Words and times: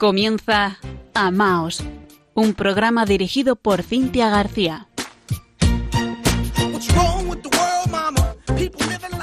Comienza 0.00 0.78
Amaos, 1.12 1.84
un 2.32 2.54
programa 2.54 3.04
dirigido 3.04 3.54
por 3.54 3.82
Cintia 3.82 4.30
García. 4.30 4.88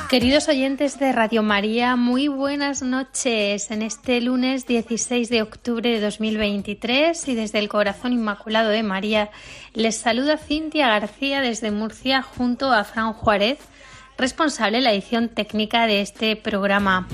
Queridos 0.08 0.48
oyentes 0.48 1.00
de 1.00 1.12
Radio 1.14 1.42
María, 1.42 1.96
muy 1.96 2.28
buenas 2.28 2.84
noches 2.84 3.72
en 3.72 3.82
este 3.82 4.22
lunes 4.22 4.68
16 4.68 5.30
de 5.30 5.42
octubre 5.42 5.90
de 5.90 6.00
2023 6.00 7.28
y 7.28 7.34
desde 7.34 7.58
el 7.58 7.70
Corazón 7.70 8.14
Inmaculado 8.14 8.70
de 8.70 8.84
María 8.84 9.32
les 9.74 9.98
saluda 9.98 10.38
Cintia 10.38 10.90
García 10.90 11.42
desde 11.42 11.72
Murcia 11.72 12.22
junto 12.22 12.72
a 12.72 12.84
Fran 12.84 13.14
Juárez 13.14 13.58
responsable 14.16 14.78
de 14.78 14.84
la 14.84 14.94
edición 14.94 15.30
técnica 15.30 15.88
de 15.88 16.02
este 16.02 16.36
programa. 16.36 17.08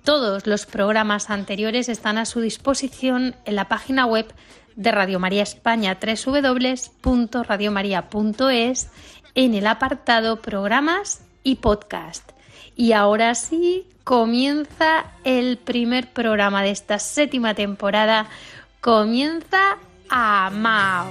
Todos 0.03 0.45
los 0.47 0.67
programas 0.67 1.31
anteriores 1.31 1.89
están 1.89 2.19
a 2.19 2.27
su 2.27 2.41
disposición 2.41 3.37
en 3.45 3.55
la 3.55 3.69
página 3.69 4.07
web 4.07 4.27
de 4.75 4.91
Radio 4.91 5.21
María 5.21 5.45
España, 5.45 5.97
www.radiomaria.es, 6.01 8.89
en 9.35 9.55
el 9.55 9.69
apartado 9.69 10.43
Programas 10.43 11.23
y 11.45 11.55
podcast. 11.57 12.33
Y 12.75 12.93
ahora 12.93 13.35
sí, 13.35 13.87
comienza 14.07 15.07
el 15.25 15.59
primer 15.59 16.13
programa 16.13 16.63
de 16.63 16.71
esta 16.71 17.01
séptima 17.01 17.55
temporada. 17.55 18.29
Comienza 18.87 19.79
Amaos. 20.09 21.11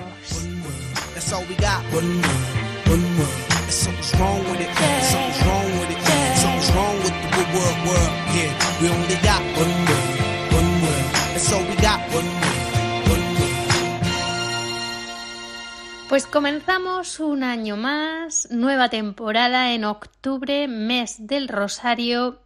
Pues 16.08 16.28
comenzamos 16.28 17.20
un 17.20 17.44
año 17.44 17.76
más, 17.76 18.48
nueva 18.52 18.88
temporada 18.88 19.74
en 19.74 19.84
octubre, 19.84 20.70
mes 20.70 21.28
del 21.28 21.50
Rosario, 21.50 22.40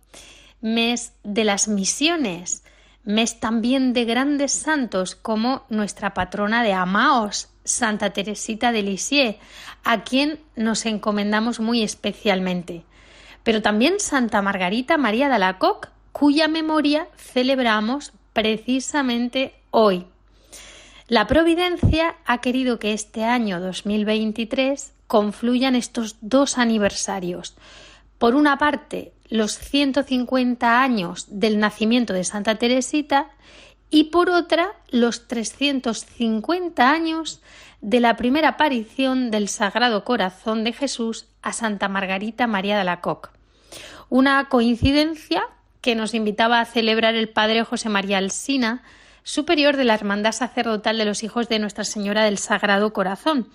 mes 0.59 1.14
de 1.24 1.44
las 1.44 1.68
misiones, 1.68 2.64
mes 3.04 3.40
también 3.40 3.94
de 3.94 4.06
grandes 4.06 4.52
santos 4.52 5.16
como 5.16 5.64
nuestra 5.70 6.14
patrona 6.14 6.64
de 6.64 6.74
Amaos, 6.74 7.50
Santa 7.64 8.12
Teresita 8.12 8.72
de 8.72 8.84
Lisieux, 8.84 9.38
a 9.84 10.04
quien 10.04 10.40
nos 10.56 10.86
encomendamos 10.86 11.59
muy 11.59 11.84
especialmente. 11.84 12.84
Pero 13.44 13.62
también 13.62 14.00
Santa 14.00 14.42
Margarita 14.42 14.98
María 14.98 15.30
de 15.30 15.36
Alacoc, 15.36 15.90
cuya 16.12 16.48
memoria 16.48 17.08
celebramos 17.16 18.14
precisamente 18.34 19.54
hoy. 19.72 20.06
La 21.08 21.26
Providencia 21.26 22.18
ha 22.26 22.40
querido 22.40 22.78
que 22.78 22.94
este 22.94 23.24
año 23.24 23.59
2023 23.59 24.94
confluyan 25.08 25.76
estos 25.76 26.18
dos 26.22 26.59
aniversarios. 26.59 27.56
Por 28.20 28.36
una 28.36 28.58
parte, 28.59 29.14
los 29.29 29.57
150 29.57 30.81
años 30.81 31.25
del 31.29 31.59
nacimiento 31.59 32.13
de 32.13 32.23
Santa 32.23 32.56
Teresita 32.56 33.29
y 33.90 34.06
por 34.06 34.29
otra, 34.29 34.73
los 34.90 35.28
350 35.28 36.91
años 36.91 37.41
de 37.81 38.00
la 38.00 38.17
primera 38.17 38.50
aparición 38.50 39.31
del 39.31 39.47
Sagrado 39.47 40.03
Corazón 40.03 40.63
de 40.63 40.73
Jesús 40.73 41.28
a 41.41 41.53
Santa 41.53 41.88
Margarita 41.88 42.45
María 42.45 42.78
de 42.78 42.84
la 42.84 43.01
Coque. 43.01 43.29
Una 44.09 44.50
coincidencia 44.50 45.44
que 45.81 45.96
nos 45.96 46.13
invitaba 46.13 46.59
a 46.59 46.66
celebrar 46.66 47.16
el 47.16 47.29
padre 47.29 47.63
José 47.63 47.90
María 47.90 48.17
Alsina, 48.17 48.84
superior 49.29 49.78
de 49.78 49.84
la 49.84 49.94
Hermandad 49.94 50.31
Sacerdotal 50.31 50.97
de 50.97 51.06
los 51.06 51.22
Hijos 51.22 51.47
de 51.50 51.59
Nuestra 51.59 51.84
Señora 51.84 52.23
del 52.23 52.40
Sagrado 52.40 52.94
Corazón. 52.94 53.47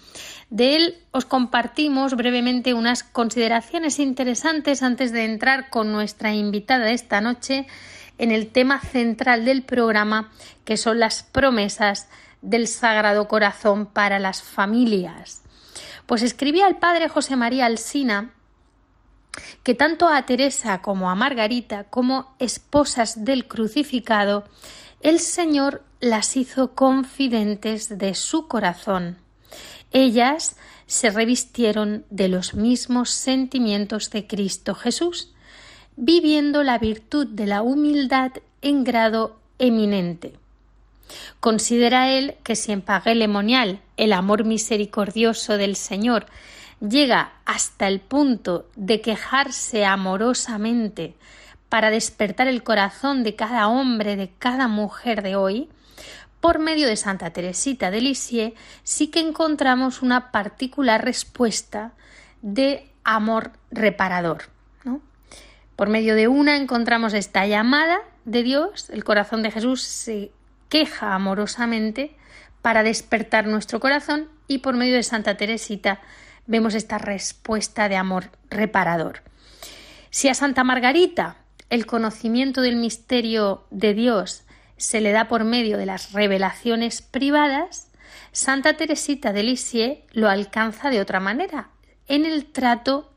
De 0.48 0.76
él 0.76 0.98
os 1.10 1.24
compartimos 1.24 2.14
brevemente 2.14 2.74
unas 2.74 3.02
consideraciones 3.02 3.98
interesantes 3.98 4.84
antes 4.84 5.10
de 5.10 5.24
entrar 5.24 5.70
con 5.70 5.90
nuestra 5.90 6.32
invitada 6.32 6.92
esta 6.92 7.20
noche 7.20 7.66
en 8.18 8.30
el 8.30 8.52
tema 8.52 8.78
central 8.78 9.44
del 9.44 9.64
programa, 9.64 10.30
que 10.64 10.76
son 10.76 11.00
las 11.00 11.24
promesas 11.24 12.06
del 12.40 12.68
Sagrado 12.68 13.26
Corazón 13.26 13.86
para 13.86 14.20
las 14.20 14.44
familias. 14.44 15.42
Pues 16.06 16.22
escribía 16.22 16.68
el 16.68 16.76
padre 16.76 17.08
José 17.08 17.34
María 17.34 17.66
Alsina 17.66 18.30
que 19.64 19.74
tanto 19.74 20.06
a 20.06 20.24
Teresa 20.24 20.82
como 20.82 21.10
a 21.10 21.16
Margarita, 21.16 21.82
como 21.90 22.36
esposas 22.38 23.24
del 23.24 23.48
crucificado, 23.48 24.44
el 25.04 25.20
Señor 25.20 25.82
las 26.00 26.34
hizo 26.34 26.74
confidentes 26.74 27.98
de 27.98 28.14
su 28.14 28.48
corazón. 28.48 29.18
Ellas 29.92 30.56
se 30.86 31.10
revistieron 31.10 32.06
de 32.08 32.28
los 32.28 32.54
mismos 32.54 33.10
sentimientos 33.10 34.10
de 34.10 34.26
Cristo 34.26 34.74
Jesús, 34.74 35.34
viviendo 35.96 36.62
la 36.62 36.78
virtud 36.78 37.26
de 37.26 37.46
la 37.46 37.60
humildad 37.60 38.32
en 38.62 38.82
grado 38.82 39.36
eminente. 39.58 40.32
Considera 41.38 42.10
él 42.10 42.36
que 42.42 42.56
si 42.56 42.72
en 42.72 42.80
Pagué 42.80 43.12
el 43.12 44.12
amor 44.14 44.44
misericordioso 44.44 45.58
del 45.58 45.76
Señor 45.76 46.24
llega 46.80 47.34
hasta 47.44 47.88
el 47.88 48.00
punto 48.00 48.70
de 48.74 49.02
quejarse 49.02 49.84
amorosamente 49.84 51.14
para 51.74 51.90
despertar 51.90 52.46
el 52.46 52.62
corazón 52.62 53.24
de 53.24 53.34
cada 53.34 53.66
hombre, 53.66 54.14
de 54.14 54.30
cada 54.38 54.68
mujer 54.68 55.22
de 55.22 55.34
hoy, 55.34 55.68
por 56.40 56.60
medio 56.60 56.86
de 56.86 56.94
Santa 56.94 57.30
Teresita 57.30 57.90
de 57.90 58.00
Lisieux, 58.00 58.54
sí 58.84 59.08
que 59.08 59.18
encontramos 59.18 60.00
una 60.00 60.30
particular 60.30 61.04
respuesta 61.04 61.90
de 62.42 62.88
amor 63.02 63.50
reparador. 63.72 64.44
Por 65.74 65.88
medio 65.88 66.14
de 66.14 66.28
una 66.28 66.54
encontramos 66.54 67.12
esta 67.12 67.44
llamada 67.44 67.98
de 68.24 68.44
Dios, 68.44 68.88
el 68.90 69.02
corazón 69.02 69.42
de 69.42 69.50
Jesús 69.50 69.82
se 69.82 70.30
queja 70.68 71.12
amorosamente 71.12 72.16
para 72.62 72.84
despertar 72.84 73.48
nuestro 73.48 73.80
corazón 73.80 74.28
y 74.46 74.58
por 74.58 74.76
medio 74.76 74.94
de 74.94 75.02
Santa 75.02 75.36
Teresita 75.36 76.00
vemos 76.46 76.76
esta 76.76 76.98
respuesta 76.98 77.88
de 77.88 77.96
amor 77.96 78.30
reparador. 78.48 79.24
Si 80.10 80.28
a 80.28 80.34
Santa 80.34 80.62
Margarita 80.62 81.38
el 81.70 81.86
conocimiento 81.86 82.60
del 82.60 82.76
misterio 82.76 83.66
de 83.70 83.94
Dios 83.94 84.44
se 84.76 85.00
le 85.00 85.12
da 85.12 85.28
por 85.28 85.44
medio 85.44 85.78
de 85.78 85.86
las 85.86 86.12
revelaciones 86.12 87.02
privadas, 87.02 87.90
Santa 88.32 88.76
Teresita 88.76 89.32
de 89.32 89.42
Lisieux 89.42 90.02
lo 90.12 90.28
alcanza 90.28 90.90
de 90.90 91.00
otra 91.00 91.20
manera, 91.20 91.70
en 92.08 92.26
el 92.26 92.46
trato 92.46 93.12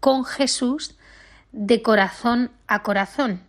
con 0.00 0.24
Jesús 0.24 0.96
de 1.52 1.82
corazón 1.82 2.50
a 2.66 2.82
corazón. 2.82 3.42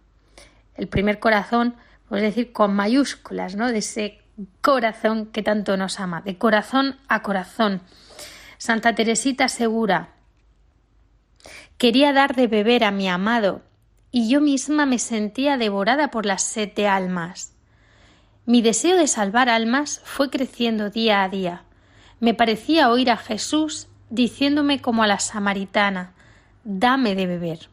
El 0.76 0.88
primer 0.88 1.20
corazón, 1.20 1.76
es 2.12 2.22
decir, 2.22 2.52
con 2.52 2.76
mayúsculas, 2.76 3.56
¿no? 3.56 3.72
De 3.72 3.80
ese 3.80 4.22
corazón 4.62 5.28
que 5.28 5.42
tanto 5.42 5.78
nos 5.78 6.00
ama, 6.00 6.22
de 6.22 6.38
corazón 6.38 6.98
a 7.08 7.22
corazón. 7.24 7.82
Santa 8.58 8.94
Teresita 8.94 9.46
asegura 9.46 10.10
Quería 11.78 12.14
dar 12.14 12.36
de 12.36 12.48
beber 12.48 12.84
a 12.84 12.92
mi 12.92 13.10
amado, 13.10 13.62
y 14.16 14.30
yo 14.30 14.40
misma 14.40 14.86
me 14.86 14.98
sentía 14.98 15.58
devorada 15.58 16.10
por 16.10 16.26
la 16.26 16.38
sed 16.38 16.72
de 16.74 16.88
almas. 16.88 17.52
Mi 18.46 18.62
deseo 18.62 18.96
de 18.96 19.08
salvar 19.08 19.50
almas 19.50 20.00
fue 20.06 20.30
creciendo 20.30 20.90
día 20.90 21.22
a 21.22 21.28
día. 21.28 21.64
Me 22.22 22.34
parecía 22.34 22.90
oír 22.90 23.12
a 23.12 23.18
Jesús 23.18 23.90
diciéndome 24.10 24.80
como 24.80 25.04
a 25.04 25.08
la 25.08 25.20
samaritana 25.20 26.14
Dame 26.64 27.14
de 27.14 27.28
beber. 27.28 27.68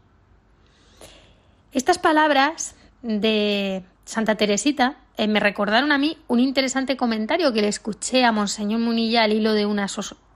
Estas 1.71 1.99
palabras 1.99 2.75
de 3.03 3.85
Santa 4.05 4.35
Teresita 4.35 4.97
eh, 5.19 5.29
me 5.29 5.38
recordaron 5.38 5.93
a 5.93 5.99
mí 5.99 6.19
un 6.27 6.41
interesante 6.41 6.97
comentario 6.97 7.53
que 7.53 7.62
le 7.62 7.69
escuché 7.69 8.25
a 8.25 8.33
Monseñor 8.33 8.81
Munilla 8.81 9.23
al 9.23 9.33
hilo 9.33 9.53
de 9.53 9.65
una 9.65 9.87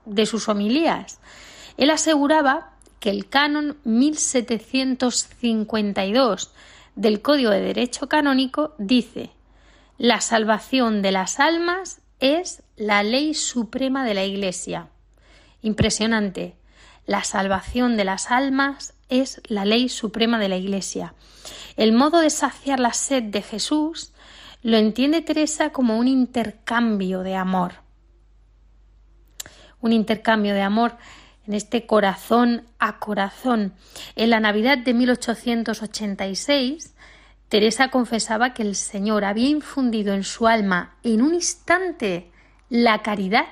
de 0.04 0.26
sus 0.26 0.48
homilías. 0.48 1.18
Él 1.76 1.90
aseguraba 1.90 2.75
que 3.00 3.10
el 3.10 3.28
canon 3.28 3.76
1752 3.84 6.52
del 6.94 7.22
Código 7.22 7.50
de 7.50 7.60
Derecho 7.60 8.08
Canónico 8.08 8.74
dice 8.78 9.32
la 9.98 10.20
salvación 10.20 11.00
de 11.00 11.10
las 11.10 11.40
almas 11.40 12.02
es 12.20 12.62
la 12.76 13.02
ley 13.02 13.32
suprema 13.32 14.04
de 14.04 14.12
la 14.12 14.24
Iglesia. 14.24 14.88
Impresionante. 15.62 16.54
La 17.06 17.24
salvación 17.24 17.96
de 17.96 18.04
las 18.04 18.30
almas 18.30 18.92
es 19.08 19.40
la 19.46 19.64
ley 19.64 19.88
suprema 19.88 20.38
de 20.38 20.50
la 20.50 20.56
Iglesia. 20.56 21.14
El 21.76 21.92
modo 21.92 22.20
de 22.20 22.28
saciar 22.28 22.78
la 22.78 22.92
sed 22.92 23.22
de 23.22 23.40
Jesús 23.40 24.12
lo 24.62 24.76
entiende 24.76 25.22
Teresa 25.22 25.70
como 25.70 25.98
un 25.98 26.08
intercambio 26.08 27.20
de 27.20 27.36
amor. 27.36 27.76
Un 29.80 29.92
intercambio 29.92 30.52
de 30.52 30.62
amor 30.62 30.96
en 31.46 31.54
este 31.54 31.86
corazón 31.86 32.64
a 32.78 32.98
corazón. 32.98 33.74
En 34.16 34.30
la 34.30 34.40
Navidad 34.40 34.78
de 34.78 34.94
1886, 34.94 36.94
Teresa 37.48 37.90
confesaba 37.90 38.54
que 38.54 38.62
el 38.62 38.74
Señor 38.74 39.24
había 39.24 39.48
infundido 39.48 40.14
en 40.14 40.24
su 40.24 40.46
alma 40.46 40.96
en 41.02 41.22
un 41.22 41.34
instante 41.34 42.30
la 42.68 43.02
caridad. 43.02 43.46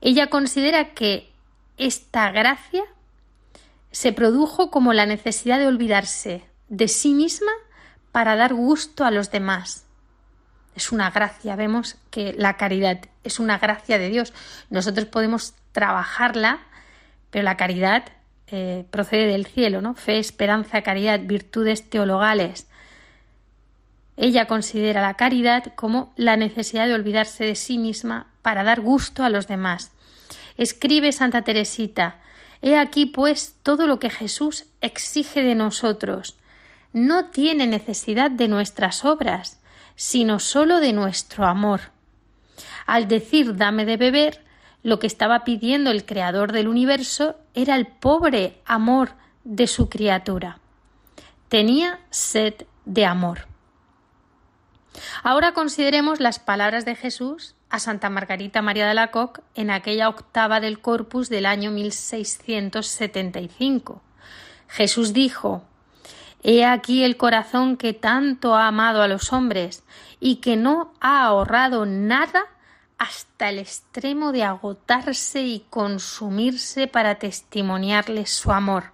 Ella 0.00 0.28
considera 0.28 0.94
que 0.94 1.30
esta 1.76 2.30
gracia 2.30 2.82
se 3.90 4.12
produjo 4.12 4.70
como 4.70 4.92
la 4.92 5.06
necesidad 5.06 5.58
de 5.58 5.66
olvidarse 5.66 6.44
de 6.68 6.88
sí 6.88 7.14
misma 7.14 7.50
para 8.12 8.36
dar 8.36 8.54
gusto 8.54 9.04
a 9.04 9.10
los 9.10 9.30
demás. 9.30 9.87
Es 10.78 10.92
una 10.92 11.10
gracia, 11.10 11.56
vemos 11.56 11.96
que 12.12 12.34
la 12.38 12.56
caridad 12.56 13.00
es 13.24 13.40
una 13.40 13.58
gracia 13.58 13.98
de 13.98 14.10
Dios. 14.10 14.32
Nosotros 14.70 15.06
podemos 15.06 15.54
trabajarla, 15.72 16.60
pero 17.30 17.42
la 17.42 17.56
caridad 17.56 18.04
eh, 18.46 18.84
procede 18.88 19.26
del 19.26 19.44
cielo, 19.44 19.82
¿no? 19.82 19.94
Fe, 19.94 20.20
esperanza, 20.20 20.82
caridad, 20.82 21.18
virtudes 21.24 21.90
teologales. 21.90 22.68
Ella 24.16 24.46
considera 24.46 25.02
la 25.02 25.14
caridad 25.14 25.74
como 25.74 26.12
la 26.14 26.36
necesidad 26.36 26.86
de 26.86 26.94
olvidarse 26.94 27.42
de 27.42 27.56
sí 27.56 27.76
misma 27.76 28.28
para 28.42 28.62
dar 28.62 28.80
gusto 28.80 29.24
a 29.24 29.30
los 29.30 29.48
demás. 29.48 29.90
Escribe 30.58 31.10
Santa 31.10 31.42
Teresita, 31.42 32.20
He 32.62 32.76
aquí 32.76 33.06
pues 33.06 33.56
todo 33.64 33.88
lo 33.88 33.98
que 33.98 34.10
Jesús 34.10 34.66
exige 34.80 35.42
de 35.42 35.56
nosotros. 35.56 36.36
No 36.92 37.30
tiene 37.30 37.66
necesidad 37.66 38.30
de 38.30 38.46
nuestras 38.46 39.04
obras, 39.04 39.57
sino 39.98 40.38
sólo 40.38 40.78
de 40.78 40.92
nuestro 40.92 41.44
amor. 41.44 41.80
Al 42.86 43.08
decir 43.08 43.56
dame 43.56 43.84
de 43.84 43.96
beber, 43.96 44.44
lo 44.84 45.00
que 45.00 45.08
estaba 45.08 45.42
pidiendo 45.42 45.90
el 45.90 46.06
Creador 46.06 46.52
del 46.52 46.68
universo 46.68 47.34
era 47.52 47.74
el 47.74 47.88
pobre 47.88 48.60
amor 48.64 49.14
de 49.42 49.66
su 49.66 49.88
criatura. 49.88 50.60
Tenía 51.48 51.98
sed 52.10 52.54
de 52.84 53.06
amor. 53.06 53.48
Ahora 55.24 55.52
consideremos 55.52 56.20
las 56.20 56.38
palabras 56.38 56.84
de 56.84 56.94
Jesús 56.94 57.56
a 57.68 57.80
Santa 57.80 58.08
Margarita 58.08 58.62
María 58.62 58.86
de 58.86 58.94
la 58.94 59.10
Coque 59.10 59.42
en 59.56 59.72
aquella 59.72 60.08
octava 60.08 60.60
del 60.60 60.80
Corpus 60.80 61.28
del 61.28 61.44
año 61.44 61.72
1675. 61.72 64.00
Jesús 64.68 65.12
dijo 65.12 65.64
He 66.42 66.64
aquí 66.64 67.04
el 67.04 67.16
corazón 67.16 67.76
que 67.76 67.92
tanto 67.92 68.54
ha 68.54 68.68
amado 68.68 69.02
a 69.02 69.08
los 69.08 69.32
hombres 69.32 69.82
y 70.20 70.36
que 70.36 70.56
no 70.56 70.92
ha 71.00 71.24
ahorrado 71.24 71.84
nada 71.84 72.44
hasta 72.96 73.48
el 73.48 73.58
extremo 73.58 74.32
de 74.32 74.44
agotarse 74.44 75.42
y 75.42 75.64
consumirse 75.70 76.86
para 76.86 77.16
testimoniarles 77.16 78.30
su 78.30 78.52
amor. 78.52 78.92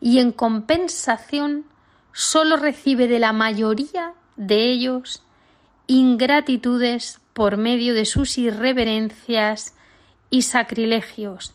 Y 0.00 0.18
en 0.18 0.32
compensación 0.32 1.64
sólo 2.12 2.56
recibe 2.56 3.08
de 3.08 3.18
la 3.18 3.32
mayoría 3.32 4.14
de 4.36 4.70
ellos 4.70 5.22
ingratitudes 5.86 7.20
por 7.32 7.56
medio 7.56 7.94
de 7.94 8.04
sus 8.04 8.38
irreverencias 8.38 9.74
y 10.30 10.42
sacrilegios, 10.42 11.54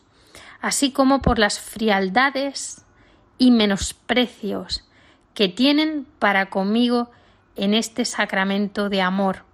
así 0.60 0.92
como 0.92 1.20
por 1.22 1.38
las 1.38 1.58
frialdades 1.58 2.84
y 3.38 3.50
menosprecios 3.50 4.84
que 5.34 5.48
tienen 5.48 6.06
para 6.18 6.50
conmigo 6.50 7.10
en 7.56 7.74
este 7.74 8.04
sacramento 8.04 8.88
de 8.88 9.00
amor. 9.00 9.44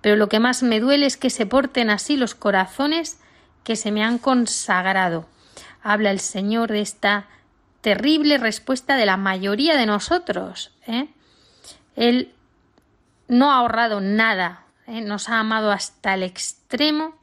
Pero 0.00 0.16
lo 0.16 0.28
que 0.28 0.40
más 0.40 0.62
me 0.62 0.80
duele 0.80 1.06
es 1.06 1.16
que 1.16 1.30
se 1.30 1.46
porten 1.46 1.88
así 1.88 2.16
los 2.16 2.34
corazones 2.34 3.18
que 3.62 3.76
se 3.76 3.90
me 3.90 4.04
han 4.04 4.18
consagrado. 4.18 5.26
Habla 5.82 6.10
el 6.10 6.20
Señor 6.20 6.70
de 6.70 6.80
esta 6.80 7.26
terrible 7.80 8.38
respuesta 8.38 8.96
de 8.96 9.06
la 9.06 9.16
mayoría 9.16 9.76
de 9.76 9.86
nosotros. 9.86 10.72
¿eh? 10.86 11.08
Él 11.96 12.34
no 13.28 13.50
ha 13.50 13.58
ahorrado 13.58 14.00
nada, 14.00 14.64
¿eh? 14.86 15.00
nos 15.00 15.28
ha 15.28 15.38
amado 15.38 15.70
hasta 15.70 16.14
el 16.14 16.22
extremo 16.22 17.14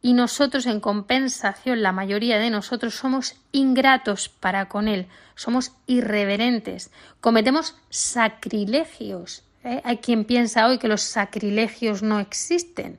y 0.00 0.12
nosotros 0.12 0.66
en 0.66 0.80
compensación, 0.80 1.82
la 1.82 1.92
mayoría 1.92 2.38
de 2.38 2.50
nosotros 2.50 2.94
somos 2.94 3.36
ingratos 3.52 4.28
para 4.28 4.68
con 4.68 4.88
Él, 4.88 5.08
somos 5.34 5.72
irreverentes, 5.86 6.90
cometemos 7.20 7.76
sacrilegios. 7.90 9.44
¿eh? 9.64 9.80
Hay 9.84 9.98
quien 9.98 10.24
piensa 10.24 10.66
hoy 10.66 10.78
que 10.78 10.88
los 10.88 11.02
sacrilegios 11.02 12.02
no 12.02 12.20
existen 12.20 12.98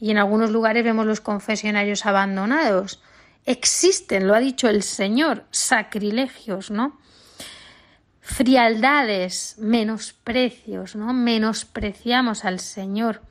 y 0.00 0.10
en 0.10 0.18
algunos 0.18 0.50
lugares 0.50 0.84
vemos 0.84 1.06
los 1.06 1.20
confesionarios 1.20 2.06
abandonados. 2.06 3.02
Existen, 3.44 4.26
lo 4.26 4.34
ha 4.34 4.40
dicho 4.40 4.68
el 4.68 4.82
Señor, 4.82 5.44
sacrilegios, 5.50 6.70
¿no? 6.70 6.98
Frialdades, 8.20 9.56
menosprecios, 9.58 10.94
¿no? 10.94 11.12
Menospreciamos 11.12 12.44
al 12.44 12.60
Señor. 12.60 13.22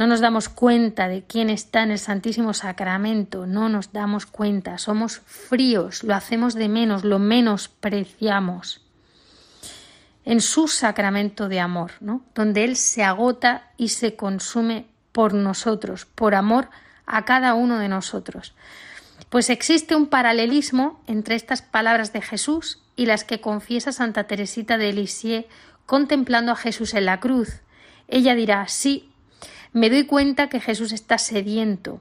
No 0.00 0.06
nos 0.06 0.20
damos 0.20 0.48
cuenta 0.48 1.08
de 1.08 1.24
quién 1.24 1.50
está 1.50 1.82
en 1.82 1.90
el 1.90 1.98
Santísimo 1.98 2.54
Sacramento, 2.54 3.46
no 3.46 3.68
nos 3.68 3.92
damos 3.92 4.24
cuenta, 4.24 4.78
somos 4.78 5.20
fríos, 5.26 6.04
lo 6.04 6.14
hacemos 6.14 6.54
de 6.54 6.70
menos, 6.70 7.04
lo 7.04 7.18
menospreciamos. 7.18 8.80
En 10.24 10.40
su 10.40 10.68
sacramento 10.68 11.50
de 11.50 11.60
amor, 11.60 11.90
¿no? 12.00 12.22
donde 12.34 12.64
Él 12.64 12.76
se 12.76 13.04
agota 13.04 13.72
y 13.76 13.88
se 13.88 14.16
consume 14.16 14.86
por 15.12 15.34
nosotros, 15.34 16.06
por 16.06 16.34
amor 16.34 16.70
a 17.04 17.26
cada 17.26 17.52
uno 17.52 17.78
de 17.78 17.88
nosotros. 17.88 18.54
Pues 19.28 19.50
existe 19.50 19.96
un 19.96 20.06
paralelismo 20.06 21.02
entre 21.08 21.34
estas 21.34 21.60
palabras 21.60 22.14
de 22.14 22.22
Jesús 22.22 22.82
y 22.96 23.04
las 23.04 23.24
que 23.24 23.42
confiesa 23.42 23.92
Santa 23.92 24.24
Teresita 24.24 24.78
de 24.78 24.94
Lisieux 24.94 25.44
contemplando 25.84 26.52
a 26.52 26.56
Jesús 26.56 26.94
en 26.94 27.04
la 27.04 27.20
cruz. 27.20 27.60
Ella 28.08 28.34
dirá, 28.34 28.66
sí, 28.66 29.09
me 29.72 29.90
doy 29.90 30.06
cuenta 30.06 30.48
que 30.48 30.60
Jesús 30.60 30.92
está 30.92 31.18
sediento. 31.18 32.00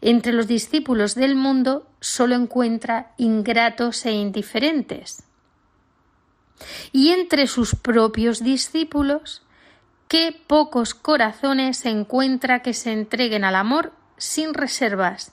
Entre 0.00 0.32
los 0.32 0.46
discípulos 0.46 1.14
del 1.14 1.34
mundo 1.34 1.88
solo 2.00 2.34
encuentra 2.34 3.12
ingratos 3.16 4.04
e 4.06 4.12
indiferentes. 4.12 5.24
Y 6.92 7.10
entre 7.10 7.46
sus 7.46 7.74
propios 7.74 8.42
discípulos, 8.42 9.42
qué 10.08 10.36
pocos 10.46 10.94
corazones 10.94 11.84
encuentra 11.86 12.62
que 12.62 12.74
se 12.74 12.92
entreguen 12.92 13.44
al 13.44 13.56
amor 13.56 13.92
sin 14.16 14.54
reservas, 14.54 15.32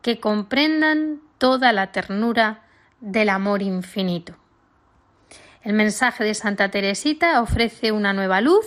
que 0.00 0.20
comprendan 0.20 1.20
toda 1.38 1.72
la 1.72 1.92
ternura 1.92 2.62
del 3.00 3.28
amor 3.28 3.62
infinito. 3.62 4.36
El 5.62 5.74
mensaje 5.74 6.24
de 6.24 6.34
Santa 6.34 6.70
Teresita 6.70 7.40
ofrece 7.40 7.92
una 7.92 8.12
nueva 8.12 8.40
luz 8.40 8.66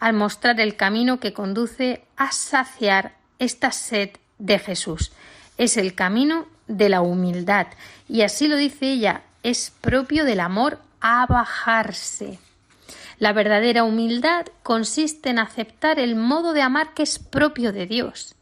al 0.00 0.14
mostrar 0.14 0.60
el 0.60 0.76
camino 0.76 1.20
que 1.20 1.32
conduce 1.32 2.04
a 2.16 2.32
saciar 2.32 3.16
esta 3.38 3.72
sed 3.72 4.10
de 4.38 4.58
Jesús. 4.58 5.12
Es 5.56 5.76
el 5.76 5.94
camino 5.94 6.46
de 6.66 6.88
la 6.88 7.00
humildad 7.00 7.68
y 8.08 8.22
así 8.22 8.48
lo 8.48 8.56
dice 8.56 8.92
ella, 8.92 9.22
es 9.42 9.72
propio 9.80 10.24
del 10.24 10.40
amor 10.40 10.80
a 11.00 11.26
bajarse. 11.26 12.38
La 13.18 13.32
verdadera 13.32 13.82
humildad 13.84 14.46
consiste 14.62 15.30
en 15.30 15.38
aceptar 15.38 15.98
el 15.98 16.14
modo 16.14 16.52
de 16.52 16.62
amar 16.62 16.94
que 16.94 17.02
es 17.02 17.18
propio 17.18 17.72
de 17.72 17.86
Dios. 17.86 18.34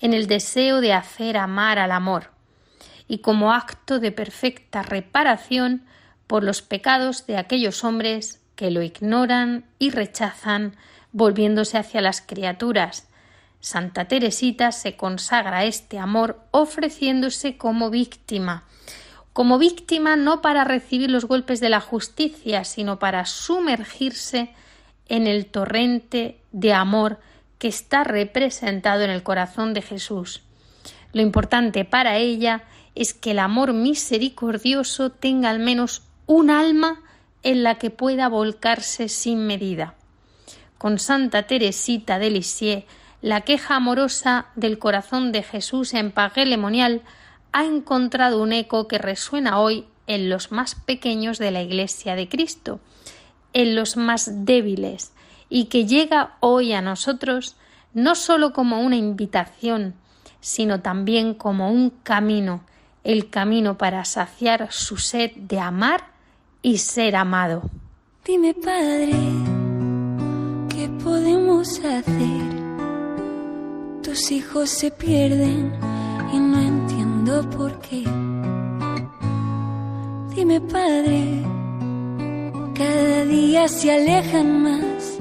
en 0.00 0.12
el 0.12 0.26
deseo 0.26 0.82
de 0.82 0.92
hacer 0.92 1.38
amar 1.38 1.78
al 1.78 1.90
amor, 1.90 2.30
y 3.08 3.18
como 3.18 3.54
acto 3.54 4.00
de 4.00 4.12
perfecta 4.12 4.82
reparación 4.82 5.86
por 6.26 6.44
los 6.44 6.60
pecados 6.60 7.26
de 7.26 7.38
aquellos 7.38 7.84
hombres 7.84 8.40
que 8.56 8.70
lo 8.70 8.82
ignoran 8.82 9.64
y 9.78 9.90
rechazan, 9.90 10.76
volviéndose 11.12 11.78
hacia 11.78 12.00
las 12.00 12.20
criaturas. 12.20 13.08
Santa 13.60 14.06
Teresita 14.06 14.72
se 14.72 14.96
consagra 14.96 15.58
a 15.58 15.64
este 15.64 15.98
amor 15.98 16.40
ofreciéndose 16.50 17.56
como 17.56 17.90
víctima, 17.90 18.64
como 19.32 19.58
víctima 19.58 20.16
no 20.16 20.42
para 20.42 20.64
recibir 20.64 21.10
los 21.10 21.24
golpes 21.24 21.60
de 21.60 21.70
la 21.70 21.80
justicia, 21.80 22.64
sino 22.64 22.98
para 22.98 23.24
sumergirse 23.24 24.50
en 25.08 25.26
el 25.26 25.46
torrente 25.46 26.38
de 26.52 26.72
amor 26.72 27.18
que 27.58 27.68
está 27.68 28.04
representado 28.04 29.02
en 29.02 29.10
el 29.10 29.22
corazón 29.22 29.74
de 29.74 29.82
Jesús. 29.82 30.42
Lo 31.12 31.22
importante 31.22 31.84
para 31.84 32.18
ella 32.18 32.64
es 32.94 33.14
que 33.14 33.30
el 33.30 33.38
amor 33.38 33.72
misericordioso 33.72 35.10
tenga 35.10 35.50
al 35.50 35.58
menos 35.58 36.02
un 36.26 36.50
alma 36.50 37.00
en 37.44 37.62
la 37.62 37.76
que 37.76 37.90
pueda 37.90 38.28
volcarse 38.28 39.08
sin 39.08 39.46
medida. 39.46 39.94
Con 40.78 40.98
Santa 40.98 41.44
Teresita 41.44 42.18
de 42.18 42.30
Lisieux, 42.30 42.84
la 43.22 43.42
queja 43.42 43.76
amorosa 43.76 44.46
del 44.56 44.78
corazón 44.78 45.30
de 45.30 45.42
Jesús 45.42 45.94
en 45.94 46.10
Pagué 46.10 46.44
ha 47.52 47.64
encontrado 47.64 48.42
un 48.42 48.52
eco 48.52 48.88
que 48.88 48.98
resuena 48.98 49.60
hoy 49.60 49.86
en 50.06 50.28
los 50.28 50.50
más 50.52 50.74
pequeños 50.74 51.38
de 51.38 51.50
la 51.50 51.62
Iglesia 51.62 52.16
de 52.16 52.28
Cristo, 52.28 52.80
en 53.52 53.76
los 53.76 53.96
más 53.96 54.44
débiles, 54.44 55.12
y 55.48 55.66
que 55.66 55.86
llega 55.86 56.36
hoy 56.40 56.72
a 56.72 56.82
nosotros 56.82 57.56
no 57.92 58.14
sólo 58.14 58.52
como 58.52 58.80
una 58.80 58.96
invitación, 58.96 59.94
sino 60.40 60.80
también 60.80 61.32
como 61.32 61.70
un 61.70 61.90
camino, 61.90 62.64
el 63.04 63.30
camino 63.30 63.78
para 63.78 64.04
saciar 64.04 64.72
su 64.72 64.96
sed 64.96 65.30
de 65.36 65.60
amar 65.60 66.13
y 66.64 66.78
ser 66.78 67.14
amado. 67.14 67.62
Dime, 68.24 68.54
Padre, 68.54 69.12
¿qué 70.70 70.88
podemos 71.04 71.78
hacer? 71.80 72.42
Tus 74.02 74.32
hijos 74.32 74.70
se 74.70 74.90
pierden 74.90 75.74
y 76.32 76.38
no 76.38 76.58
entiendo 76.58 77.48
por 77.50 77.78
qué. 77.80 78.02
Dime, 80.34 80.58
Padre, 80.62 81.42
cada 82.74 83.24
día 83.26 83.68
se 83.68 83.92
alejan 83.92 84.62
más 84.62 85.18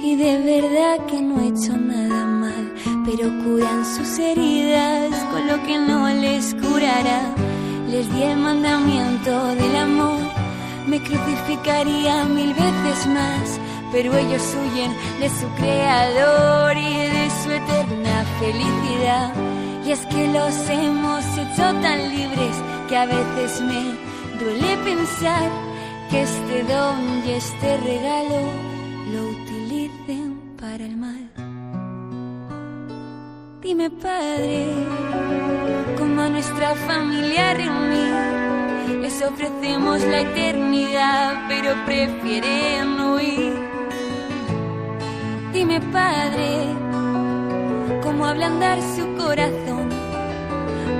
y 0.00 0.14
de 0.14 0.38
verdad 0.38 1.04
que 1.06 1.20
no 1.20 1.40
he 1.40 1.48
hecho 1.48 1.76
nada 1.76 2.24
mal, 2.24 2.72
pero 3.04 3.28
curan 3.42 3.84
sus 3.84 4.16
heridas 4.20 5.12
con 5.32 5.48
lo 5.48 5.60
que 5.66 5.76
no 5.76 6.08
les 6.08 6.54
curará. 6.54 7.34
Les 7.90 8.08
di 8.14 8.22
el 8.22 8.38
mandamiento 8.38 9.44
del 9.56 9.74
amor 9.74 10.43
me 10.86 11.00
crucificaría 11.02 12.24
mil 12.24 12.52
veces 12.54 13.06
más, 13.06 13.60
pero 13.92 14.16
ellos 14.16 14.42
huyen 14.60 14.92
de 15.20 15.28
su 15.28 15.48
creador 15.56 16.76
y 16.76 16.96
de 17.16 17.30
su 17.42 17.50
eterna 17.50 18.24
felicidad. 18.38 19.32
Y 19.86 19.92
es 19.92 20.00
que 20.06 20.28
los 20.28 20.54
hemos 20.68 21.24
hecho 21.38 21.62
tan 21.80 22.08
libres 22.10 22.56
que 22.88 22.96
a 22.96 23.06
veces 23.06 23.60
me 23.62 23.94
duele 24.38 24.76
pensar 24.84 25.50
que 26.10 26.22
este 26.22 26.62
don 26.64 27.22
y 27.26 27.30
este 27.32 27.76
regalo 27.78 28.50
lo 29.12 29.28
utilicen 29.28 30.56
para 30.60 30.84
el 30.84 30.96
mal. 30.96 31.30
Dime, 33.62 33.90
Padre, 33.90 34.66
cómo 35.98 36.22
a 36.22 36.28
nuestra 36.28 36.74
familia 36.74 37.54
reunir 37.54 38.43
les 39.04 39.20
ofrecemos 39.20 40.00
la 40.00 40.20
eternidad, 40.22 41.44
pero 41.46 41.74
prefieren 41.84 42.98
huir. 42.98 43.54
Dime, 45.52 45.78
Padre, 45.92 46.50
cómo 48.02 48.24
ablandar 48.24 48.78
su 48.96 49.04
corazón, 49.22 49.90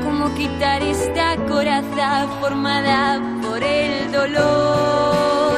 cómo 0.04 0.34
quitar 0.34 0.82
esta 0.82 1.37
coraza 1.49 2.28
formada 2.40 3.23
por 3.40 3.62
el 3.62 4.12
dolor. 4.12 5.56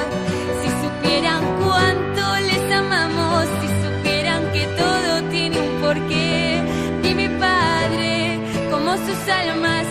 Si 0.61 0.69
supieran 0.83 1.43
cuánto 1.65 2.23
les 2.49 2.73
amamos, 2.73 3.45
si 3.61 3.69
supieran 3.85 4.43
que 4.53 4.65
todo 4.83 5.11
tiene 5.33 5.59
un 5.59 5.81
porqué, 5.81 6.63
dime, 7.03 7.29
Padre, 7.41 8.39
cómo 8.71 8.97
sus 8.99 9.21
almas 9.29 9.85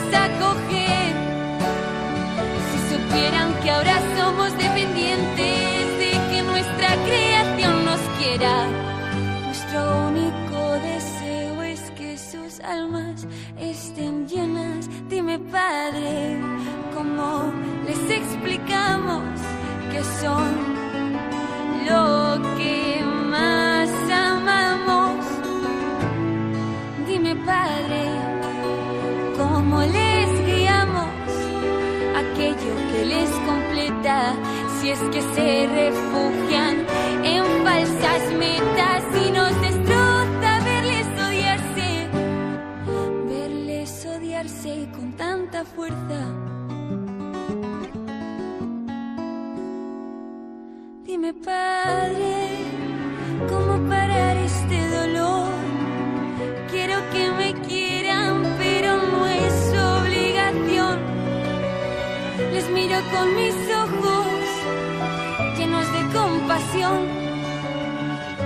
que 3.64 3.72
ahora 3.72 4.00
somos 4.18 4.56
dependientes 4.58 5.98
de 5.98 6.12
que 6.30 6.42
nuestra 6.44 6.90
creación 7.06 7.86
nos 7.86 8.00
quiera. 8.20 8.68
Nuestro 9.46 10.08
único 10.10 10.60
deseo 10.84 11.64
es 11.64 11.82
que 11.98 12.18
sus 12.18 12.60
almas 12.60 13.26
estén 13.58 14.28
llenas. 14.28 14.88
Dime, 15.10 15.40
Padre, 15.40 16.40
¿cómo 16.94 17.52
les 17.88 18.10
explicamos 18.10 19.24
que 19.92 20.04
son 20.22 20.52
lo 21.88 22.42
que 22.58 23.04
más 23.04 23.90
amamos? 24.12 25.26
Dime, 27.08 27.36
Padre, 27.38 28.25
si 34.06 34.92
es 34.92 35.00
que 35.00 35.20
se 35.20 35.66
refugian 35.66 36.86
en 37.24 37.44
falsas 37.64 38.34
metas 38.38 39.04
y 39.26 39.32
nos 39.32 39.62
destroza 39.62 40.60
verles 40.64 41.08
odiarse, 41.28 42.08
verles 43.28 44.06
odiarse 44.06 44.88
con 44.96 45.12
tanta 45.14 45.66
fuerza. 45.66 46.20
Dime, 51.04 51.34
Padre, 51.34 52.50
¿cómo 53.50 53.90
parar 53.90 54.38
este 54.38 54.88
dolor? 54.98 55.48
Quiero 56.70 56.98
que 57.12 57.32
me 57.32 57.54
quieran, 57.68 58.44
pero 58.60 58.98
no 58.98 59.26
es 59.26 59.74
obligación. 60.00 61.00
Les 62.54 62.70
miro 62.70 62.98
con 63.12 63.36
mis 63.36 63.56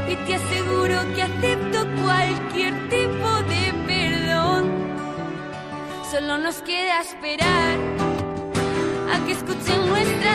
y 0.09 0.15
te 0.25 0.35
aseguro 0.35 0.97
que 1.13 1.21
acepto 1.21 1.85
cualquier 2.01 2.73
tipo 2.89 3.29
de 3.47 3.73
perdón. 3.85 4.71
Solo 6.09 6.39
nos 6.39 6.61
queda 6.63 7.01
esperar 7.01 7.77
a 9.13 9.25
que 9.25 9.33
escuchen 9.33 9.87
nuestra 9.87 10.28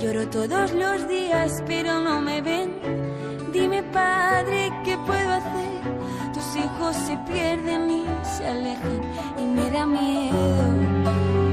Lloro 0.00 0.26
todos 0.28 0.72
los 0.72 1.06
días, 1.06 1.62
pero 1.66 2.00
no 2.00 2.20
me 2.22 2.40
ven. 2.40 2.74
Dime, 3.52 3.82
Padre, 3.82 4.72
¿qué 4.84 4.96
puedo 5.06 5.32
hacer? 5.34 6.32
Tus 6.32 6.56
hijos 6.56 6.96
se 6.96 7.16
pierden 7.30 7.90
y 7.90 8.04
se 8.24 8.46
alejan 8.46 9.00
y 9.38 9.42
me 9.42 9.70
da 9.70 9.84
miedo 9.84 11.49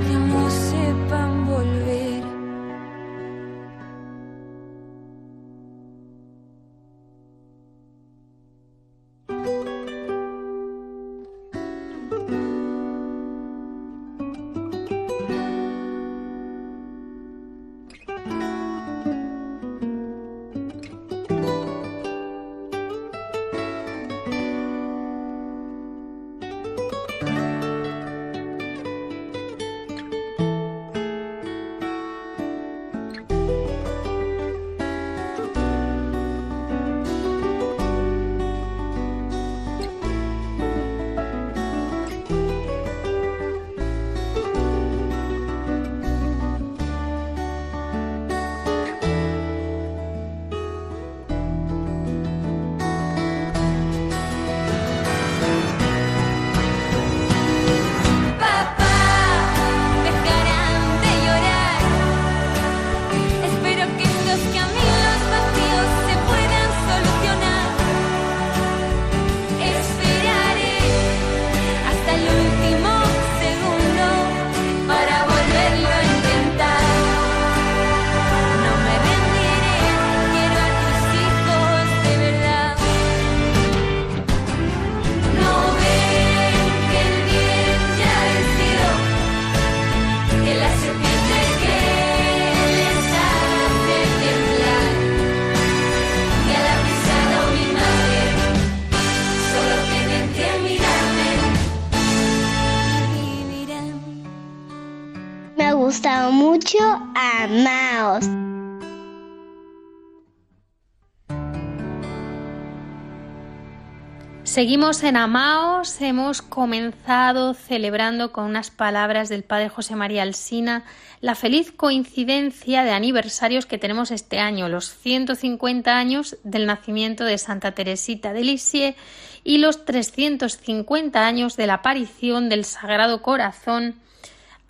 Seguimos 114.57 115.03
en 115.03 115.17
Amaos, 115.17 116.01
hemos 116.01 116.41
comenzado 116.41 117.53
celebrando 117.53 118.31
con 118.31 118.45
unas 118.45 118.71
palabras 118.71 119.29
del 119.29 119.43
Padre 119.43 119.69
José 119.69 119.95
María 119.95 120.23
Alsina 120.23 120.83
la 121.21 121.35
feliz 121.35 121.71
coincidencia 121.71 122.83
de 122.83 122.89
aniversarios 122.89 123.67
que 123.67 123.77
tenemos 123.77 124.09
este 124.09 124.39
año, 124.39 124.67
los 124.67 124.89
150 124.97 125.95
años 125.95 126.37
del 126.43 126.65
nacimiento 126.65 127.23
de 127.23 127.37
Santa 127.37 127.73
Teresita 127.73 128.33
de 128.33 128.41
Lisieux 128.41 128.95
y 129.43 129.59
los 129.59 129.85
350 129.85 131.23
años 131.23 131.55
de 131.55 131.67
la 131.67 131.75
aparición 131.75 132.49
del 132.49 132.65
Sagrado 132.65 133.21
Corazón 133.21 133.93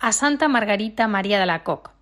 a 0.00 0.12
Santa 0.12 0.48
Margarita 0.48 1.08
María 1.08 1.40
de 1.40 1.46
la 1.46 1.64
Coque. 1.64 1.92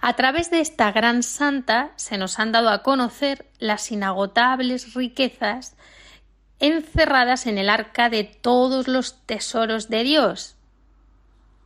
A 0.00 0.14
través 0.14 0.50
de 0.50 0.60
esta 0.60 0.90
gran 0.90 1.22
santa 1.22 1.90
se 1.96 2.16
nos 2.16 2.38
han 2.38 2.50
dado 2.50 2.70
a 2.70 2.82
conocer 2.82 3.44
las 3.58 3.92
inagotables 3.92 4.94
riquezas 4.94 5.76
encerradas 6.60 7.46
en 7.46 7.58
el 7.58 7.70
arca 7.70 8.10
de 8.10 8.24
todos 8.24 8.86
los 8.86 9.18
tesoros 9.26 9.88
de 9.88 10.04
Dios, 10.04 10.56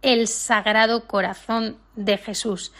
el 0.03 0.29
Sagrado 0.29 1.07
Corazón 1.07 1.77
de 1.97 2.17
Jesús. 2.17 2.73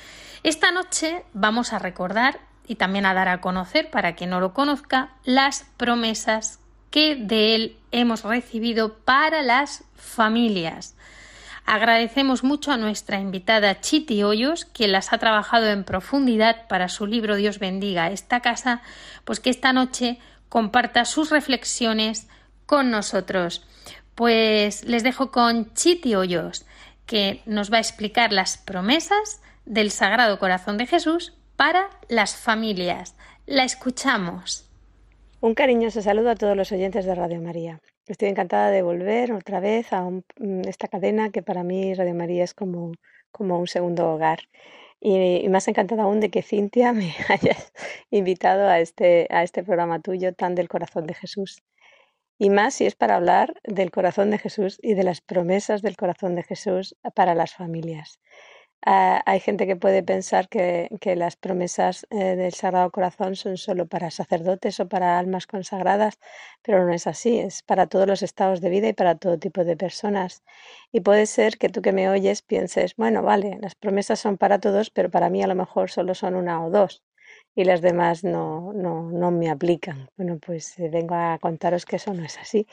Esta 0.43 0.71
noche 0.71 1.25
vamos 1.33 1.73
a 1.73 1.79
recordar 1.79 2.39
y 2.67 2.77
también 2.77 3.05
a 3.07 3.15
dar 3.15 3.29
a 3.29 3.41
conocer, 3.41 3.91
para 3.91 4.15
quien 4.15 4.31
no 4.31 4.41
lo 4.41 4.55
conozca, 4.55 5.11
las 5.25 5.67
promesas 5.77 6.61
que 6.91 7.17
de 7.17 7.55
él 7.55 7.77
hemos 7.91 8.23
recibido 8.23 8.95
para 8.99 9.43
las 9.43 9.85
familias. 9.97 10.95
Agradecemos 11.67 12.45
mucho 12.45 12.73
a 12.73 12.77
nuestra 12.77 13.19
invitada 13.21 13.81
Chiti 13.81 14.23
Hoyos, 14.23 14.67
quien 14.67 14.93
las 14.93 15.13
ha 15.13 15.19
trabajado 15.19 15.67
en 15.67 15.85
profundidad 15.85 16.69
para 16.69 16.91
su 16.91 17.07
libro 17.07 17.37
Dios 17.37 17.59
bendiga 17.59 18.11
esta 18.11 18.41
casa, 18.41 18.83
pues 19.25 19.41
que 19.41 19.49
esta 19.49 19.73
noche 19.73 20.19
comparta 20.55 21.05
sus 21.05 21.31
reflexiones 21.31 22.29
con 22.65 22.93
nosotros. 22.93 23.67
Pues 24.15 24.85
les 24.85 25.03
dejo 25.03 25.33
con 25.33 25.75
Chiti 25.75 26.15
Hoyos, 26.15 26.65
que 27.07 27.41
nos 27.45 27.73
va 27.73 27.79
a 27.79 27.81
explicar 27.81 28.33
las 28.33 28.57
promesas 28.57 29.43
del 29.65 29.91
Sagrado 29.91 30.39
Corazón 30.39 30.79
de 30.79 30.87
Jesús 30.87 31.37
para 31.57 31.91
las 32.09 32.37
familias. 32.37 33.17
La 33.47 33.65
escuchamos. 33.65 34.71
Un 35.41 35.55
cariñoso 35.55 36.01
saludo 36.03 36.31
a 36.31 36.37
todos 36.37 36.57
los 36.57 36.71
oyentes 36.71 37.05
de 37.05 37.17
Radio 37.17 37.41
María. 37.41 37.81
Estoy 38.07 38.29
encantada 38.29 38.71
de 38.71 38.83
volver 38.83 39.33
otra 39.33 39.59
vez 39.59 39.93
a 39.93 40.09
esta 40.67 40.87
cadena 40.87 41.31
que 41.31 41.43
para 41.43 41.65
mí 41.65 41.95
Radio 41.95 42.15
María 42.15 42.45
es 42.45 42.55
como, 42.55 42.93
como 43.33 43.59
un 43.59 43.67
segundo 43.67 44.09
hogar. 44.09 44.39
Y, 45.01 45.49
más 45.49 45.69
encantada 45.69 46.05
aún 46.05 46.21
de 46.21 46.31
que 46.31 46.43
Cintia 46.43 46.93
me 46.95 47.15
hayas 47.29 47.73
invitado 48.11 48.69
a 48.69 48.81
este, 48.81 49.27
a 49.31 49.43
este 49.43 49.63
programa 49.63 50.01
tuyo 50.01 50.35
tan 50.35 50.55
del 50.55 50.69
corazón 50.69 51.07
de 51.07 51.15
Jesús. 51.15 51.63
Y 52.39 52.51
más 52.51 52.75
si 52.75 52.87
es 52.87 52.97
para 52.97 53.17
hablar 53.17 53.55
del 53.65 53.91
corazón 53.91 54.31
de 54.31 54.39
Jesús 54.39 54.79
y 54.83 54.95
de 54.95 55.05
las 55.05 55.21
promesas 55.21 55.83
del 55.83 55.97
corazón 55.97 56.35
de 56.35 56.43
Jesús 56.43 56.97
para 57.15 57.35
las 57.35 57.55
familias. 57.55 58.19
Ah, 58.87 59.23
hay 59.25 59.41
gente 59.41 59.67
que 59.67 59.77
puede 59.77 60.03
pensar 60.03 60.49
que, 60.49 60.89
las 61.17 61.37
promesas 61.37 62.07
eh, 62.11 62.37
del 62.37 62.53
Sagrado 62.53 62.91
Corazón 62.91 63.35
son 63.35 63.57
solo 63.57 63.87
para 63.87 64.11
sacerdotes 64.11 64.79
o 64.79 64.89
para 64.89 65.19
almas 65.19 65.47
consagradas, 65.47 66.19
pero 66.63 66.85
no 66.85 66.93
es 66.93 67.07
así, 67.07 67.39
es 67.39 67.63
para 67.63 67.87
todos 67.87 68.07
los 68.07 68.23
estados 68.23 68.61
de 68.61 68.69
vida 68.69 68.89
y 68.89 68.93
para 68.93 69.15
todo 69.17 69.39
tipo 69.39 69.65
de 69.65 69.77
personas. 69.77 70.43
Y 70.93 71.01
puede 71.01 71.25
ser 71.27 71.57
que 71.57 71.71
tú 71.71 71.81
que 71.81 71.93
me 71.93 72.11
oyes 72.11 72.43
pienses, 72.43 72.95
bueno, 72.97 73.23
vale, 73.23 73.59
las 73.63 73.75
promesas 73.75 74.21
son 74.21 74.37
para 74.37 74.59
todos, 74.61 74.91
pero 74.91 75.11
para 75.11 75.31
mí 75.31 75.43
a 75.43 75.47
lo 75.47 75.55
mejor 75.55 75.91
solo 75.91 76.15
son 76.15 76.35
una 76.35 76.63
o 76.65 76.71
dos 76.71 77.03
y 77.55 77.65
las 77.65 77.81
demás 77.81 78.23
no, 78.25 78.73
no, 78.75 79.11
no 79.11 79.31
me 79.31 79.49
aplican. 79.51 80.09
Bueno, 80.17 80.39
pues 80.45 80.79
eh, 80.79 80.89
vengo 80.91 81.15
a 81.15 81.39
contaros 81.41 81.87
que 81.87 81.97
eso 81.97 82.13
no 82.13 82.25
es 82.25 82.39
así, 82.39 82.67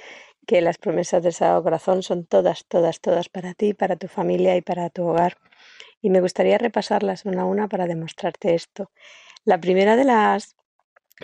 que 0.45 0.61
las 0.61 0.77
promesas 0.77 1.23
del 1.23 1.33
Sagrado 1.33 1.63
Corazón 1.63 2.03
son 2.03 2.25
todas, 2.25 2.65
todas, 2.65 2.99
todas 2.99 3.29
para 3.29 3.53
ti, 3.53 3.73
para 3.73 3.95
tu 3.95 4.07
familia 4.07 4.57
y 4.57 4.61
para 4.61 4.89
tu 4.89 5.07
hogar 5.07 5.37
y 6.01 6.09
me 6.09 6.21
gustaría 6.21 6.57
repasarlas 6.57 7.25
una 7.25 7.43
a 7.43 7.45
una 7.45 7.67
para 7.67 7.87
demostrarte 7.87 8.53
esto. 8.53 8.91
La 9.45 9.59
primera 9.59 9.95
de 9.95 10.05
las 10.05 10.55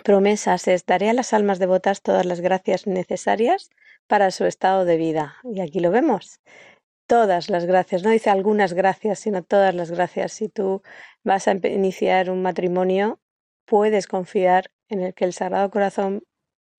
promesas 0.04 0.68
es 0.68 0.86
daré 0.86 1.10
a 1.10 1.12
las 1.12 1.32
almas 1.32 1.58
devotas 1.58 2.02
todas 2.02 2.24
las 2.24 2.40
gracias 2.40 2.86
necesarias 2.86 3.70
para 4.06 4.30
su 4.30 4.44
estado 4.44 4.84
de 4.84 4.96
vida. 4.96 5.36
Y 5.44 5.60
aquí 5.60 5.80
lo 5.80 5.90
vemos. 5.90 6.40
Todas 7.06 7.48
las 7.48 7.64
gracias, 7.64 8.02
no 8.02 8.10
dice 8.10 8.30
algunas 8.30 8.74
gracias, 8.74 9.20
sino 9.20 9.42
todas 9.42 9.74
las 9.74 9.90
gracias. 9.90 10.32
Si 10.32 10.48
tú 10.48 10.82
vas 11.24 11.48
a 11.48 11.52
iniciar 11.52 12.30
un 12.30 12.42
matrimonio, 12.42 13.18
puedes 13.64 14.06
confiar 14.06 14.70
en 14.88 15.00
el 15.00 15.14
que 15.14 15.24
el 15.24 15.32
Sagrado 15.32 15.70
Corazón 15.70 16.22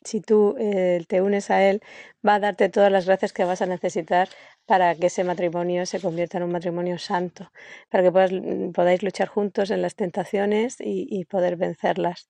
si 0.05 0.21
tú 0.21 0.55
eh, 0.59 1.05
te 1.09 1.21
unes 1.23 1.51
a 1.51 1.63
él, 1.63 1.83
va 2.27 2.35
a 2.37 2.41
darte 2.41 2.69
todas 2.69 2.91
las 2.91 3.07
gracias 3.07 3.33
que 3.33 3.45
vas 3.45 3.63
a 3.63 3.67
necesitar 3.67 4.29
para 4.69 4.95
que 4.95 5.07
ese 5.07 5.25
matrimonio 5.25 5.87
se 5.87 5.99
convierta 5.99 6.37
en 6.37 6.45
un 6.45 6.53
matrimonio 6.53 6.99
santo, 6.99 7.51
para 7.89 8.03
que 8.05 8.11
mm, 8.11 8.73
podáis 8.73 9.03
luchar 9.03 9.27
juntos 9.27 9.71
en 9.71 9.81
las 9.81 9.95
tentaciones 9.95 10.77
y, 10.79 11.25
poder 11.25 11.57
vencerlas. 11.57 12.29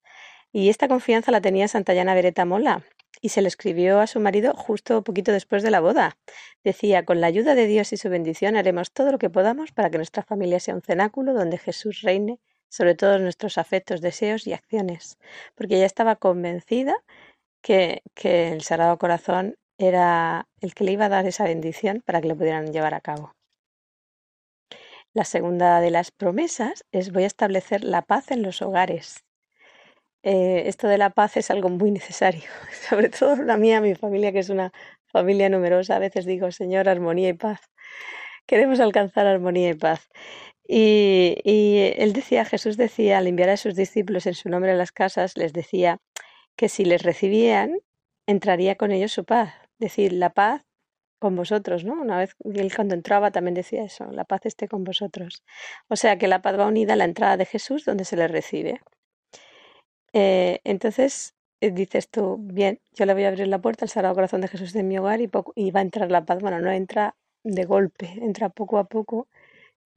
Y 0.53 0.69
esta 0.69 0.87
confianza 0.87 1.33
la 1.33 1.41
tenía 1.41 1.67
Santayana 1.67 2.15
Beretta 2.15 2.45
Mola 2.45 2.85
y 3.21 3.31
se 3.31 3.43
le 3.43 3.49
escribió 3.49 3.99
a 3.99 4.07
su 4.07 4.21
marido 4.21 4.55
justo 4.55 5.03
poquito 5.03 5.33
después 5.33 5.65
de 5.65 5.73
la 5.73 5.81
boda. 5.81 6.17
Decía, 6.63 7.05
con 7.05 7.21
la 7.21 7.27
ayuda 7.27 7.57
de 7.57 7.67
Dios 7.67 7.93
y 7.93 7.97
su 7.97 8.09
bendición 8.09 8.57
haremos 8.57 8.93
todo 8.93 9.11
lo 9.11 9.19
que 9.19 9.31
podamos 9.31 9.73
para 9.73 9.91
que 9.91 9.99
nuestra 9.99 10.23
familia 10.23 10.61
sea 10.61 10.77
un 10.77 10.83
cenáculo 10.83 11.35
donde 11.35 11.59
Jesús 11.59 12.03
reine 12.03 12.39
sobre 12.69 12.95
todos 12.95 13.21
nuestros 13.21 13.59
afectos, 13.59 14.01
deseos 14.01 14.47
y 14.47 14.53
acciones, 14.53 15.19
porque 15.57 15.75
ella 15.77 15.87
estaba 15.87 16.15
convencida 16.15 16.95
que, 17.63 18.03
el 18.23 18.63
Sagrado 18.63 18.97
Corazón 18.99 19.57
era 19.79 20.49
el 20.61 20.75
que 20.75 20.85
le 20.85 20.93
iba 20.93 21.07
a 21.07 21.09
dar 21.09 21.27
esa 21.27 21.45
bendición 21.45 22.03
para 22.05 22.21
que 22.21 22.29
lo 22.29 22.37
pudieran 22.37 22.73
llevar 22.73 22.95
a 22.95 23.01
cabo. 23.01 23.33
La 25.15 25.25
segunda 25.25 25.81
de 25.81 25.91
las 25.91 26.11
promesas 26.11 26.85
es 26.93 27.13
voy 27.13 27.25
a 27.25 27.27
establecer 27.27 27.83
la 27.85 28.03
paz 28.03 28.31
en 28.31 28.43
los 28.43 28.63
hogares. 28.63 29.25
Eh, 30.23 30.65
esto 30.67 30.89
de 30.89 30.99
la 30.99 31.11
paz 31.11 31.37
es 31.37 31.51
algo 31.51 31.69
muy 31.71 31.91
necesario, 31.91 32.51
sobre 32.89 33.09
todo 33.09 33.37
la 33.37 33.57
mía, 33.57 33.81
mi 33.81 33.95
familia, 33.95 34.33
que 34.33 34.41
es 34.41 34.51
una 34.51 34.73
familia 35.07 35.49
numerosa. 35.49 35.97
A 35.97 35.99
veces 36.01 36.27
digo, 36.27 36.51
Señor, 36.53 36.89
armonía 36.89 37.31
y 37.31 37.35
paz. 37.35 37.61
Queremos 38.47 38.81
alcanzar 38.81 39.27
armonía 39.27 39.71
y 39.71 39.75
paz. 39.75 40.09
Y, 40.67 41.37
y 41.45 41.95
él 41.97 42.13
decía, 42.13 42.45
Jesús 42.45 42.77
decía, 42.77 43.19
al 43.19 43.27
enviar 43.27 43.51
a 43.51 43.57
sus 43.57 43.75
discípulos 43.75 44.27
en 44.27 44.35
su 44.35 44.49
nombre 44.51 44.73
a 44.73 44.75
las 44.77 44.93
casas, 44.93 45.37
les 45.37 45.53
decía, 45.53 45.99
que 46.57 46.69
si 46.69 46.85
les 46.85 47.03
recibían, 47.03 47.79
entraría 48.27 48.77
con 48.77 48.93
ellos 48.93 49.13
su 49.13 49.25
paz. 49.25 49.68
Decir, 49.79 50.13
la 50.13 50.31
paz 50.31 50.65
con 51.19 51.37
vosotros, 51.37 51.85
¿no? 51.85 51.95
Una 52.01 52.19
vez 52.19 52.37
él 52.55 52.75
cuando 52.75 52.95
entraba 52.95 53.31
también 53.31 53.55
decía 53.55 53.85
eso, 53.85 54.07
la 54.13 54.25
paz 54.25 54.47
esté 54.47 54.69
con 54.69 54.85
vosotros. 54.85 55.43
O 55.89 55.97
sea 55.97 56.19
que 56.19 56.29
la 56.29 56.43
paz 56.43 56.59
va 56.59 56.67
unida 56.67 56.95
a 56.95 56.97
la 56.97 57.05
entrada 57.05 57.37
de 57.37 57.47
Jesús 57.47 57.85
donde 57.85 58.05
se 58.05 58.17
le 58.17 58.29
recibe. 58.29 58.81
Eh, 60.13 60.61
entonces 60.65 61.35
eh, 61.61 61.71
dices 61.71 62.09
tú, 62.11 62.37
bien, 62.41 62.81
yo 62.95 63.07
le 63.07 63.15
voy 63.15 63.25
a 63.25 63.29
abrir 63.29 63.49
la 63.49 63.61
puerta 63.61 63.85
al 63.85 63.89
Sagrado 63.91 64.15
Corazón 64.15 64.41
de 64.41 64.49
Jesús 64.49 64.75
en 64.77 64.89
mi 64.89 64.99
hogar 64.99 65.21
y 65.21 65.27
va 65.71 65.81
a 65.81 65.83
entrar 65.83 66.11
la 66.11 66.25
paz. 66.25 66.41
Bueno, 66.41 66.61
no 66.61 66.71
entra 66.71 67.17
de 67.45 67.65
golpe, 67.65 68.07
entra 68.23 68.49
poco 68.51 68.79
a 68.79 68.85
poco 68.85 69.29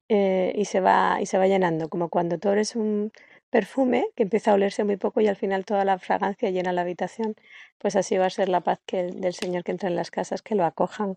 eh, 0.08 0.52
y, 0.56 0.66
se 0.66 0.80
va, 0.80 1.18
y 1.20 1.26
se 1.26 1.38
va 1.38 1.46
llenando, 1.46 1.88
como 1.88 2.08
cuando 2.10 2.38
tú 2.38 2.50
eres 2.50 2.76
un, 2.76 3.12
perfume 3.52 4.06
que 4.16 4.24
empieza 4.24 4.50
a 4.50 4.54
olerse 4.54 4.82
muy 4.82 4.96
poco 4.96 5.20
y 5.20 5.28
al 5.28 5.36
final 5.36 5.64
toda 5.66 5.84
la 5.84 5.98
fragancia 5.98 6.50
llena 6.50 6.72
la 6.72 6.82
habitación, 6.82 7.36
pues 7.78 7.96
así 7.96 8.16
va 8.16 8.26
a 8.26 8.30
ser 8.30 8.48
la 8.48 8.62
paz 8.62 8.80
del 8.90 9.34
Señor 9.34 9.62
que 9.62 9.72
entra 9.72 9.88
en 9.90 9.96
las 9.96 10.10
casas, 10.10 10.42
que 10.42 10.54
lo 10.56 10.64
acojan. 10.64 11.16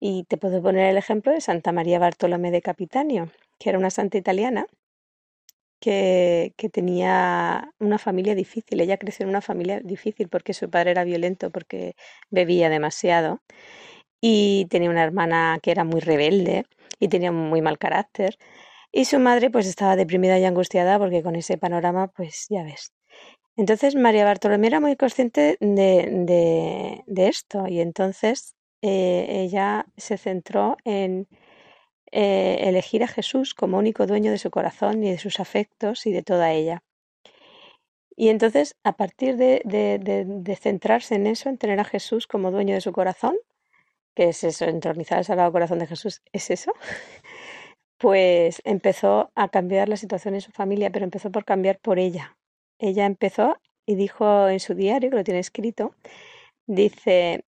Y 0.00 0.24
te 0.24 0.36
puedo 0.36 0.62
poner 0.62 0.90
el 0.90 0.98
ejemplo 0.98 1.32
de 1.32 1.40
Santa 1.40 1.72
María 1.72 1.98
Bartolomé 1.98 2.50
de 2.50 2.62
Capitanio, 2.62 3.30
que 3.58 3.70
era 3.70 3.78
una 3.78 3.90
santa 3.90 4.18
italiana 4.18 4.66
que, 5.80 6.52
que, 6.56 6.68
tenía 6.68 7.72
una 7.78 7.98
familia 7.98 8.34
difícil. 8.34 8.80
Ella 8.80 8.98
creció 8.98 9.24
en 9.24 9.30
una 9.30 9.40
familia 9.40 9.80
difícil 9.80 10.28
porque 10.28 10.52
su 10.54 10.70
padre 10.70 10.90
era 10.92 11.04
violento, 11.04 11.50
porque 11.50 11.96
bebía 12.30 12.68
demasiado. 12.68 13.40
Y 14.20 14.66
tenía 14.70 14.90
una 14.90 15.04
hermana 15.04 15.58
que 15.62 15.70
era 15.70 15.84
muy 15.84 16.00
rebelde 16.00 16.66
y 17.00 17.08
tenía 17.08 17.32
muy 17.32 17.62
mal 17.62 17.78
carácter. 17.78 18.38
Y 18.96 19.06
su 19.06 19.18
madre 19.18 19.50
pues 19.50 19.66
estaba 19.66 19.96
deprimida 19.96 20.38
y 20.38 20.44
angustiada 20.44 21.00
porque 21.00 21.24
con 21.24 21.34
ese 21.34 21.58
panorama 21.58 22.06
pues 22.06 22.46
ya 22.48 22.62
ves. 22.62 22.92
Entonces 23.56 23.96
María 23.96 24.24
Bartolomé 24.24 24.68
era 24.68 24.78
muy 24.78 24.94
consciente 24.94 25.56
de, 25.60 27.02
de, 27.04 27.26
esto 27.26 27.66
y 27.66 27.80
entonces 27.80 28.54
eh, 28.82 29.26
ella 29.28 29.86
se 29.96 30.16
centró 30.16 30.76
en 30.84 31.26
eh, 32.12 32.58
elegir 32.60 33.02
a 33.02 33.08
Jesús 33.08 33.52
como 33.52 33.78
único 33.78 34.06
dueño 34.06 34.30
de 34.30 34.38
su 34.38 34.52
corazón 34.52 35.02
y 35.02 35.10
de 35.10 35.18
sus 35.18 35.40
afectos 35.40 36.06
y 36.06 36.12
de 36.12 36.22
toda 36.22 36.52
ella. 36.52 36.84
Y 38.16 38.28
entonces, 38.28 38.76
a 38.84 38.96
partir 38.96 39.36
de, 39.36 39.60
de, 39.64 40.56
centrarse 40.56 41.16
en 41.16 41.26
eso, 41.26 41.48
en 41.48 41.58
tener 41.58 41.80
a 41.80 41.84
Jesús 41.84 42.28
como 42.28 42.52
dueño 42.52 42.74
de 42.74 42.80
su 42.80 42.92
corazón, 42.92 43.34
que 44.14 44.28
es 44.28 44.44
eso, 44.44 44.66
entronizar 44.66 45.18
el 45.18 45.24
Sagrado 45.24 45.50
Corazón 45.50 45.80
de 45.80 45.88
Jesús, 45.88 46.22
es 46.32 46.50
eso, 46.50 46.72
pues 48.04 48.60
empezó 48.64 49.32
a 49.34 49.48
cambiar 49.48 49.88
la 49.88 49.96
situación 49.96 50.34
en 50.34 50.42
su 50.42 50.50
familia, 50.52 50.90
pero 50.90 51.06
empezó 51.06 51.32
por 51.32 51.46
cambiar 51.46 51.78
por 51.78 51.98
ella. 51.98 52.36
Ella 52.78 53.06
empezó 53.06 53.56
y 53.86 53.94
dijo 53.94 54.46
en 54.50 54.60
su 54.60 54.74
diario, 54.74 55.08
que 55.08 55.16
lo 55.16 55.24
tiene 55.24 55.40
escrito, 55.40 55.94
dice, 56.66 57.46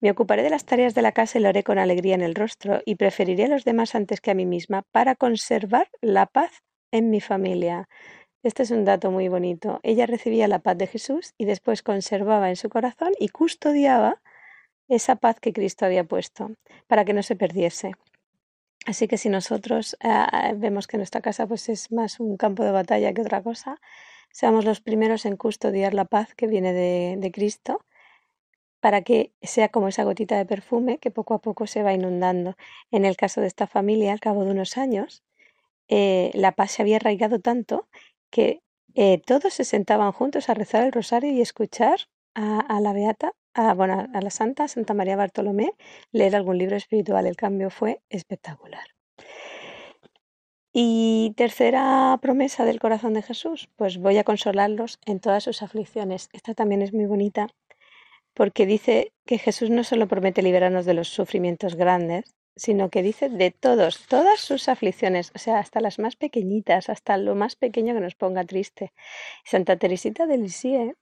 me 0.00 0.12
ocuparé 0.12 0.44
de 0.44 0.50
las 0.50 0.64
tareas 0.64 0.94
de 0.94 1.02
la 1.02 1.10
casa 1.10 1.38
y 1.38 1.42
lo 1.42 1.48
haré 1.48 1.64
con 1.64 1.80
alegría 1.80 2.14
en 2.14 2.22
el 2.22 2.36
rostro 2.36 2.80
y 2.86 2.94
preferiré 2.94 3.46
a 3.46 3.48
los 3.48 3.64
demás 3.64 3.96
antes 3.96 4.20
que 4.20 4.30
a 4.30 4.34
mí 4.34 4.46
misma 4.46 4.84
para 4.92 5.16
conservar 5.16 5.88
la 6.00 6.26
paz 6.26 6.62
en 6.92 7.10
mi 7.10 7.20
familia. 7.20 7.88
Este 8.44 8.62
es 8.62 8.70
un 8.70 8.84
dato 8.84 9.10
muy 9.10 9.26
bonito. 9.26 9.80
Ella 9.82 10.06
recibía 10.06 10.46
la 10.46 10.60
paz 10.60 10.78
de 10.78 10.86
Jesús 10.86 11.34
y 11.36 11.44
después 11.44 11.82
conservaba 11.82 12.50
en 12.50 12.56
su 12.56 12.68
corazón 12.68 13.14
y 13.18 13.30
custodiaba 13.30 14.22
esa 14.86 15.16
paz 15.16 15.40
que 15.40 15.52
Cristo 15.52 15.86
había 15.86 16.04
puesto 16.04 16.52
para 16.86 17.04
que 17.04 17.14
no 17.14 17.24
se 17.24 17.34
perdiese. 17.34 17.94
Así 18.86 19.08
que 19.08 19.18
si 19.18 19.28
nosotros 19.28 19.96
eh, 20.00 20.54
vemos 20.56 20.86
que 20.86 20.96
nuestra 20.96 21.20
casa 21.20 21.46
pues 21.46 21.68
es 21.68 21.92
más 21.92 22.20
un 22.20 22.36
campo 22.36 22.64
de 22.64 22.70
batalla 22.70 23.12
que 23.12 23.22
otra 23.22 23.42
cosa, 23.42 23.80
seamos 24.30 24.64
los 24.64 24.80
primeros 24.80 25.26
en 25.26 25.36
custodiar 25.36 25.94
la 25.94 26.04
paz 26.04 26.34
que 26.34 26.46
viene 26.46 26.72
de, 26.72 27.16
de 27.18 27.30
Cristo 27.32 27.84
para 28.80 29.02
que 29.02 29.32
sea 29.42 29.68
como 29.68 29.88
esa 29.88 30.04
gotita 30.04 30.36
de 30.36 30.46
perfume 30.46 30.98
que 30.98 31.10
poco 31.10 31.34
a 31.34 31.40
poco 31.40 31.66
se 31.66 31.82
va 31.82 31.92
inundando. 31.92 32.56
En 32.90 33.04
el 33.04 33.16
caso 33.16 33.40
de 33.40 33.48
esta 33.48 33.66
familia, 33.66 34.12
al 34.12 34.20
cabo 34.20 34.44
de 34.44 34.52
unos 34.52 34.76
años, 34.78 35.22
eh, 35.88 36.30
la 36.34 36.52
paz 36.52 36.72
se 36.72 36.82
había 36.82 36.96
arraigado 36.96 37.40
tanto 37.40 37.88
que 38.30 38.62
eh, 38.94 39.20
todos 39.24 39.54
se 39.54 39.64
sentaban 39.64 40.12
juntos 40.12 40.48
a 40.48 40.54
rezar 40.54 40.84
el 40.84 40.92
rosario 40.92 41.32
y 41.32 41.40
escuchar 41.40 42.00
a, 42.34 42.80
la 42.80 42.92
Beata, 42.92 43.32
a, 43.58 43.74
bueno, 43.74 44.06
a 44.14 44.20
la 44.20 44.30
Santa, 44.30 44.68
Santa 44.68 44.94
María 44.94 45.16
Bartolomé, 45.16 45.72
leer 46.12 46.36
algún 46.36 46.58
libro 46.58 46.76
espiritual. 46.76 47.26
El 47.26 47.36
cambio 47.36 47.70
fue 47.70 48.00
espectacular. 48.08 48.86
Y 50.72 51.34
tercera 51.36 52.16
promesa 52.22 52.64
del 52.64 52.78
corazón 52.78 53.14
de 53.14 53.22
Jesús, 53.22 53.68
pues 53.74 53.98
voy 53.98 54.16
a 54.18 54.24
consolarlos 54.24 55.00
en 55.06 55.18
todas 55.18 55.42
sus 55.42 55.62
aflicciones. 55.62 56.28
Esta 56.32 56.54
también 56.54 56.82
es 56.82 56.92
muy 56.92 57.06
bonita 57.06 57.48
porque 58.32 58.66
dice 58.66 59.12
que 59.26 59.38
Jesús 59.38 59.70
no 59.70 59.82
solo 59.82 60.06
promete 60.06 60.42
liberarnos 60.42 60.86
de 60.86 60.94
los 60.94 61.08
sufrimientos 61.08 61.74
grandes, 61.74 62.36
sino 62.54 62.90
que 62.90 63.02
dice 63.02 63.28
de 63.28 63.50
todos, 63.50 64.06
todas 64.06 64.38
sus 64.38 64.68
aflicciones, 64.68 65.32
o 65.34 65.38
sea, 65.38 65.58
hasta 65.58 65.80
las 65.80 65.98
más 65.98 66.14
pequeñitas, 66.14 66.88
hasta 66.88 67.16
lo 67.16 67.34
más 67.34 67.56
pequeño 67.56 67.94
que 67.94 68.00
nos 68.00 68.14
ponga 68.14 68.44
triste. 68.44 68.92
Santa 69.44 69.76
Teresita 69.76 70.26
de 70.26 70.38
Lisieux 70.38 70.96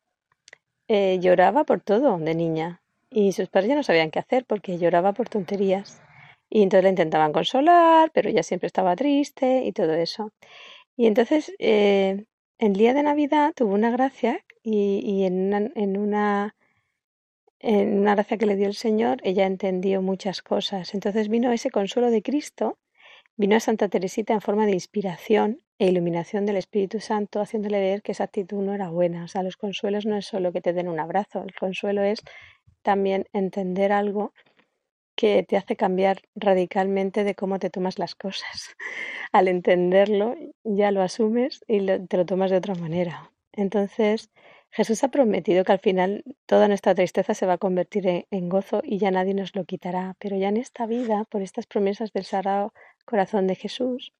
eh, 0.88 1.18
lloraba 1.20 1.64
por 1.64 1.80
todo 1.80 2.18
de 2.18 2.34
niña 2.34 2.82
y 3.10 3.32
sus 3.32 3.48
padres 3.48 3.68
ya 3.70 3.74
no 3.76 3.82
sabían 3.82 4.10
qué 4.10 4.18
hacer 4.18 4.44
porque 4.44 4.78
lloraba 4.78 5.12
por 5.12 5.28
tonterías. 5.28 6.00
Y 6.48 6.62
entonces 6.62 6.84
la 6.84 6.90
intentaban 6.90 7.32
consolar, 7.32 8.10
pero 8.12 8.28
ella 8.28 8.42
siempre 8.42 8.68
estaba 8.68 8.94
triste 8.96 9.64
y 9.64 9.72
todo 9.72 9.94
eso. 9.94 10.32
Y 10.96 11.06
entonces, 11.06 11.52
eh, 11.58 12.24
el 12.58 12.72
día 12.74 12.94
de 12.94 13.02
Navidad 13.02 13.52
tuvo 13.54 13.74
una 13.74 13.90
gracia 13.90 14.44
y, 14.62 15.24
en 15.24 15.72
en 15.74 15.96
una 15.98 16.54
en 17.60 17.98
una 17.98 18.14
gracia 18.14 18.36
que 18.38 18.46
le 18.46 18.56
dio 18.56 18.66
el 18.66 18.74
Señor, 18.74 19.18
ella 19.24 19.46
entendió 19.46 20.02
muchas 20.02 20.42
cosas. 20.42 20.94
Entonces 20.94 21.28
vino 21.28 21.52
ese 21.52 21.70
consuelo 21.70 22.10
de 22.10 22.22
Cristo, 22.22 22.78
vino 23.36 23.56
a 23.56 23.60
Santa 23.60 23.88
Teresita 23.88 24.34
en 24.34 24.40
forma 24.40 24.66
de 24.66 24.72
inspiración 24.72 25.60
e 25.78 25.88
iluminación 25.88 26.46
del 26.46 26.56
Espíritu 26.56 27.00
Santo, 27.00 27.40
haciéndole 27.40 27.80
ver 27.80 28.02
que 28.02 28.12
esa 28.12 28.24
actitud 28.24 28.62
no 28.62 28.72
era 28.72 28.88
buena. 28.88 29.24
O 29.24 29.28
sea, 29.28 29.42
los 29.42 29.56
consuelos 29.56 30.06
no 30.06 30.16
es 30.16 30.26
solo 30.26 30.52
que 30.52 30.62
te 30.62 30.72
den 30.72 30.88
un 30.88 31.00
abrazo, 31.00 31.42
el 31.42 31.54
consuelo 31.54 32.02
es 32.02 32.22
también 32.82 33.26
entender 33.32 33.92
algo 33.92 34.32
que 35.16 35.42
te 35.42 35.56
hace 35.56 35.76
cambiar 35.76 36.22
radicalmente 36.34 37.24
de 37.24 37.34
cómo 37.34 37.58
te 37.58 37.70
tomas 37.70 37.98
las 37.98 38.14
cosas. 38.14 38.76
Al 39.32 39.48
entenderlo, 39.48 40.36
ya 40.62 40.90
lo 40.90 41.02
asumes 41.02 41.64
y 41.66 41.84
te 41.84 42.16
lo 42.16 42.26
tomas 42.26 42.50
de 42.50 42.58
otra 42.58 42.74
manera. 42.74 43.32
Entonces, 43.52 44.30
Jesús 44.70 45.02
ha 45.04 45.08
prometido 45.08 45.64
que 45.64 45.72
al 45.72 45.78
final 45.78 46.22
toda 46.44 46.68
nuestra 46.68 46.94
tristeza 46.94 47.32
se 47.32 47.46
va 47.46 47.54
a 47.54 47.58
convertir 47.58 48.26
en, 48.30 48.48
gozo 48.50 48.82
y 48.84 48.98
ya 48.98 49.10
nadie 49.10 49.32
nos 49.32 49.56
lo 49.56 49.64
quitará. 49.64 50.14
Pero 50.18 50.36
ya 50.36 50.48
en 50.48 50.58
esta 50.58 50.86
vida, 50.86 51.24
por 51.30 51.40
estas 51.40 51.66
promesas 51.66 52.12
del 52.12 52.24
Sagrado 52.24 52.74
Corazón 53.06 53.46
de 53.46 53.54
Jesús, 53.54 54.12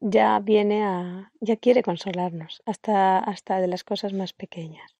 ya 0.00 0.38
viene 0.38 0.84
a, 0.84 1.32
ya 1.40 1.56
quiere 1.56 1.82
consolarnos, 1.82 2.62
hasta, 2.66 3.18
hasta 3.18 3.60
de 3.60 3.68
las 3.68 3.82
cosas 3.82 4.12
más 4.12 4.32
pequeñas. 4.32 4.94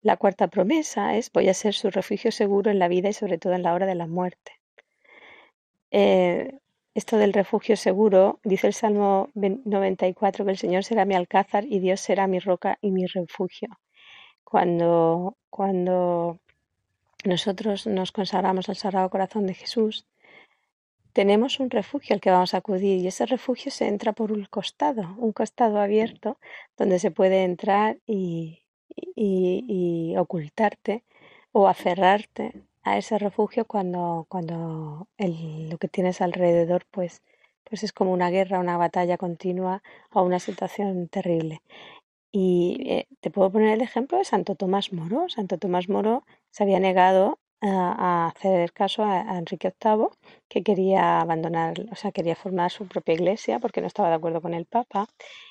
La 0.00 0.16
cuarta 0.16 0.48
promesa 0.48 1.16
es 1.16 1.30
voy 1.32 1.48
a 1.48 1.54
ser 1.54 1.74
su 1.74 1.90
refugio 1.90 2.30
seguro 2.32 2.70
en 2.70 2.78
la 2.78 2.88
vida 2.88 3.08
y 3.08 3.12
sobre 3.12 3.38
todo 3.38 3.52
en 3.52 3.62
la 3.62 3.74
hora 3.74 3.86
de 3.86 3.96
la 3.96 4.06
muerte. 4.06 4.52
Eh, 5.90 6.58
esto 6.94 7.16
del 7.16 7.32
refugio 7.32 7.76
seguro, 7.76 8.40
dice 8.44 8.66
el 8.66 8.74
Salmo 8.74 9.28
94, 9.34 10.44
que 10.44 10.50
el 10.50 10.58
Señor 10.58 10.84
será 10.84 11.04
mi 11.04 11.14
alcázar 11.14 11.64
y 11.64 11.78
Dios 11.78 12.00
será 12.00 12.26
mi 12.26 12.38
roca 12.38 12.78
y 12.80 12.90
mi 12.90 13.06
refugio. 13.06 13.68
Cuando, 14.44 15.36
cuando 15.50 16.38
nosotros 17.24 17.86
nos 17.86 18.12
consagramos 18.12 18.68
al 18.68 18.76
Sagrado 18.76 19.10
Corazón 19.10 19.46
de 19.46 19.54
Jesús, 19.54 20.06
tenemos 21.18 21.58
un 21.58 21.68
refugio 21.68 22.14
al 22.14 22.20
que 22.20 22.30
vamos 22.30 22.54
a 22.54 22.58
acudir 22.58 23.00
y 23.00 23.08
ese 23.08 23.26
refugio 23.26 23.72
se 23.72 23.88
entra 23.88 24.12
por 24.12 24.30
un 24.30 24.44
costado, 24.44 25.16
un 25.18 25.32
costado 25.32 25.80
abierto 25.80 26.38
donde 26.76 27.00
se 27.00 27.10
puede 27.10 27.42
entrar 27.42 27.98
y, 28.06 28.62
ocultarte 30.16 31.02
o 31.50 31.66
aferrarte 31.66 32.52
a 32.84 32.98
ese 32.98 33.18
refugio 33.18 33.64
cuando, 33.64 34.26
cuando 34.28 35.08
lo 35.18 35.78
que 35.78 35.88
tienes 35.88 36.20
alrededor 36.20 36.86
pues, 36.88 37.22
pues 37.64 37.82
es 37.82 37.92
como 37.92 38.12
una 38.12 38.30
guerra, 38.30 38.60
una 38.60 38.76
batalla 38.76 39.16
continua 39.18 39.82
o 40.12 40.22
una 40.22 40.38
situación 40.38 41.08
terrible. 41.08 41.62
Y 42.30 42.76
eh, 42.86 43.08
te 43.20 43.30
puedo 43.30 43.50
poner 43.50 43.70
el 43.74 43.80
ejemplo 43.80 44.18
de 44.18 44.24
Santo 44.24 44.54
Tomás 44.54 44.92
Moro. 44.92 45.28
Santo 45.28 45.58
Tomás 45.58 45.88
Moro 45.88 46.24
se 46.52 46.62
había 46.62 46.78
negado 46.78 47.40
a, 47.60 48.28
hacer 48.28 48.72
caso 48.72 49.04
a, 49.04 49.38
Enrique 49.38 49.72
VIII, 49.82 50.08
que 50.48 50.62
quería 50.62 51.20
abandonar, 51.20 51.74
o 51.90 51.96
sea, 51.96 52.12
quería 52.12 52.36
formar 52.36 52.70
su 52.70 52.86
propia 52.86 53.14
iglesia 53.14 53.58
porque 53.58 53.80
no 53.80 53.86
estaba 53.86 54.08
de 54.10 54.16
acuerdo 54.16 54.40
con 54.42 54.54
el 54.54 54.66
Papa, 54.66 55.08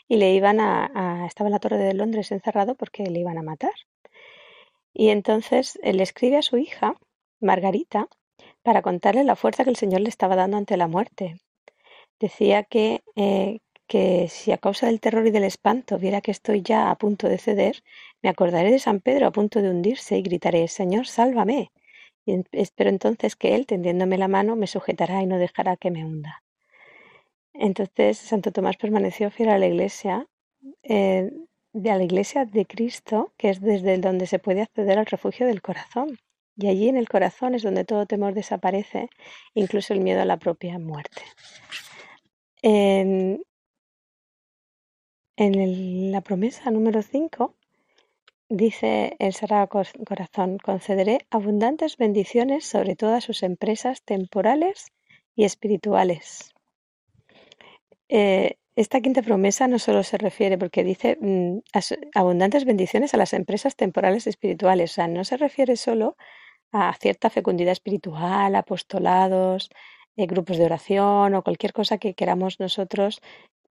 y 0.08 0.18
le 0.18 0.34
iban 0.34 0.60
a, 0.60 1.26
estaba 1.28 1.48
en 1.50 1.54
la 1.54 1.60
Torre 1.60 1.78
de 1.78 1.94
Londres 1.94 2.32
encerrado 2.32 2.76
porque 2.76 3.04
le 3.04 3.20
iban 3.20 3.38
a 3.38 3.44
matar. 3.44 3.74
Y 4.94 5.10
entonces 5.10 5.80
él 5.84 6.02
escribe 6.02 6.38
a 6.38 6.42
su 6.42 6.58
hija 6.58 6.96
Margarita 7.40 8.08
para 8.64 8.82
contarle 8.82 9.24
la 9.24 9.36
fuerza 9.36 9.64
que 9.64 9.70
el 9.70 9.76
Señor 9.76 10.02
le 10.02 10.10
estaba 10.10 10.36
dando 10.36 10.58
ante 10.58 10.78
la 10.78 10.88
muerte. 10.88 11.38
Decía 12.20 12.64
que, 12.64 13.02
eh, 13.16 13.60
que 13.88 14.28
si 14.30 14.52
a 14.52 14.58
causa 14.58 14.88
del 14.88 15.00
terror 15.00 15.26
y 15.28 15.32
del 15.32 15.44
espanto 15.44 15.98
viera 15.98 16.22
que 16.22 16.32
estoy 16.32 16.62
ya 16.62 16.90
a 16.92 16.98
punto 16.98 17.30
de 17.30 17.38
ceder, 17.38 17.84
me 18.22 18.30
acordaré 18.30 18.72
de 18.72 18.80
San 18.80 19.00
Pedro 19.02 19.28
a 19.28 19.32
punto 19.32 19.62
de 19.62 19.70
hundirse 19.70 20.18
y 20.18 20.24
gritaré, 20.24 20.68
Señor, 20.68 21.08
sálvame. 21.08 21.72
Y 22.28 22.44
espero 22.52 22.90
entonces 22.90 23.38
que 23.38 23.56
Él, 23.56 23.66
tendiéndome 23.66 24.18
la 24.18 24.28
mano, 24.28 24.58
me 24.58 24.68
sujetará 24.68 25.22
y 25.24 25.28
no 25.28 25.38
dejará 25.38 25.78
que 25.78 25.92
me 25.92 26.04
hunda. 26.06 26.44
Entonces 27.54 28.18
Santo 28.18 28.52
Tomás 28.52 28.76
permaneció 28.76 29.32
fiel 29.32 29.50
a 29.50 29.58
la 29.58 29.66
iglesia, 29.66 30.28
eh, 30.84 31.32
de 31.72 31.90
a 31.90 31.96
la 31.96 32.04
iglesia 32.04 32.44
de 32.44 32.66
Cristo, 32.66 33.32
que 33.38 33.50
es 33.50 33.62
desde 33.62 33.98
donde 33.98 34.28
se 34.28 34.40
puede 34.40 34.62
acceder 34.62 35.00
al 35.00 35.06
refugio 35.06 35.48
del 35.48 35.62
corazón. 35.62 36.20
Y 36.58 36.68
allí 36.68 36.90
en 36.90 36.98
el 36.98 37.08
corazón 37.08 37.56
es 37.56 37.64
donde 37.64 37.86
todo 37.86 38.06
temor 38.06 38.34
desaparece, 38.34 39.10
incluso 39.54 39.94
el 39.94 40.02
miedo 40.02 40.22
a 40.22 40.26
la 40.26 40.38
propia 40.38 40.80
muerte. 40.80 41.22
En, 42.62 43.42
la 46.12 46.22
promesa 46.22 46.72
número 46.72 47.02
5 47.04 47.54
dice 48.50 49.16
el 49.20 49.34
Sagrado 49.34 49.68
Corazón, 49.68 50.58
concederé 50.58 51.20
abundantes 51.30 51.98
bendiciones 51.98 52.66
sobre 52.66 52.96
todas 52.96 53.24
sus 53.24 53.44
empresas 53.44 54.02
temporales 54.04 54.92
y 55.36 55.44
espirituales. 55.46 56.54
Eh, 58.10 58.58
esta 58.76 59.02
quinta 59.02 59.22
promesa 59.22 59.68
no 59.68 59.80
solo 59.80 60.04
se 60.04 60.18
refiere, 60.18 60.58
porque 60.58 60.84
dice 60.84 61.18
mm, 61.20 61.60
abundantes 62.14 62.64
bendiciones 62.64 63.14
a 63.14 63.18
las 63.18 63.34
empresas 63.34 63.76
temporales 63.76 64.28
y 64.28 64.30
espirituales, 64.30 64.92
o 64.92 64.94
sea, 64.94 65.08
no 65.08 65.24
se 65.24 65.38
refiere 65.38 65.76
solo 65.76 66.16
a 66.72 66.94
cierta 66.94 67.30
fecundidad 67.30 67.72
espiritual, 67.72 68.56
apostolados, 68.56 69.70
eh, 70.16 70.26
grupos 70.28 70.58
de 70.58 70.66
oración 70.66 71.36
o 71.36 71.44
cualquier 71.44 71.74
cosa 71.74 71.98
que 71.98 72.14
queramos 72.14 72.60
nosotros 72.60 73.22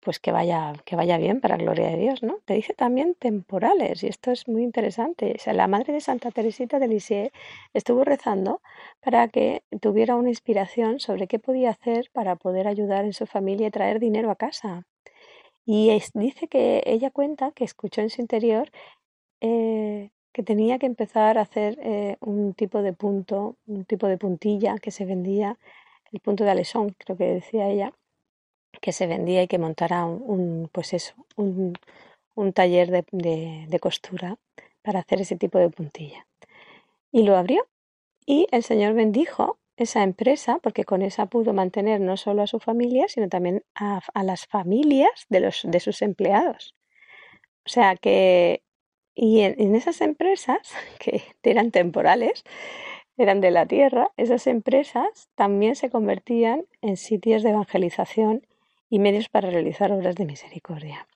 pues 0.04 0.20
que 0.20 0.32
vaya, 0.32 0.74
que 0.86 0.96
vaya 0.96 1.18
bien 1.18 1.42
para 1.42 1.58
la 1.58 1.64
gloria 1.64 1.88
de 1.90 1.98
Dios, 1.98 2.24
¿no? 2.24 2.40
Te 2.46 2.54
dice 2.56 2.74
también 2.74 3.16
temporales, 3.16 4.04
y 4.04 4.08
esto 4.08 4.32
es 4.32 4.48
muy 4.48 4.64
interesante. 4.64 5.34
O 5.36 5.40
sea, 5.40 5.54
la 5.54 5.68
madre 5.68 5.94
de 5.94 6.02
Santa 6.02 6.32
Teresita 6.32 6.80
de 6.80 6.88
Lisieux 6.88 7.32
estuvo 7.74 8.04
rezando 8.04 8.62
para 9.02 9.28
que 9.28 9.64
tuviera 9.82 10.16
una 10.16 10.30
inspiración 10.30 11.00
sobre 11.00 11.28
qué 11.28 11.40
podía 11.40 11.72
hacer 11.72 12.10
para 12.14 12.36
poder 12.36 12.68
ayudar 12.68 13.06
en 13.06 13.14
su 13.14 13.26
familia 13.26 13.68
y 13.68 13.72
traer 13.72 14.00
dinero 14.00 14.30
a 14.32 14.36
casa. 14.36 14.86
Y 15.66 15.90
dice 16.16 16.48
que 16.48 16.84
ella 16.86 17.10
cuenta 17.12 17.52
que 17.52 17.64
escuchó 17.64 18.02
en 18.02 18.10
su 18.10 18.22
interior 18.22 18.70
eh, 19.42 20.10
que 20.34 20.44
tenía 20.44 20.80
que 20.80 20.88
empezar 20.88 21.38
a 21.38 21.42
hacer 21.42 21.78
eh, 21.82 22.18
un 22.22 22.54
tipo 22.54 22.82
de 22.82 22.94
punto, 22.94 23.56
un 23.68 23.86
tipo 23.86 24.08
de 24.08 24.18
puntilla 24.18 24.78
que 24.80 24.92
se 24.92 25.06
vendía, 25.06 25.58
el 26.12 26.20
punto 26.20 26.44
de 26.44 26.52
alesón, 26.52 26.96
creo 26.98 27.18
que 27.18 27.26
decía 27.26 27.70
ella, 27.70 27.94
que 28.84 28.92
se 28.92 29.08
vendía 29.08 29.42
y 29.42 29.48
que 29.48 29.60
montara 29.60 30.04
un, 30.04 30.70
pues 30.74 30.94
eso, 30.94 31.16
un, 31.38 31.74
taller 32.54 32.92
de, 32.92 33.06
de, 33.70 33.80
costura 33.80 34.36
para 34.82 35.00
hacer 35.00 35.22
ese 35.22 35.38
tipo 35.38 35.58
de 35.58 35.70
puntilla. 35.70 36.28
Y 37.10 37.24
lo 37.24 37.38
abrió 37.38 37.66
y 38.26 38.46
el 38.52 38.62
Señor 38.62 38.94
bendijo 38.94 39.58
esa 39.78 40.04
empresa 40.04 40.60
porque 40.62 40.84
con 40.84 41.02
esa 41.02 41.28
pudo 41.28 41.54
mantener 41.54 42.02
no 42.02 42.18
solo 42.18 42.42
a 42.42 42.48
su 42.48 42.60
familia, 42.60 43.08
sino 43.08 43.30
también 43.30 43.64
a, 43.74 44.02
a 44.14 44.24
las 44.24 44.48
familias 44.48 45.28
de, 45.30 45.40
los, 45.40 45.62
de 45.64 45.80
sus 45.80 46.02
empleados. 46.02 46.76
O 47.66 47.70
sea 47.70 47.96
que, 47.96 48.64
y 49.16 49.40
en 49.40 49.76
esas 49.76 50.02
empresas 50.02 50.74
que 51.00 51.24
eran 51.42 51.72
temporales, 51.72 52.44
eran 53.16 53.40
de 53.40 53.52
la 53.52 53.66
tierra, 53.66 54.12
esas 54.18 54.46
empresas 54.48 55.30
también 55.36 55.78
se 55.78 55.90
convertían 55.90 56.66
en 56.82 56.98
sitios 56.98 57.44
de 57.44 57.52
evangelización 57.52 58.46
y 58.94 59.00
medios 59.00 59.28
para 59.28 59.50
realizar 59.50 59.92
obras 59.92 60.14
de 60.14 60.24
misericordia. 60.24 61.08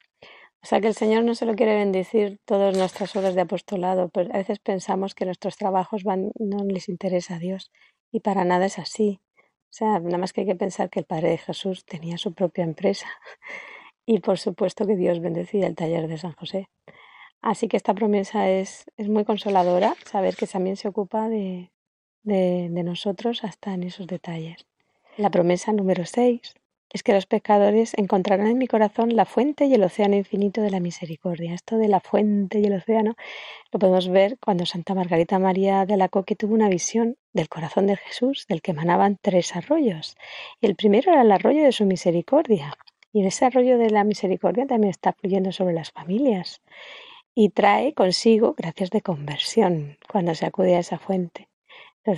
O 0.64 0.66
sea 0.66 0.82
que 0.82 0.88
el 0.88 0.96
Señor 0.96 1.24
no 1.24 1.36
solo 1.36 1.56
quiere 1.56 1.76
bendecir 1.76 2.40
todas 2.44 2.76
nuestras 2.76 3.16
obras 3.16 3.36
de 3.36 3.42
apostolado, 3.42 4.10
pero 4.10 4.34
a 4.34 4.40
veces 4.40 4.58
pensamos 4.58 5.14
que 5.14 5.26
nuestros 5.26 5.58
trabajos 5.58 6.04
van, 6.04 6.32
no 6.40 6.64
les 6.66 6.90
interesa 6.90 7.36
a 7.36 7.38
Dios 7.38 7.72
y 8.12 8.22
para 8.22 8.46
nada 8.46 8.66
es 8.66 8.80
así. 8.80 9.22
O 9.30 9.70
sea, 9.70 10.00
nada 10.00 10.18
más 10.18 10.34
que 10.34 10.42
hay 10.42 10.48
que 10.48 10.56
pensar 10.56 10.90
que 10.90 11.02
el 11.02 11.06
Padre 11.06 11.30
de 11.30 11.38
Jesús 11.38 11.86
tenía 11.86 12.18
su 12.18 12.34
propia 12.34 12.64
empresa 12.64 13.08
y 14.08 14.22
por 14.22 14.40
supuesto 14.40 14.88
que 14.88 14.96
Dios 14.96 15.20
bendecía 15.20 15.68
el 15.68 15.76
taller 15.76 16.08
de 16.08 16.18
San 16.18 16.32
José. 16.32 16.70
Así 17.44 17.68
que 17.68 17.78
esta 17.78 17.94
promesa 17.94 18.50
es, 18.50 18.86
es 18.98 19.08
muy 19.08 19.24
consoladora, 19.24 19.96
saber 20.04 20.36
que 20.36 20.48
también 20.48 20.78
se 20.78 20.88
ocupa 20.88 21.30
de, 21.30 21.70
de, 22.24 22.70
de 22.72 22.84
nosotros 22.84 23.44
hasta 23.44 23.76
en 23.76 23.84
esos 23.84 24.08
detalles. 24.08 24.66
La 25.16 25.30
promesa 25.30 25.74
número 25.74 26.08
6 26.08 26.56
es 26.94 27.04
que 27.04 27.14
los 27.14 27.26
pecadores 27.26 27.94
encontrarán 27.98 28.48
en 28.48 28.58
mi 28.58 28.68
corazón 28.68 29.16
la 29.16 29.26
fuente 29.26 29.66
y 29.66 29.74
el 29.74 29.84
océano 29.84 30.16
infinito 30.16 30.62
de 30.62 30.72
la 30.72 30.80
misericordia. 30.80 31.54
Esto 31.54 31.78
de 31.78 31.88
la 31.88 32.00
fuente 32.00 32.60
y 32.60 32.66
el 32.66 32.74
océano 32.74 33.16
lo 33.72 33.80
podemos 33.80 34.08
ver 34.08 34.38
cuando 34.40 34.66
Santa 34.66 34.96
Margarita 34.96 35.38
María 35.38 35.86
de 35.86 35.98
la 35.98 36.08
Coque 36.08 36.36
tuvo 36.36 36.54
una 36.54 36.70
visión 36.70 37.18
del 37.34 37.50
corazón 37.50 37.88
de 37.88 37.98
Jesús, 37.98 38.46
del 38.48 38.62
que 38.62 38.72
emanaban 38.72 39.18
tres 39.22 39.56
arroyos. 39.56 40.16
El 40.62 40.76
primero 40.76 41.12
era 41.12 41.24
el 41.24 41.32
arroyo 41.32 41.64
de 41.64 41.72
su 41.72 41.86
misericordia. 41.86 42.74
Y 43.12 43.22
en 43.22 43.28
ese 43.28 43.46
arroyo 43.46 43.78
de 43.78 43.90
la 43.90 44.04
misericordia 44.04 44.68
también 44.68 44.92
está 44.92 45.14
fluyendo 45.14 45.52
sobre 45.52 45.74
las 45.74 45.92
familias. 45.92 46.62
Y 47.36 47.50
trae 47.50 47.94
consigo 47.94 48.56
gracias 48.58 48.90
de 48.90 49.02
conversión 49.02 49.98
cuando 50.10 50.36
se 50.36 50.46
acude 50.46 50.76
a 50.76 50.80
esa 50.80 51.00
fuente 51.00 51.47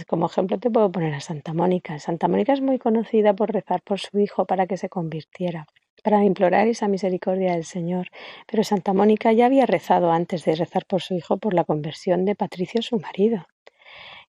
como 0.07 0.27
ejemplo 0.27 0.59
te 0.59 0.69
puedo 0.69 0.91
poner 0.91 1.13
a 1.13 1.19
Santa 1.19 1.53
Mónica. 1.53 1.99
Santa 1.99 2.27
Mónica 2.27 2.53
es 2.53 2.61
muy 2.61 2.77
conocida 2.77 3.33
por 3.33 3.51
rezar 3.51 3.81
por 3.81 3.99
su 3.99 4.19
hijo 4.19 4.45
para 4.45 4.67
que 4.67 4.77
se 4.77 4.89
convirtiera, 4.89 5.67
para 6.03 6.23
implorar 6.23 6.67
esa 6.67 6.87
misericordia 6.87 7.53
del 7.53 7.65
Señor. 7.65 8.07
Pero 8.47 8.63
Santa 8.63 8.93
Mónica 8.93 9.33
ya 9.33 9.47
había 9.47 9.65
rezado 9.65 10.11
antes 10.11 10.45
de 10.45 10.55
rezar 10.55 10.85
por 10.85 11.01
su 11.01 11.15
hijo 11.15 11.37
por 11.37 11.53
la 11.53 11.63
conversión 11.63 12.25
de 12.25 12.35
Patricio, 12.35 12.81
su 12.81 12.99
marido, 12.99 13.47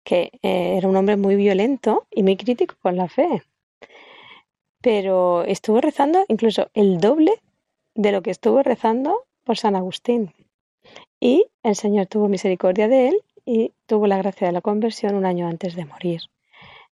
que 0.04 0.30
eh, 0.42 0.76
era 0.76 0.88
un 0.88 0.96
hombre 0.96 1.16
muy 1.16 1.34
violento 1.34 2.06
y 2.10 2.22
muy 2.22 2.36
crítico 2.36 2.76
con 2.80 2.96
la 2.96 3.08
fe. 3.08 3.42
Pero 4.80 5.42
estuvo 5.44 5.80
rezando 5.80 6.24
incluso 6.28 6.70
el 6.72 6.98
doble 6.98 7.32
de 7.96 8.12
lo 8.12 8.22
que 8.22 8.30
estuvo 8.30 8.62
rezando 8.62 9.24
por 9.42 9.58
San 9.58 9.74
Agustín. 9.74 10.32
Y 11.20 11.46
el 11.64 11.74
Señor 11.74 12.06
tuvo 12.06 12.28
misericordia 12.28 12.86
de 12.86 13.08
él 13.08 13.22
y 13.50 13.72
tuvo 13.86 14.06
la 14.06 14.18
gracia 14.18 14.46
de 14.46 14.52
la 14.52 14.60
conversión 14.60 15.14
un 15.14 15.24
año 15.24 15.48
antes 15.48 15.74
de 15.74 15.86
morir. 15.86 16.20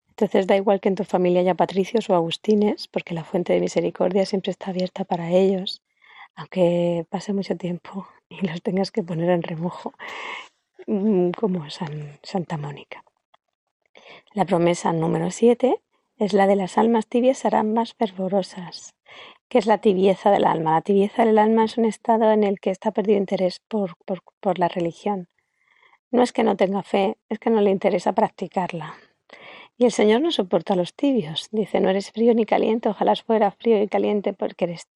Entonces 0.09 0.47
da 0.47 0.57
igual 0.57 0.81
que 0.81 0.89
en 0.89 0.95
tu 0.95 1.05
familia 1.05 1.43
haya 1.43 1.55
patricios 1.55 2.09
o 2.09 2.15
agustines, 2.15 2.89
porque 2.89 3.13
la 3.13 3.25
fuente 3.25 3.53
de 3.53 3.61
misericordia 3.61 4.25
siempre 4.25 4.53
está 4.53 4.71
abierta 4.71 5.05
para 5.05 5.31
ellos, 5.31 5.83
aunque 6.35 7.05
pase 7.11 7.35
mucho 7.35 7.59
tiempo 7.59 8.09
y 8.31 8.47
los 8.47 8.63
tengas 8.63 8.91
que 8.91 9.03
poner 9.03 9.29
en 9.29 9.43
remojo, 9.43 9.93
mm, 10.87 11.33
como 11.33 11.67
Santa 12.23 12.57
Mónica. 12.57 13.05
La 14.33 14.47
promesa 14.47 14.95
número 14.95 15.31
7 15.31 15.83
es 16.17 16.33
la 16.33 16.47
de 16.47 16.57
las 16.57 16.79
almas 16.79 17.07
tibias 17.07 17.37
serán 17.37 17.75
más 17.75 17.93
fervorosas. 17.93 18.95
¿Qué 19.51 19.59
es 19.59 19.67
la 19.67 19.77
tibieza 19.77 20.31
del 20.31 20.47
alma? 20.47 20.73
La 20.73 20.81
tibieza 20.81 21.27
del 21.27 21.37
alma 21.37 21.65
es 21.67 21.77
un 21.77 21.85
estado 21.85 22.33
en 22.33 22.45
el 22.45 22.61
que 22.61 22.71
está 22.71 22.93
perdido 22.93 23.19
interés 23.19 23.61
por, 23.69 23.99
por 24.41 24.59
la 24.59 24.69
religión. 24.69 25.29
No 26.11 26.23
es 26.23 26.33
que 26.33 26.45
no 26.45 26.57
tenga 26.57 26.83
fe, 26.83 27.17
es 27.29 27.39
que 27.39 27.51
no 27.51 27.61
le 27.61 27.71
interesa 27.71 28.13
practicarla. 28.13 28.95
Y 29.79 29.85
el 29.85 29.93
Señor 29.93 30.23
no 30.23 30.31
soporta 30.31 30.73
a 30.73 30.77
los 30.77 30.95
tibios. 30.95 31.49
Dice, 31.53 31.81
no 31.81 31.91
eres 31.91 32.11
frío 32.11 32.33
ni 32.33 32.47
caliente, 32.47 32.89
ojalá 32.89 33.15
fuera 33.17 33.51
frío 33.51 33.83
y 33.83 33.89
caliente 33.89 34.33
porque 34.33 34.65
eres, 34.65 34.87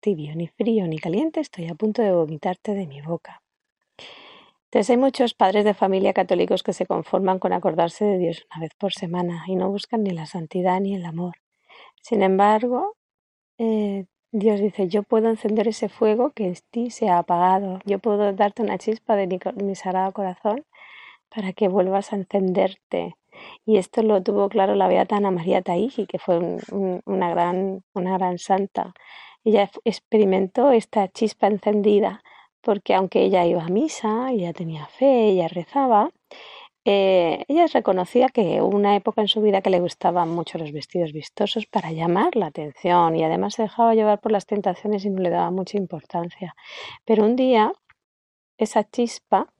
tibio, 0.00 0.34
ni 0.34 0.48
frío 0.48 0.86
ni 0.86 0.98
caliente, 0.98 1.40
estoy 1.40 1.68
a 1.68 1.74
punto 1.74 2.00
de 2.00 2.12
vomitarte 2.12 2.72
de 2.72 2.86
mi 2.86 3.02
boca. 3.02 3.42
Entonces 4.64 4.90
hay 4.90 4.96
muchos 4.96 5.34
padres 5.34 5.64
de 5.64 5.74
familia 5.74 6.12
católicos 6.12 6.62
que 6.62 6.72
se 6.72 6.86
conforman 6.86 7.38
con 7.40 7.52
acordarse 7.52 8.04
de 8.04 8.18
Dios 8.18 8.46
una 8.50 8.62
vez 8.62 8.74
por 8.78 8.92
semana 8.92 9.44
y 9.48 9.56
no 9.56 9.68
buscan 9.68 10.04
ni 10.04 10.10
la 10.10 10.26
santidad 10.26 10.80
ni 10.80 10.94
el 10.94 11.04
amor. 11.04 11.34
Sin 12.00 12.22
embargo, 12.22 12.96
eh, 13.58 14.06
Dios 14.32 14.60
dice, 14.60 14.86
yo 14.86 15.02
puedo 15.02 15.28
encender 15.28 15.66
ese 15.66 15.88
fuego 15.88 16.30
que 16.30 16.46
en 16.46 16.54
ti 16.70 16.90
se 16.90 17.08
ha 17.08 17.18
apagado, 17.18 17.80
yo 17.84 17.98
puedo 17.98 18.32
darte 18.32 18.62
una 18.62 18.78
chispa 18.78 19.16
de 19.16 19.26
mi, 19.26 19.74
sagrado 19.74 20.12
corazón 20.12 20.64
para 21.34 21.52
que 21.52 21.66
vuelvas 21.68 22.12
a 22.12 22.16
encenderte. 22.16 23.16
Y 23.66 23.78
esto 23.78 24.02
lo 24.02 24.22
tuvo 24.22 24.48
claro 24.48 24.76
la 24.76 24.86
beata 24.86 25.16
Ana 25.16 25.32
María 25.32 25.62
Taiji, 25.62 26.06
que 26.06 26.18
fue 26.18 26.38
una, 27.06 27.30
gran, 27.30 27.82
una 27.94 28.18
gran 28.18 28.38
santa. 28.38 28.94
Ella 29.44 29.70
experimentó 29.84 30.70
esta 30.70 31.08
chispa 31.08 31.48
encendida 31.48 32.22
porque 32.60 32.94
aunque 32.94 33.22
ella 33.24 33.46
iba 33.46 33.64
a 33.64 33.68
misa, 33.68 34.30
ella 34.30 34.52
tenía 34.52 34.86
fe, 34.86 35.30
ella 35.30 35.48
rezaba, 35.48 36.10
eh, 36.84 37.44
ella 37.48 37.66
reconocía 37.66 38.28
que 38.30 38.62
una 38.62 38.96
época 38.96 39.20
en 39.20 39.28
su 39.28 39.42
vida 39.42 39.60
que 39.60 39.70
le 39.70 39.80
gustaban 39.80 40.30
mucho 40.30 40.56
los 40.56 40.72
vestidos 40.72 41.12
vistosos 41.12 41.66
para 41.66 41.92
llamar 41.92 42.36
la 42.36 42.46
atención 42.46 43.16
y 43.16 43.24
además 43.24 43.54
se 43.54 43.62
dejaba 43.62 43.94
llevar 43.94 44.20
por 44.20 44.32
las 44.32 44.46
tentaciones 44.46 45.04
y 45.04 45.10
no 45.10 45.20
le 45.20 45.30
daba 45.30 45.50
mucha 45.50 45.76
importancia. 45.76 46.54
Pero 47.04 47.24
un 47.24 47.36
día 47.36 47.72
esa 48.56 48.84
chispa 48.88 49.52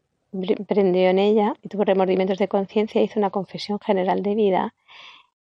prendió 0.66 1.09
en 1.11 1.18
ella 1.18 1.54
y 1.62 1.68
tuvo 1.68 1.85
remordimientos 1.85 2.38
de 2.38 2.48
conciencia 2.48 3.00
e 3.00 3.04
hizo 3.04 3.18
una 3.18 3.30
confesión 3.30 3.78
general 3.80 4.22
de 4.22 4.35
vida 4.35 4.74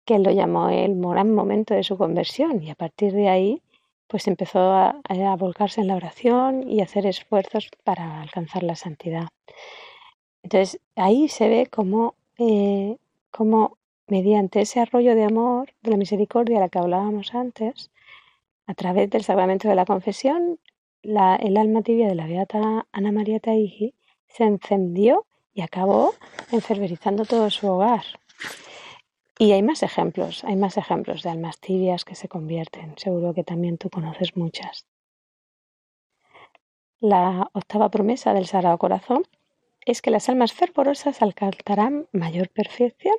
que 0.06 0.18
lo 0.20 0.32
llamó 0.32 0.70
el 0.70 1.00
gran 1.00 1.34
momento 1.34 1.74
de 1.74 1.84
su 1.84 1.98
conversión 1.98 2.64
y 2.64 2.72
a 2.72 2.76
partir 2.76 3.14
de 3.14 3.30
ahí 3.30 3.62
pues 4.08 4.28
empezó 4.28 4.60
a, 4.60 5.02
a 5.10 5.36
volcarse 5.36 5.82
en 5.82 5.88
la 5.88 5.96
oración 5.96 6.68
y 6.68 6.82
hacer 6.82 7.06
esfuerzos 7.06 7.70
para 7.84 8.22
alcanzar 8.22 8.64
la 8.64 8.76
santidad. 8.76 9.28
Entonces 10.48 10.80
ahí 10.96 11.28
se 11.28 11.50
ve 11.50 11.68
cómo, 11.70 12.16
eh, 12.38 12.96
mediante 14.08 14.62
ese 14.62 14.80
arroyo 14.80 15.14
de 15.14 15.26
amor, 15.26 15.74
de 15.82 15.92
la 15.92 15.98
misericordia 15.98 16.56
de 16.56 16.62
la 16.62 16.70
que 16.70 16.80
hablábamos 16.80 17.36
antes, 17.36 17.92
a 18.66 18.74
través 18.74 19.10
del 19.10 19.26
sacramento 19.26 19.68
de 19.68 19.76
la 19.76 19.84
confesión, 19.84 20.58
el 21.04 21.58
alma 21.58 21.82
tibia 21.82 22.08
de 22.08 22.16
la 22.16 22.28
beata 22.28 22.88
Ana 22.94 23.12
María 23.12 23.42
Taigi 23.42 23.94
se 24.30 24.46
encendió 24.46 25.26
y 25.54 25.64
acabó 25.64 26.14
enferverizando 26.54 27.26
todo 27.26 27.50
su 27.50 27.68
hogar. 27.68 28.06
Y 29.38 29.52
hay 29.52 29.64
más 29.64 29.84
ejemplos, 29.84 30.46
hay 30.46 30.56
más 30.56 30.78
ejemplos 30.78 31.24
de 31.24 31.30
almas 31.30 31.60
tibias 31.60 32.06
que 32.06 32.16
se 32.16 32.30
convierten. 32.30 32.94
Seguro 32.96 33.34
que 33.34 33.44
también 33.44 33.78
tú 33.78 33.90
conoces 33.90 34.38
muchas. 34.38 34.86
La 37.02 37.50
octava 37.52 37.90
promesa 37.90 38.34
del 38.34 38.48
Sagrado 38.48 38.78
Corazón 38.78 39.24
es 39.88 40.02
que 40.02 40.12
las 40.12 40.28
almas 40.28 40.52
fervorosas 40.52 41.22
alcanzarán 41.22 42.08
mayor 42.12 42.50
perfección. 42.50 43.16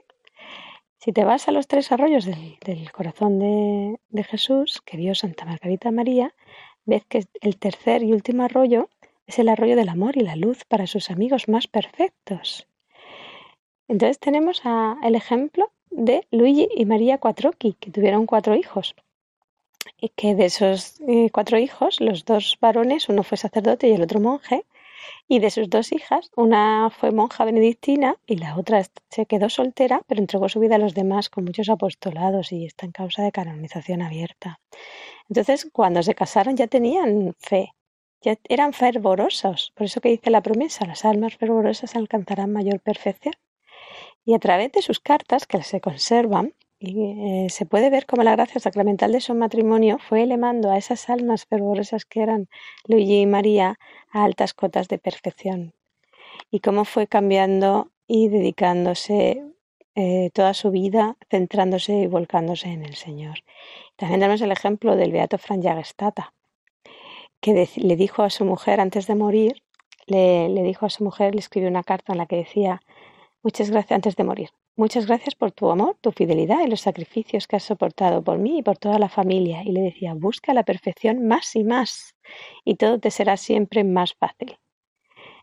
Si 0.98 1.12
te 1.12 1.24
vas 1.24 1.48
a 1.48 1.52
los 1.52 1.66
tres 1.66 1.90
arroyos 1.92 2.26
del, 2.26 2.92
corazón 2.92 3.38
de, 3.38 4.24
Jesús 4.24 4.82
que 4.84 4.98
vio 4.98 5.14
Santa 5.14 5.46
Margarita 5.46 5.90
María, 5.90 6.34
ves 6.84 7.04
que 7.06 7.24
el 7.40 7.56
tercer 7.56 8.02
y 8.02 8.12
último 8.12 8.42
arroyo 8.42 8.90
es 9.26 9.38
el 9.38 9.48
arroyo 9.48 9.76
del 9.76 9.88
amor 9.88 10.18
y 10.18 10.20
la 10.20 10.36
luz 10.36 10.64
para 10.64 10.86
sus 10.86 11.10
amigos 11.10 11.48
más 11.48 11.68
perfectos. 11.68 12.66
Entonces 13.86 14.18
tenemos 14.18 14.60
el 15.02 15.14
ejemplo 15.14 15.70
de 15.90 16.26
Luigi 16.30 16.68
y 16.74 16.84
María 16.84 17.16
Quattrocchi, 17.16 17.74
que 17.80 17.90
tuvieron 17.90 18.26
cuatro 18.26 18.54
hijos. 18.54 18.94
Y 19.98 20.10
que 20.10 20.34
de 20.34 20.44
esos 20.46 21.00
eh, 21.08 21.30
cuatro 21.32 21.58
hijos, 21.58 22.00
los 22.00 22.26
dos 22.26 22.58
varones, 22.60 23.08
uno 23.08 23.22
fue 23.22 23.38
sacerdote 23.38 23.88
y 23.88 23.92
el 23.92 24.02
otro 24.02 24.20
monje, 24.20 24.66
y 25.26 25.40
de 25.40 25.50
sus 25.50 25.68
dos 25.68 25.92
hijas, 25.92 26.30
una 26.36 26.90
fue 26.90 27.12
monja 27.12 27.44
benedictina 27.44 28.16
y 28.26 28.36
la 28.36 28.56
otra 28.56 28.82
se 29.10 29.26
quedó 29.26 29.48
soltera, 29.48 30.02
pero 30.06 30.20
entregó 30.20 30.48
su 30.48 30.60
vida 30.60 30.76
a 30.76 30.78
los 30.78 30.94
demás 30.94 31.28
con 31.28 31.44
muchos 31.44 31.68
apostolados 31.68 32.52
y 32.52 32.64
está 32.64 32.86
en 32.86 32.92
causa 32.92 33.22
de 33.22 33.32
canonización 33.32 34.02
abierta. 34.02 34.60
Entonces, 35.28 35.68
cuando 35.72 36.02
se 36.02 36.14
casaron 36.14 36.56
ya 36.56 36.66
tenían 36.66 37.34
fe, 37.38 37.74
ya 38.22 38.36
eran 38.48 38.72
fervorosos. 38.72 39.72
Por 39.74 39.86
eso 39.86 40.00
que 40.00 40.08
dice 40.08 40.30
la 40.30 40.42
promesa, 40.42 40.86
las 40.86 41.04
almas 41.04 41.36
fervorosas 41.36 41.94
alcanzarán 41.94 42.52
mayor 42.52 42.80
perfección. 42.80 43.34
Y 44.24 44.34
a 44.34 44.38
través 44.38 44.72
de 44.72 44.82
sus 44.82 45.00
cartas, 45.00 45.46
que 45.46 45.62
se 45.62 45.80
conservan, 45.80 46.54
Y 46.80 47.44
eh, 47.44 47.50
se 47.50 47.66
puede 47.66 47.90
ver 47.90 48.06
cómo 48.06 48.22
la 48.22 48.36
gracia 48.36 48.60
sacramental 48.60 49.10
de 49.10 49.20
su 49.20 49.34
matrimonio 49.34 49.98
fue 49.98 50.22
elevando 50.22 50.70
a 50.70 50.78
esas 50.78 51.10
almas 51.10 51.44
fervorosas 51.46 52.04
que 52.04 52.22
eran 52.22 52.48
Luigi 52.86 53.22
y 53.22 53.26
María 53.26 53.78
a 54.12 54.24
altas 54.24 54.54
cotas 54.54 54.86
de 54.88 54.98
perfección. 54.98 55.74
Y 56.50 56.60
cómo 56.60 56.84
fue 56.84 57.08
cambiando 57.08 57.90
y 58.06 58.28
dedicándose 58.28 59.44
eh, 59.96 60.30
toda 60.32 60.54
su 60.54 60.70
vida, 60.70 61.16
centrándose 61.28 61.94
y 61.94 62.06
volcándose 62.06 62.68
en 62.68 62.84
el 62.84 62.94
Señor. 62.94 63.40
También 63.96 64.20
tenemos 64.20 64.40
el 64.40 64.52
ejemplo 64.52 64.94
del 64.94 65.10
Beato 65.10 65.38
Fran 65.38 65.60
Llagestata, 65.60 66.32
que 67.40 67.68
le 67.74 67.96
dijo 67.96 68.22
a 68.22 68.30
su 68.30 68.44
mujer 68.44 68.80
antes 68.80 69.08
de 69.08 69.16
morir, 69.16 69.62
le 70.06 70.62
dijo 70.62 70.86
a 70.86 70.90
su 70.90 71.02
mujer, 71.02 71.34
le 71.34 71.40
escribió 71.40 71.68
una 71.68 71.82
carta 71.82 72.12
en 72.12 72.18
la 72.18 72.26
que 72.26 72.36
decía, 72.36 72.80
muchas 73.42 73.70
gracias 73.70 73.96
antes 73.96 74.16
de 74.16 74.24
morir, 74.24 74.50
Muchas 74.78 75.08
gracias 75.08 75.34
por 75.34 75.50
tu 75.50 75.72
amor, 75.72 75.96
tu 76.00 76.12
fidelidad 76.12 76.60
y 76.64 76.68
los 76.68 76.82
sacrificios 76.82 77.48
que 77.48 77.56
has 77.56 77.64
soportado 77.64 78.22
por 78.22 78.38
mí 78.38 78.58
y 78.58 78.62
por 78.62 78.78
toda 78.78 79.00
la 79.00 79.08
familia. 79.08 79.64
Y 79.64 79.72
le 79.72 79.80
decía, 79.80 80.14
busca 80.14 80.54
la 80.54 80.62
perfección 80.62 81.26
más 81.26 81.56
y 81.56 81.64
más, 81.64 82.14
y 82.64 82.76
todo 82.76 83.00
te 83.00 83.10
será 83.10 83.36
siempre 83.36 83.82
más 83.82 84.14
fácil. 84.14 84.56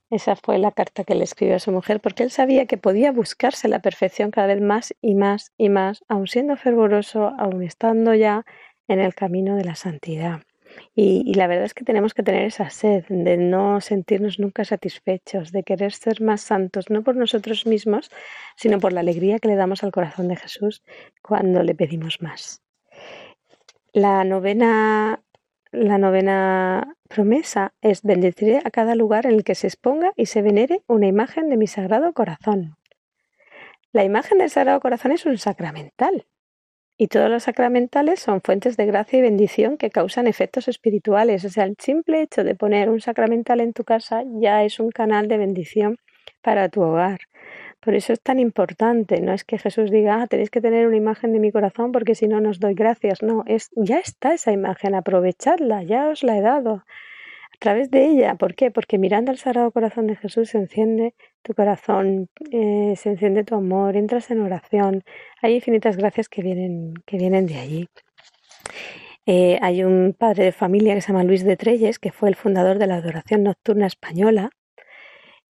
Esa 0.09 0.37
fue 0.37 0.57
la 0.57 0.71
carta 0.71 1.03
que 1.03 1.15
le 1.15 1.25
escribió 1.25 1.57
a 1.57 1.59
su 1.59 1.73
mujer, 1.73 1.99
porque 1.99 2.23
él 2.23 2.31
sabía 2.31 2.65
que 2.65 2.77
podía 2.77 3.11
buscarse 3.11 3.67
la 3.67 3.79
perfección 3.79 4.31
cada 4.31 4.47
vez 4.47 4.61
más 4.61 4.95
y 5.01 5.15
más 5.15 5.51
y 5.57 5.67
más, 5.67 6.05
aun 6.07 6.27
siendo 6.27 6.55
fervoroso, 6.55 7.33
aun 7.37 7.61
estando 7.61 8.15
ya 8.15 8.45
en 8.87 9.01
el 9.01 9.13
camino 9.15 9.57
de 9.57 9.65
la 9.65 9.75
santidad. 9.75 10.43
Y, 10.93 11.33
la 11.33 11.47
verdad 11.47 11.65
es 11.65 11.73
que 11.73 11.83
tenemos 11.83 12.13
que 12.13 12.23
tener 12.23 12.43
esa 12.43 12.69
sed 12.69 13.03
de 13.09 13.37
no 13.37 13.81
sentirnos 13.81 14.39
nunca 14.39 14.63
satisfechos, 14.63 15.51
de 15.51 15.63
querer 15.63 15.91
ser 15.91 16.21
más 16.21 16.41
santos, 16.41 16.89
no 16.89 17.03
por 17.03 17.15
nosotros 17.15 17.65
mismos, 17.65 18.11
sino 18.55 18.79
por 18.79 18.93
la 18.93 19.01
alegría 19.01 19.39
que 19.39 19.47
le 19.47 19.55
damos 19.55 19.83
al 19.83 19.91
corazón 19.91 20.27
de 20.27 20.37
Jesús 20.37 20.83
cuando 21.21 21.63
le 21.63 21.75
pedimos 21.75 22.21
más. 22.21 22.61
La 23.91 24.23
novena, 24.23 25.21
la 25.71 25.97
novena 25.97 26.95
promesa 27.07 27.73
es 27.81 28.01
bendeciré 28.01 28.61
a 28.63 28.71
cada 28.71 28.95
lugar 28.95 29.25
en 29.25 29.33
el 29.33 29.43
que 29.43 29.55
se 29.55 29.67
exponga 29.67 30.13
y 30.15 30.27
se 30.27 30.41
venere 30.41 30.81
una 30.87 31.07
imagen 31.07 31.49
de 31.49 31.57
mi 31.57 31.67
sagrado 31.67 32.13
corazón. 32.13 32.77
La 33.95 34.03
imagen 34.03 34.39
del 34.39 34.49
Sagrado 34.49 34.81
Corazón 34.81 35.13
es 35.13 35.25
un 35.25 35.37
sacramental, 35.37 36.25
y 36.97 37.07
todos 37.07 37.29
los 37.29 37.43
sacramentales 37.43 38.19
son 38.19 38.41
fuentes 38.41 38.77
de 38.77 38.85
gracia 38.85 39.19
y 39.19 39.21
bendición 39.21 39.77
que 39.77 39.89
causan 39.89 40.27
efectos 40.27 40.67
espirituales. 40.67 41.43
O 41.43 41.49
sea, 41.49 41.65
el 41.65 41.75
simple 41.77 42.21
hecho 42.21 42.43
de 42.43 42.55
poner 42.55 42.89
un 42.89 43.01
sacramental 43.01 43.59
en 43.59 43.73
tu 43.73 43.83
casa 43.83 44.23
ya 44.39 44.63
es 44.63 44.79
un 44.79 44.91
canal 44.91 45.27
de 45.27 45.37
bendición 45.37 45.97
para 46.41 46.69
tu 46.69 46.81
hogar. 46.81 47.19
Por 47.81 47.95
eso 47.95 48.13
es 48.13 48.21
tan 48.21 48.39
importante. 48.39 49.19
No 49.21 49.33
es 49.33 49.43
que 49.43 49.57
Jesús 49.57 49.91
diga, 49.91 50.21
ah, 50.21 50.27
tenéis 50.27 50.49
que 50.49 50.61
tener 50.61 50.87
una 50.87 50.97
imagen 50.97 51.33
de 51.33 51.39
mi 51.39 51.51
corazón 51.51 51.91
porque 51.91 52.15
si 52.15 52.27
no 52.27 52.39
nos 52.39 52.59
doy 52.59 52.73
gracias. 52.73 53.21
No, 53.21 53.43
es 53.45 53.69
ya 53.75 53.99
está 53.99 54.33
esa 54.33 54.51
imagen, 54.51 54.95
aprovechadla, 54.95 55.83
ya 55.83 56.09
os 56.09 56.23
la 56.23 56.37
he 56.37 56.41
dado 56.41 56.83
a 57.55 57.57
través 57.59 57.89
de 57.89 58.05
ella. 58.05 58.35
¿Por 58.35 58.55
qué? 58.55 58.71
Porque 58.71 58.97
mirando 58.97 59.31
al 59.31 59.37
Sagrado 59.37 59.71
Corazón 59.71 60.07
de 60.07 60.15
Jesús 60.15 60.49
se 60.49 60.57
enciende 60.57 61.15
tu 61.41 61.53
corazón, 61.53 62.29
eh, 62.51 62.93
se 62.97 63.09
enciende 63.09 63.43
tu 63.43 63.55
amor, 63.55 63.95
entras 63.95 64.29
en 64.31 64.41
oración. 64.41 65.03
Hay 65.41 65.55
infinitas 65.55 65.97
gracias 65.97 66.29
que 66.29 66.41
vienen, 66.41 66.93
que 67.05 67.17
vienen 67.17 67.45
de 67.45 67.57
allí. 67.57 67.87
Eh, 69.25 69.57
hay 69.61 69.83
un 69.83 70.15
padre 70.17 70.45
de 70.45 70.51
familia 70.51 70.93
que 70.93 71.01
se 71.01 71.07
llama 71.07 71.23
Luis 71.23 71.43
de 71.43 71.57
Treyes, 71.57 71.97
que 71.97 72.11
fue 72.11 72.29
el 72.29 72.35
fundador 72.35 72.77
de 72.77 72.87
la 72.87 72.95
adoración 72.95 73.43
nocturna 73.43 73.87
española. 73.87 74.49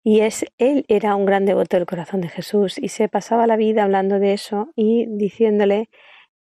Y 0.03 0.19
es, 0.19 0.45
él 0.57 0.85
era 0.89 1.15
un 1.15 1.25
gran 1.25 1.45
devoto 1.45 1.77
del 1.77 1.85
corazón 1.85 2.21
de 2.21 2.27
Jesús 2.29 2.77
y 2.77 2.89
se 2.89 3.07
pasaba 3.07 3.47
la 3.47 3.55
vida 3.55 3.83
hablando 3.83 4.19
de 4.19 4.33
eso 4.33 4.69
y 4.75 5.05
diciéndole 5.07 5.89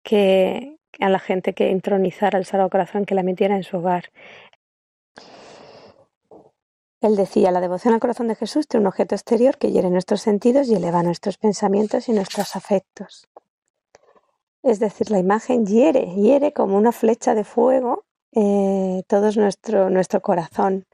que 0.03 0.77
a 1.01 1.09
la 1.09 1.19
gente 1.19 1.55
que 1.55 1.71
entronizara 1.71 2.39
el 2.39 2.45
Sagrado 2.45 2.71
Corazón, 2.71 3.07
que 3.07 3.15
la 3.15 3.23
metiera 3.23 3.57
en 3.57 3.65
su 3.65 3.79
hogar. 3.79 4.11
Él 7.01 7.15
decía, 7.17 7.51
la 7.51 7.61
devoción 7.61 7.95
al 7.95 8.01
corazón 8.01 8.29
de 8.29 8.35
Jesús 8.35 8.67
tiene 8.67 8.83
un 8.83 8.89
objeto 8.89 9.15
exterior 9.15 9.59
que 9.59 9.71
hiere 9.71 9.91
nuestros 9.91 10.23
sentidos 10.23 10.69
y 10.69 10.75
eleva 10.75 11.03
nuestros 11.03 11.37
pensamientos 11.37 12.09
y 12.09 12.13
nuestros 12.13 12.57
afectos. 12.57 13.29
Es 14.63 14.81
decir, 14.81 15.11
la 15.11 15.19
imagen 15.19 15.67
hiere, 15.67 16.15
hiere 16.15 16.53
como 16.53 16.77
una 16.77 16.93
flecha 16.93 17.35
de 17.35 17.45
fuego 17.45 18.05
eh, 18.33 19.03
todo 19.07 19.31
nuestro, 19.33 19.89
nuestro 19.91 20.21
corazón 20.21 20.85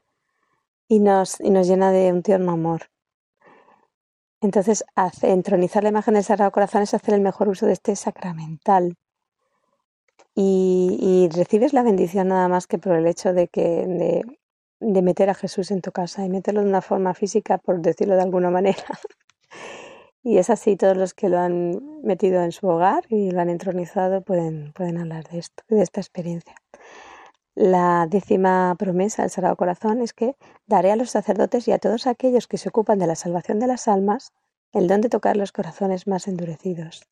y 0.87 0.99
nos, 0.99 1.39
y 1.39 1.49
nos 1.49 1.67
llena 1.67 1.91
de 1.91 2.11
un 2.11 2.21
tierno 2.21 2.51
amor. 2.51 2.83
Entonces, 4.41 4.83
entronizar 5.21 5.83
la 5.83 5.89
imagen 5.89 6.13
del 6.13 6.23
Sagrado 6.23 6.51
Corazón 6.51 6.83
es 6.83 6.93
hacer 6.93 7.13
el 7.15 7.21
mejor 7.21 7.47
uso 7.49 7.65
de 7.65 7.73
este 7.73 7.95
sacramental. 7.95 8.95
Y, 10.35 10.97
y, 10.99 11.29
recibes 11.35 11.73
la 11.73 11.83
bendición 11.83 12.29
nada 12.29 12.47
más 12.47 12.65
que 12.67 12.77
por 12.77 12.95
el 12.95 13.07
hecho 13.07 13.33
de 13.33 13.47
que 13.47 13.85
de 14.83 15.01
meter 15.01 15.29
a 15.29 15.33
Jesús 15.33 15.71
en 15.71 15.81
tu 15.81 15.91
casa 15.91 16.25
y 16.25 16.29
meterlo 16.29 16.61
de 16.61 16.69
una 16.69 16.81
forma 16.81 17.13
física, 17.13 17.57
por 17.57 17.81
decirlo 17.81 18.15
de 18.15 18.21
alguna 18.21 18.49
manera. 18.49 18.83
y 20.23 20.37
es 20.37 20.49
así, 20.49 20.75
todos 20.75 20.97
los 20.97 21.13
que 21.13 21.29
lo 21.29 21.39
han 21.39 22.01
metido 22.03 22.43
en 22.43 22.51
su 22.51 22.67
hogar 22.67 23.03
y 23.09 23.31
lo 23.31 23.41
han 23.41 23.49
entronizado 23.49 24.21
pueden, 24.21 24.73
pueden 24.73 24.97
hablar 24.97 25.27
de 25.29 25.39
esto, 25.39 25.63
de 25.69 25.81
esta 25.81 26.01
experiencia. 26.01 26.55
La 27.55 28.07
décima 28.09 28.75
promesa 28.79 29.21
del 29.21 29.29
Sagrado 29.29 29.55
Corazón 29.55 30.01
es 30.01 30.13
que 30.13 30.35
daré 30.65 30.91
a 30.91 30.95
los 30.95 31.11
sacerdotes 31.11 31.67
y 31.67 31.71
a 31.71 31.77
todos 31.77 32.07
aquellos 32.07 32.47
que 32.47 32.57
se 32.57 32.69
ocupan 32.69 32.97
de 32.97 33.07
la 33.07 33.15
salvación 33.15 33.59
de 33.59 33.67
las 33.67 33.87
almas 33.87 34.33
el 34.73 34.87
don 34.87 35.01
de 35.01 35.09
tocar 35.09 35.37
los 35.37 35.51
corazones 35.51 36.07
más 36.07 36.27
endurecidos. 36.27 37.03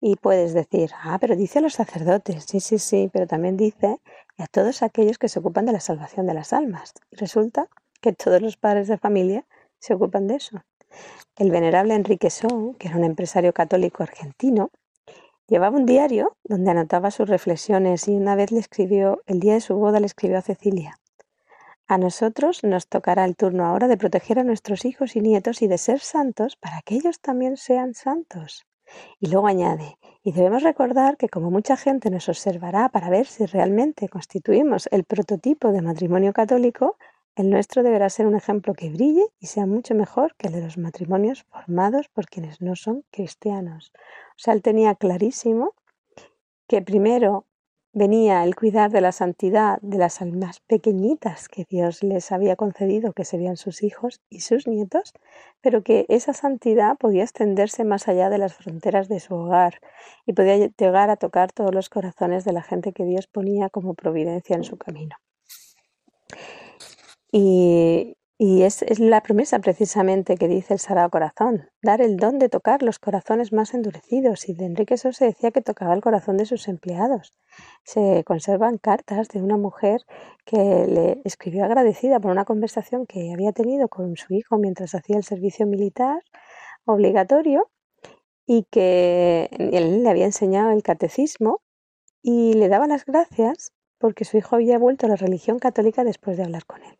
Y 0.00 0.16
puedes 0.16 0.54
decir, 0.54 0.90
ah, 1.04 1.18
pero 1.20 1.36
dice 1.36 1.58
a 1.58 1.62
los 1.62 1.74
sacerdotes, 1.74 2.44
sí, 2.48 2.58
sí, 2.58 2.78
sí, 2.78 3.10
pero 3.12 3.26
también 3.26 3.56
dice 3.56 4.00
a 4.38 4.46
todos 4.46 4.82
aquellos 4.82 5.18
que 5.18 5.28
se 5.28 5.38
ocupan 5.38 5.66
de 5.66 5.72
la 5.72 5.80
salvación 5.80 6.26
de 6.26 6.34
las 6.34 6.52
almas. 6.52 6.94
Y 7.10 7.16
resulta 7.16 7.68
que 8.00 8.12
todos 8.12 8.42
los 8.42 8.56
padres 8.56 8.88
de 8.88 8.98
familia 8.98 9.46
se 9.78 9.94
ocupan 9.94 10.26
de 10.26 10.36
eso. 10.36 10.64
El 11.36 11.50
venerable 11.50 11.94
Enrique 11.94 12.30
Son, 12.30 12.74
que 12.74 12.88
era 12.88 12.96
un 12.96 13.04
empresario 13.04 13.52
católico 13.52 14.02
argentino, 14.02 14.70
llevaba 15.48 15.76
un 15.76 15.86
diario 15.86 16.36
donde 16.44 16.70
anotaba 16.70 17.10
sus 17.10 17.28
reflexiones 17.28 18.08
y 18.08 18.12
una 18.12 18.34
vez 18.34 18.52
le 18.52 18.60
escribió, 18.60 19.22
el 19.26 19.40
día 19.40 19.54
de 19.54 19.60
su 19.60 19.74
boda 19.76 20.00
le 20.00 20.06
escribió 20.06 20.38
a 20.38 20.42
Cecilia. 20.42 20.98
A 21.88 21.98
nosotros 21.98 22.64
nos 22.64 22.86
tocará 22.86 23.24
el 23.24 23.36
turno 23.36 23.66
ahora 23.66 23.88
de 23.88 23.96
proteger 23.96 24.38
a 24.38 24.44
nuestros 24.44 24.84
hijos 24.84 25.16
y 25.16 25.20
nietos 25.20 25.62
y 25.62 25.66
de 25.66 25.78
ser 25.78 26.00
santos 26.00 26.56
para 26.56 26.80
que 26.82 26.94
ellos 26.94 27.20
también 27.20 27.56
sean 27.56 27.94
santos. 27.94 28.64
Y 29.20 29.28
luego 29.28 29.46
añade, 29.46 29.98
y 30.22 30.32
debemos 30.32 30.62
recordar 30.62 31.16
que 31.16 31.28
como 31.28 31.50
mucha 31.50 31.76
gente 31.76 32.10
nos 32.10 32.28
observará 32.28 32.88
para 32.88 33.10
ver 33.10 33.26
si 33.26 33.46
realmente 33.46 34.08
constituimos 34.08 34.88
el 34.92 35.04
prototipo 35.04 35.72
de 35.72 35.82
matrimonio 35.82 36.32
católico, 36.32 36.96
el 37.34 37.48
nuestro 37.48 37.82
deberá 37.82 38.10
ser 38.10 38.26
un 38.26 38.36
ejemplo 38.36 38.74
que 38.74 38.90
brille 38.90 39.26
y 39.40 39.46
sea 39.46 39.66
mucho 39.66 39.94
mejor 39.94 40.34
que 40.36 40.48
el 40.48 40.52
de 40.52 40.62
los 40.62 40.76
matrimonios 40.76 41.44
formados 41.44 42.08
por 42.08 42.26
quienes 42.26 42.60
no 42.60 42.76
son 42.76 43.04
cristianos. 43.10 43.92
O 44.30 44.38
sea, 44.38 44.52
él 44.54 44.62
tenía 44.62 44.94
clarísimo 44.94 45.74
que 46.68 46.82
primero 46.82 47.46
venía 47.92 48.42
el 48.44 48.54
cuidar 48.54 48.90
de 48.90 49.00
la 49.00 49.12
santidad 49.12 49.78
de 49.82 49.98
las 49.98 50.22
almas 50.22 50.60
pequeñitas 50.60 51.48
que 51.48 51.66
Dios 51.68 52.02
les 52.02 52.32
había 52.32 52.56
concedido, 52.56 53.12
que 53.12 53.24
serían 53.24 53.56
sus 53.56 53.82
hijos 53.82 54.20
y 54.30 54.40
sus 54.40 54.66
nietos, 54.66 55.12
pero 55.60 55.82
que 55.82 56.06
esa 56.08 56.32
santidad 56.32 56.96
podía 56.96 57.22
extenderse 57.22 57.84
más 57.84 58.08
allá 58.08 58.30
de 58.30 58.38
las 58.38 58.54
fronteras 58.54 59.08
de 59.08 59.20
su 59.20 59.34
hogar 59.34 59.80
y 60.26 60.32
podía 60.32 60.56
llegar 60.56 61.10
a 61.10 61.16
tocar 61.16 61.52
todos 61.52 61.74
los 61.74 61.88
corazones 61.88 62.44
de 62.44 62.52
la 62.52 62.62
gente 62.62 62.92
que 62.92 63.04
Dios 63.04 63.26
ponía 63.26 63.68
como 63.68 63.94
providencia 63.94 64.56
en 64.56 64.64
su 64.64 64.78
camino. 64.78 65.16
Y, 67.30 68.16
y 68.44 68.64
es, 68.64 68.82
la 68.98 69.20
promesa 69.20 69.60
precisamente 69.60 70.34
que 70.34 70.48
dice 70.48 70.74
el 70.74 70.80
Sagrado 70.80 71.10
Corazón, 71.10 71.70
dar 71.80 72.00
el 72.00 72.16
don 72.16 72.40
de 72.40 72.48
tocar 72.48 72.82
los 72.82 72.98
corazones 72.98 73.52
más 73.52 73.72
endurecidos. 73.72 74.48
Y 74.48 74.54
de 74.54 74.64
Enrique 74.64 74.96
Sosa 74.96 75.16
se 75.16 75.24
decía 75.26 75.52
que 75.52 75.62
tocaba 75.62 75.94
el 75.94 76.00
corazón 76.00 76.38
de 76.38 76.44
sus 76.44 76.66
empleados. 76.66 77.34
Se 77.84 78.24
conservan 78.24 78.78
cartas 78.78 79.28
de 79.28 79.40
una 79.40 79.56
mujer 79.56 80.00
que 80.44 80.56
le 80.56 81.20
escribió 81.22 81.64
agradecida 81.64 82.18
por 82.18 82.32
una 82.32 82.44
conversación 82.44 83.06
que 83.06 83.32
había 83.32 83.52
tenido 83.52 83.86
con 83.86 84.16
su 84.16 84.34
hijo 84.34 84.58
mientras 84.58 84.96
hacía 84.96 85.18
el 85.18 85.22
servicio 85.22 85.64
militar 85.68 86.20
obligatorio 86.84 87.70
y 88.44 88.64
que 88.72 89.50
él 89.52 90.02
le 90.02 90.10
había 90.10 90.24
enseñado 90.24 90.72
el 90.72 90.82
catecismo 90.82 91.60
y 92.22 92.54
le 92.54 92.68
daba 92.68 92.88
las 92.88 93.04
gracias 93.04 93.72
porque 93.98 94.24
su 94.24 94.36
hijo 94.36 94.56
había 94.56 94.80
vuelto 94.80 95.06
a 95.06 95.10
la 95.10 95.16
religión 95.16 95.60
católica 95.60 96.02
después 96.02 96.36
de 96.36 96.42
hablar 96.42 96.66
con 96.66 96.82
él. 96.82 96.98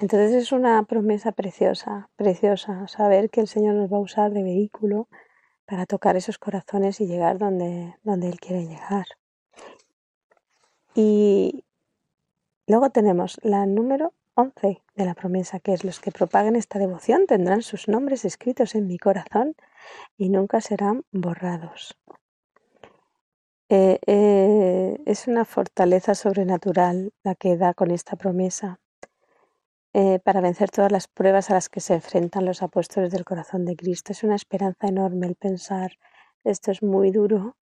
Entonces 0.00 0.32
es 0.32 0.52
una 0.52 0.82
promesa 0.84 1.32
preciosa, 1.32 2.10
preciosa, 2.16 2.86
saber 2.88 3.30
que 3.30 3.40
el 3.40 3.48
Señor 3.48 3.74
nos 3.74 3.92
va 3.92 3.96
a 3.96 4.00
usar 4.00 4.32
de 4.32 4.42
vehículo 4.42 5.08
para 5.64 5.86
tocar 5.86 6.16
esos 6.16 6.38
corazones 6.38 7.00
y 7.00 7.06
llegar 7.06 7.38
donde, 7.38 7.96
donde 8.02 8.28
Él 8.28 8.38
quiere 8.38 8.66
llegar. 8.66 9.06
Y 10.94 11.64
luego 12.66 12.90
tenemos 12.90 13.38
la 13.42 13.66
número 13.66 14.12
11 14.34 14.82
de 14.94 15.04
la 15.04 15.14
promesa, 15.14 15.60
que 15.60 15.72
es 15.72 15.84
los 15.84 15.98
que 15.98 16.12
propaguen 16.12 16.56
esta 16.56 16.78
devoción 16.78 17.26
tendrán 17.26 17.62
sus 17.62 17.88
nombres 17.88 18.24
escritos 18.24 18.74
en 18.74 18.86
mi 18.86 18.98
corazón 18.98 19.54
y 20.18 20.28
nunca 20.28 20.60
serán 20.60 21.04
borrados. 21.10 21.96
Eh, 23.68 23.98
eh, 24.06 25.00
es 25.06 25.26
una 25.26 25.44
fortaleza 25.44 26.14
sobrenatural 26.14 27.12
la 27.24 27.34
que 27.34 27.56
da 27.56 27.74
con 27.74 27.90
esta 27.90 28.16
promesa 28.16 28.78
eh, 29.98 30.18
para 30.22 30.42
vencer 30.42 30.70
todas 30.70 30.92
las 30.92 31.08
pruebas 31.08 31.48
a 31.48 31.54
las 31.54 31.70
que 31.70 31.80
se 31.80 31.94
enfrentan 31.94 32.44
los 32.44 32.62
apóstoles 32.62 33.10
del 33.10 33.24
corazón 33.24 33.64
de 33.64 33.76
Cristo. 33.76 34.12
Es 34.12 34.24
una 34.24 34.34
esperanza 34.34 34.88
enorme 34.88 35.26
el 35.26 35.36
pensar, 35.36 35.92
esto 36.44 36.70
es 36.70 36.82
muy 36.82 37.10
duro, 37.10 37.56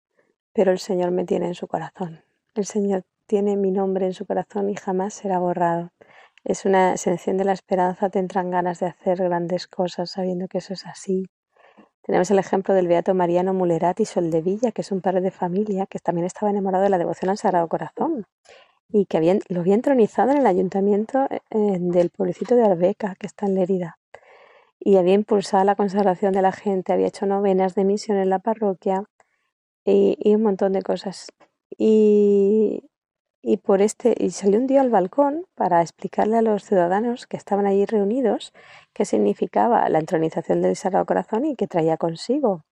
pero 0.54 0.72
el 0.72 0.78
Señor 0.78 1.10
me 1.10 1.26
tiene 1.26 1.48
en 1.48 1.54
su 1.54 1.66
corazón. 1.68 2.24
El 2.54 2.64
Señor 2.64 3.02
tiene 3.26 3.58
mi 3.58 3.70
nombre 3.70 4.06
en 4.06 4.14
su 4.14 4.24
corazón 4.24 4.70
y 4.70 4.76
jamás 4.76 5.12
será 5.12 5.40
borrado. 5.40 5.90
Es 6.42 6.64
una, 6.64 6.96
se 6.96 7.10
enciende 7.10 7.44
la 7.44 7.52
esperanza, 7.52 8.08
te 8.08 8.18
entran 8.18 8.48
ganas 8.48 8.80
de 8.80 8.86
hacer 8.86 9.22
grandes 9.22 9.66
cosas 9.66 10.12
sabiendo 10.12 10.48
que 10.48 10.56
eso 10.56 10.72
es 10.72 10.86
así. 10.86 11.26
Tenemos 12.00 12.30
el 12.30 12.38
ejemplo 12.38 12.72
del 12.72 12.88
beato 12.88 13.12
Mariano 13.12 13.52
Mulerati 13.52 14.06
Soldevilla, 14.06 14.72
que 14.72 14.80
es 14.80 14.90
un 14.90 15.02
padre 15.02 15.20
de 15.20 15.32
familia 15.32 15.84
que 15.84 15.98
también 15.98 16.24
estaba 16.24 16.50
enamorado 16.50 16.84
de 16.84 16.88
la 16.88 16.96
devoción 16.96 17.28
al 17.28 17.36
Sagrado 17.36 17.68
Corazón 17.68 18.24
y 18.92 19.06
que 19.06 19.16
había, 19.16 19.38
lo 19.48 19.60
había 19.60 19.74
entronizado 19.74 20.32
en 20.32 20.38
el 20.38 20.46
ayuntamiento 20.46 21.26
eh, 21.30 21.38
del 21.50 22.10
pueblecito 22.10 22.54
de 22.54 22.64
Arbeca, 22.64 23.16
que 23.18 23.26
está 23.26 23.46
en 23.46 23.54
Lérida. 23.54 23.98
Y 24.78 24.96
había 24.96 25.14
impulsado 25.14 25.64
la 25.64 25.76
consagración 25.76 26.32
de 26.32 26.42
la 26.42 26.52
gente, 26.52 26.92
había 26.92 27.06
hecho 27.08 27.26
novenas 27.26 27.74
de 27.74 27.84
misión 27.84 28.18
en 28.18 28.30
la 28.30 28.40
parroquia 28.40 29.04
y, 29.84 30.16
y 30.20 30.34
un 30.34 30.42
montón 30.42 30.72
de 30.72 30.82
cosas. 30.82 31.28
Y, 31.78 32.90
y 33.42 33.56
por 33.58 33.82
este 33.82 34.14
y 34.18 34.30
salió 34.30 34.58
un 34.58 34.66
día 34.66 34.80
al 34.80 34.90
balcón 34.90 35.46
para 35.54 35.82
explicarle 35.82 36.38
a 36.38 36.42
los 36.42 36.64
ciudadanos 36.64 37.26
que 37.26 37.36
estaban 37.36 37.66
allí 37.66 37.86
reunidos 37.86 38.52
qué 38.92 39.04
significaba 39.04 39.88
la 39.88 39.98
entronización 39.98 40.62
del 40.62 40.76
Sagrado 40.76 41.06
Corazón 41.06 41.44
y 41.44 41.56
qué 41.56 41.66
traía 41.66 41.96
consigo. 41.96 42.64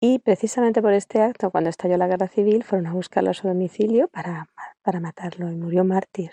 Y 0.00 0.18
precisamente 0.18 0.82
por 0.82 0.92
este 0.92 1.22
acto, 1.22 1.50
cuando 1.50 1.70
estalló 1.70 1.96
la 1.96 2.08
guerra 2.08 2.28
civil, 2.28 2.64
fueron 2.64 2.88
a 2.88 2.92
buscarlo 2.92 3.30
a 3.30 3.34
su 3.34 3.46
domicilio 3.48 4.08
para, 4.08 4.48
para 4.82 5.00
matarlo 5.00 5.50
y 5.50 5.56
murió 5.56 5.84
mártir. 5.84 6.30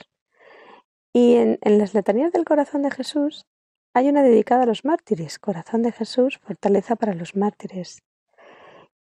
Y 1.13 1.35
en, 1.35 1.59
las 1.63 1.93
letanías 1.93 2.31
del 2.31 2.45
corazón 2.45 2.83
de 2.83 2.91
Jesús 2.91 3.47
hay 3.93 4.09
una 4.09 4.21
dedicada 4.21 4.63
a 4.63 4.65
los 4.67 4.85
mártires, 4.85 5.39
corazón 5.39 5.81
de 5.81 5.91
Jesús, 5.91 6.37
fortaleza 6.37 6.95
para 6.95 7.15
los 7.15 7.35
mártires. 7.35 8.03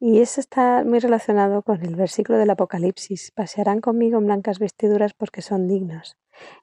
Y 0.01 0.21
eso 0.21 0.41
está 0.41 0.85
muy 0.85 1.01
relacionado 1.01 1.63
con 1.63 1.85
el 1.85 1.97
versículo 1.97 2.39
del 2.39 2.51
Apocalipsis. 2.51 3.33
Pasearán 3.33 3.81
conmigo 3.81 4.19
en 4.19 4.27
blancas 4.27 4.59
vestiduras 4.59 5.13
porque 5.13 5.43
son 5.43 5.67
dignos. 5.67 6.17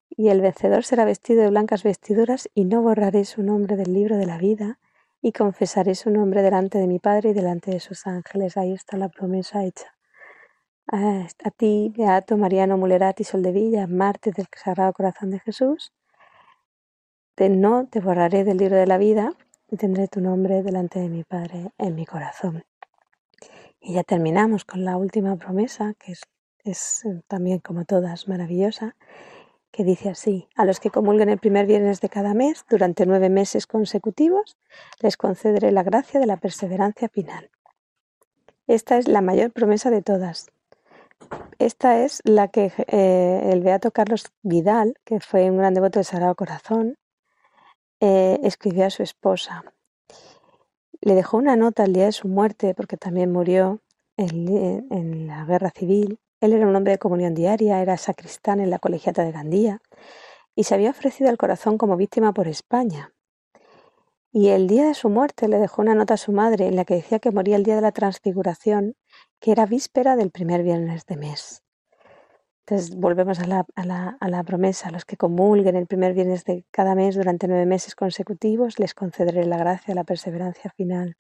Y 0.09 0.29
el 0.29 0.41
vencedor 0.41 0.83
será 0.83 1.05
vestido 1.05 1.43
de 1.43 1.49
blancas 1.49 1.83
vestiduras 1.83 2.49
y 2.53 2.65
no 2.65 2.81
borraré 2.81 3.25
su 3.25 3.43
nombre 3.43 3.75
del 3.75 3.93
libro 3.93 4.17
de 4.17 4.25
la 4.25 4.37
vida 4.37 4.79
y 5.21 5.33
confesaré 5.33 5.95
su 5.95 6.09
nombre 6.09 6.41
delante 6.41 6.77
de 6.77 6.87
mi 6.87 6.99
Padre 6.99 7.31
y 7.31 7.33
delante 7.33 7.71
de 7.71 7.79
sus 7.79 8.07
ángeles. 8.07 8.57
Ahí 8.57 8.73
está 8.73 8.95
la 8.97 9.09
promesa 9.09 9.63
hecha. 9.65 9.94
A, 10.87 11.27
ti, 11.57 11.91
Beato 11.97 12.37
Mariano 12.37 12.77
Mulerati 12.77 13.23
Soldevilla, 13.23 13.87
Marte 13.87 14.31
del 14.31 14.45
Sagrado 14.55 14.93
Corazón 14.93 15.31
de 15.31 15.39
Jesús, 15.39 15.91
de 17.35 17.49
no 17.49 17.87
te 17.87 17.99
borraré 17.99 18.43
del 18.43 18.57
libro 18.57 18.75
de 18.75 18.85
la 18.85 18.99
vida 18.99 19.33
y 19.67 19.77
tendré 19.77 20.07
tu 20.07 20.21
nombre 20.21 20.61
delante 20.61 20.99
de 20.99 21.09
mi 21.09 21.23
Padre 21.23 21.71
en 21.79 21.95
mi 21.95 22.05
corazón. 22.05 22.65
Y 23.79 23.93
ya 23.93 24.03
terminamos 24.03 24.63
con 24.63 24.85
la 24.85 24.95
última 24.97 25.35
promesa, 25.37 25.95
que 25.95 26.13
es, 26.63 27.05
eh, 27.05 27.21
también 27.27 27.59
como 27.59 27.85
todas 27.85 28.27
maravillosa, 28.27 28.95
que 29.71 29.83
dice 29.83 30.09
así, 30.09 30.47
a 30.55 30.65
los 30.65 30.79
que 30.79 30.91
comulguen 30.91 31.29
el 31.29 31.39
primer 31.39 31.65
viernes 31.65 31.99
de 31.99 32.09
cada 32.09 32.35
mes 32.35 32.63
durante 32.69 33.07
nueve 33.07 33.29
meses 33.29 33.65
consecutivos, 33.65 34.55
les 35.01 35.17
concederé 35.17 35.71
la 35.71 35.81
gracia 35.81 36.19
de 36.19 36.27
la 36.27 36.37
perseverancia 36.37 37.09
final. 37.09 37.49
Esta 38.67 38.99
es 38.99 39.07
la 39.07 39.21
mayor 39.21 39.51
promesa 39.51 39.89
de 39.89 40.03
todas. 40.03 40.51
Esta 41.59 42.03
es 42.03 42.21
la 42.25 42.49
que 42.49 42.71
eh, 42.87 43.49
el 43.51 43.61
beato 43.61 43.91
Carlos 43.91 44.25
Vidal, 44.43 44.95
que 45.03 45.19
fue 45.19 45.49
un 45.49 45.57
gran 45.57 45.73
devoto 45.73 45.99
del 45.99 46.05
Sagrado 46.05 46.35
Corazón, 46.35 46.97
eh, 47.99 48.39
escribió 48.43 48.85
a 48.85 48.89
su 48.89 49.03
esposa 49.03 49.63
le 51.05 51.13
dejó 51.13 51.37
una 51.37 51.55
nota 51.55 51.83
el 51.83 51.93
día 51.93 52.05
de 52.05 52.11
su 52.11 52.27
muerte, 52.27 52.73
porque 52.73 52.97
también 52.97 53.31
murió 53.31 53.79
en, 54.17 54.87
en 54.91 55.27
la 55.27 55.45
guerra 55.45 55.69
civil. 55.69 56.19
Él 56.41 56.53
era 56.53 56.67
un 56.67 56.75
hombre 56.75 56.93
de 56.93 56.97
comunión 56.97 57.35
diaria, 57.35 57.79
era 57.79 57.95
sacristán 57.95 58.59
en 58.59 58.71
la 58.71 58.79
colegiata 58.79 59.23
de 59.23 59.31
Gandía 59.31 59.81
y 60.55 60.63
se 60.63 60.73
había 60.73 60.89
ofrecido 60.89 61.29
al 61.29 61.37
corazón 61.37 61.77
como 61.77 61.95
víctima 61.95 62.33
por 62.33 62.47
España. 62.47 63.13
Y 64.31 64.49
el 64.49 64.67
día 64.67 64.87
de 64.87 64.95
su 64.95 65.09
muerte 65.09 65.47
le 65.47 65.59
dejó 65.59 65.83
una 65.83 65.93
nota 65.93 66.15
a 66.15 66.17
su 66.17 66.31
madre 66.31 66.67
en 66.67 66.75
la 66.75 66.85
que 66.85 66.95
decía 66.95 67.19
que 67.19 67.31
moría 67.31 67.55
el 67.55 67.63
día 67.63 67.75
de 67.75 67.81
la 67.81 67.91
transfiguración, 67.91 68.95
que 69.45 69.51
era 69.51 69.67
víspera 69.67 70.15
del 70.15 70.31
primer 70.31 70.63
viernes 70.63 71.05
de 71.05 71.17
mes. 71.17 71.61
Entonces 72.61 72.95
volvemos 72.95 73.39
a 73.39 73.45
la, 73.45 73.63
a, 73.75 73.85
la, 73.85 74.39
a 74.39 74.43
promesa. 74.43 74.89
Los 74.89 75.05
que 75.05 75.17
comulguen 75.17 75.75
el 75.75 75.85
primer 75.85 76.15
viernes 76.15 76.45
de 76.45 76.65
cada 76.71 76.95
mes 76.95 77.13
durante 77.13 77.47
nueve 77.47 77.67
meses 77.67 77.93
consecutivos, 77.93 78.79
les 78.79 78.95
concederé 78.95 79.45
la 79.45 79.57
gracia, 79.57 79.93
la 79.93 80.03
perseverancia 80.03 80.71
final. 80.71 81.15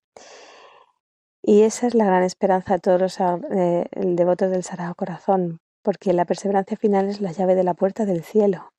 Y 1.43 1.61
esa 1.61 1.85
es 1.85 1.93
la 1.93 2.05
gran 2.05 2.23
esperanza 2.23 2.73
de 2.73 2.79
todos 2.79 2.99
los 2.99 3.19
eh, 3.19 3.85
devotos 3.93 4.49
del 4.49 4.63
Sagrado 4.63 4.95
Corazón, 4.95 5.59
porque 5.83 6.11
la 6.11 6.25
perseverancia 6.25 6.77
final 6.77 7.07
es 7.07 7.21
la 7.21 7.31
llave 7.31 7.53
de 7.53 7.63
la 7.63 7.75
puerta 7.75 8.05
del 8.05 8.23
cielo, 8.23 8.73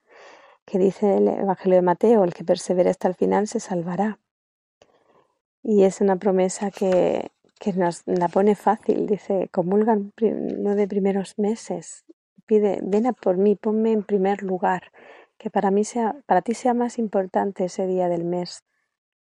que 0.65 0.81
dice 0.81 1.19
el 1.19 1.29
Evangelio 1.29 1.77
de 1.77 1.83
Mateo, 1.83 2.25
el 2.25 2.35
que 2.35 2.43
persevere 2.43 2.91
hasta 2.91 3.07
el 3.07 3.15
final 3.15 3.47
se 3.47 3.61
salvará. 3.61 4.19
Y 5.63 5.85
es 5.85 6.01
una 6.01 6.17
promesa 6.17 6.73
que, 6.73 7.31
que 7.59 7.73
nos 7.73 8.03
la 8.07 8.29
pone 8.29 8.55
fácil, 8.55 9.07
dice, 9.07 9.49
comulgan 9.51 10.13
nueve 10.21 10.87
primeros 10.87 11.39
meses 11.39 12.05
pide, 12.47 12.79
ven 12.83 13.07
a 13.07 13.13
por 13.13 13.37
mí, 13.37 13.57
ponme 13.57 13.93
en 13.93 14.05
primer 14.05 14.43
lugar, 14.43 14.93
que 15.37 15.51
para 15.51 15.71
mí 15.71 15.85
sea, 15.85 16.17
para 16.27 16.43
ti 16.43 16.55
sea 16.55 16.75
más 16.75 16.99
importante 16.99 17.65
ese 17.65 17.87
día 17.87 18.09
del 18.09 18.25
mes, 18.25 18.65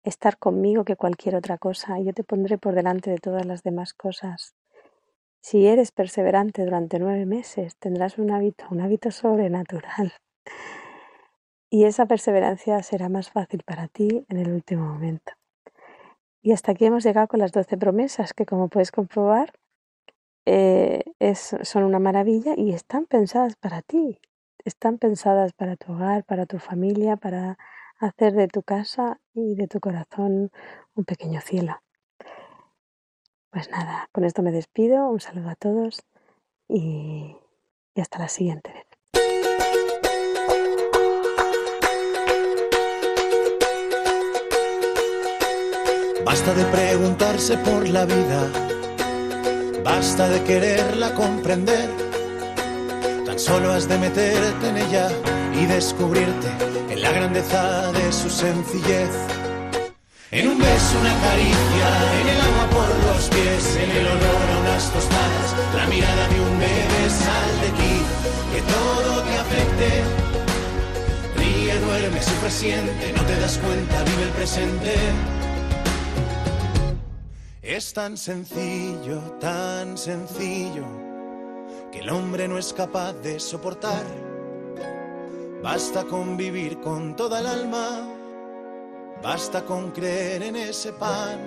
estar 0.05 0.39
conmigo 0.39 0.85
que 0.85 0.97
cualquier 0.97 1.35
otra 1.35 1.59
cosa, 1.59 1.99
yo 1.99 2.12
te 2.12 2.24
pondré 2.24 2.59
por 2.59 2.74
delante 2.74 3.11
de 3.11 3.18
todas 3.18 3.47
las 3.47 3.62
demás 3.62 3.95
cosas. 3.95 4.55
Si 5.41 5.66
eres 5.66 5.93
perseverante 5.93 6.64
durante 6.64 6.99
nueve 6.99 7.26
meses, 7.26 7.76
tendrás 7.78 8.18
un 8.18 8.30
hábito, 8.30 8.66
un 8.70 8.80
hábito 8.80 9.11
sobrenatural. 9.11 10.12
Y 11.70 11.85
esa 11.85 12.07
perseverancia 12.07 12.82
será 12.82 13.09
más 13.09 13.30
fácil 13.30 13.62
para 13.64 13.89
ti 13.89 14.24
en 14.28 14.39
el 14.39 14.53
último 14.53 14.87
momento. 14.87 15.32
Y 16.45 16.53
hasta 16.53 16.72
aquí 16.72 16.84
hemos 16.84 17.03
llegado 17.05 17.26
con 17.26 17.40
las 17.40 17.53
doce 17.53 17.78
promesas 17.78 18.34
que, 18.34 18.45
como 18.45 18.68
puedes 18.68 18.92
comprobar, 18.92 19.55
eh, 20.45 21.03
son 21.62 21.84
una 21.84 21.99
maravilla 21.99 22.53
y 22.55 22.74
están 22.74 23.07
pensadas 23.07 23.57
para 23.57 23.80
ti, 23.80 24.20
están 24.62 24.99
pensadas 24.99 25.55
para 25.55 25.76
tu 25.76 25.95
hogar, 25.95 26.22
para 26.24 26.45
tu 26.45 26.59
familia, 26.59 27.16
para 27.16 27.57
hacer 27.99 28.34
de 28.34 28.49
tu 28.49 28.62
casa 28.62 29.18
y 29.32 29.55
de 29.55 29.68
tu 29.68 29.80
corazón 29.80 30.51
un 30.95 31.05
pequeño 31.07 31.40
cielo. 31.40 31.80
Pues 33.49 33.70
nada, 33.70 34.11
con 34.12 34.24
esto 34.24 34.42
me 34.42 34.53
despido, 34.53 35.09
un 35.09 35.20
saludo 35.20 35.49
a 35.49 35.57
todos 35.57 36.03
y, 36.68 37.38
y 37.95 38.01
hasta 38.03 38.18
la 38.18 38.28
siguiente 38.28 38.70
vez. 38.70 38.93
Basta 46.25 46.55
de 46.55 46.64
preguntarse 46.64 47.57
por 47.59 47.89
la 47.89 48.05
vida 48.07 48.51
Basta 49.85 50.31
de 50.31 50.43
quererla 50.45 51.14
comprender, 51.14 51.91
tan 53.27 53.39
solo 53.39 53.70
has 53.70 53.87
de 53.87 53.99
meterte 53.99 54.68
en 54.68 54.79
ella 54.79 55.11
y 55.61 55.66
descubrirte 55.66 56.49
en 56.89 57.03
la 57.03 57.12
grandeza 57.12 57.93
de 57.93 58.11
su 58.11 58.31
sencillez. 58.31 59.11
En 60.31 60.49
un 60.49 60.59
beso, 60.59 60.99
una 61.01 61.14
caricia, 61.20 61.89
en 62.20 62.29
el 62.29 62.41
agua 62.41 62.66
por 62.70 62.89
los 63.07 63.29
pies, 63.29 63.77
en 63.77 63.91
el 63.91 64.07
olor 64.07 64.47
a 64.55 64.59
unas 64.62 64.91
tostadas, 64.91 65.49
la 65.77 65.87
mirada 65.87 66.29
de 66.29 66.41
un 66.41 66.59
bebé, 66.59 67.11
sal 67.11 67.53
de 67.61 67.68
aquí, 67.68 67.97
que 68.55 68.62
todo 68.72 69.22
te 69.22 69.37
afecte. 69.37 70.03
Ríe, 71.37 71.79
duerme, 71.79 72.22
sufre, 72.22 72.51
siente, 72.51 73.12
no 73.12 73.22
te 73.27 73.39
das 73.39 73.59
cuenta, 73.59 74.03
vive 74.05 74.22
el 74.22 74.31
presente. 74.31 74.95
Es 77.65 77.95
tan 77.95 78.19
sencillo, 78.19 79.21
tan 79.41 79.97
sencillo, 79.97 80.85
que 81.91 82.01
el 82.01 82.11
hombre 82.11 82.47
no 82.47 82.59
es 82.59 82.75
capaz 82.75 83.15
de 83.15 83.41
soportar. 83.41 84.05
Basta 85.62 86.05
con 86.05 86.37
vivir 86.37 86.79
con 86.81 87.17
toda 87.17 87.41
el 87.41 87.47
alma, 87.47 88.07
basta 89.23 89.65
con 89.65 89.93
creer 89.93 90.43
en 90.43 90.57
ese 90.57 90.93
pan. 90.93 91.41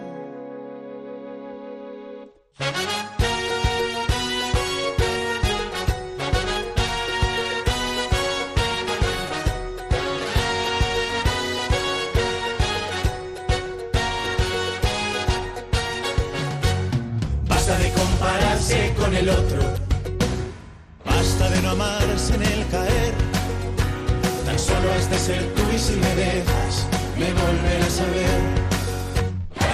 Ser 25.28 25.54
tú 25.56 25.64
y 25.76 25.78
si 25.78 25.96
me 25.98 26.16
dejas, 26.16 26.74
me 27.20 27.30
volverás 27.34 28.00
a 28.00 28.08
ver. 28.16 28.40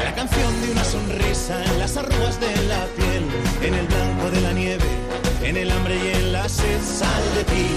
La 0.03 0.15
canción 0.15 0.51
de 0.61 0.71
una 0.71 0.83
sonrisa 0.83 1.63
en 1.65 1.77
las 1.77 1.95
arrugas 1.95 2.39
de 2.39 2.53
la 2.71 2.81
piel, 2.97 3.23
en 3.67 3.73
el 3.75 3.85
blanco 3.85 4.31
de 4.31 4.41
la 4.41 4.53
nieve, 4.53 4.89
en 5.43 5.55
el 5.57 5.69
hambre 5.69 5.95
y 5.95 6.07
en 6.17 6.33
la 6.33 6.49
sed. 6.49 6.81
Sal 6.81 7.23
de 7.37 7.43
ti, 7.43 7.67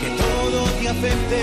que 0.00 0.10
todo 0.24 0.58
te 0.78 0.88
afecte. 0.88 1.42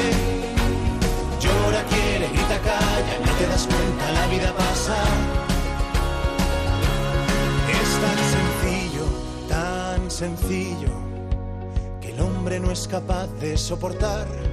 Llora, 1.43 1.81
quiere, 1.93 2.27
grita, 2.35 2.57
calla, 2.69 3.15
no 3.25 3.31
te 3.39 3.45
das 3.51 3.67
cuenta, 3.67 4.03
la 4.19 4.25
vida 4.33 4.51
pasa. 4.63 4.97
Es 7.81 7.89
tan 8.03 8.19
sencillo, 8.35 9.05
tan 9.47 10.09
sencillo, 10.09 10.93
que 12.01 12.09
el 12.13 12.19
hombre 12.19 12.59
no 12.59 12.71
es 12.71 12.87
capaz 12.87 13.27
de 13.39 13.57
soportar. 13.57 14.52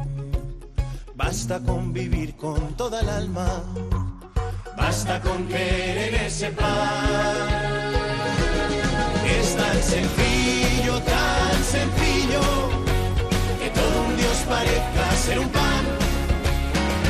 Basta 1.23 1.59
con 1.59 1.93
vivir 1.93 2.35
con 2.35 2.73
toda 2.75 2.99
el 3.01 3.09
alma, 3.09 3.63
basta 4.75 5.21
con 5.21 5.47
en 5.51 6.15
ese 6.15 6.49
pan. 6.49 7.37
Es 9.37 9.55
tan 9.55 9.77
sencillo, 9.83 10.99
tan 11.01 11.63
sencillo, 11.75 12.41
que 13.61 13.69
todo 13.69 13.95
un 14.07 14.17
Dios 14.17 14.37
parezca 14.49 15.15
ser 15.25 15.39
un 15.39 15.49
pan. 15.49 15.83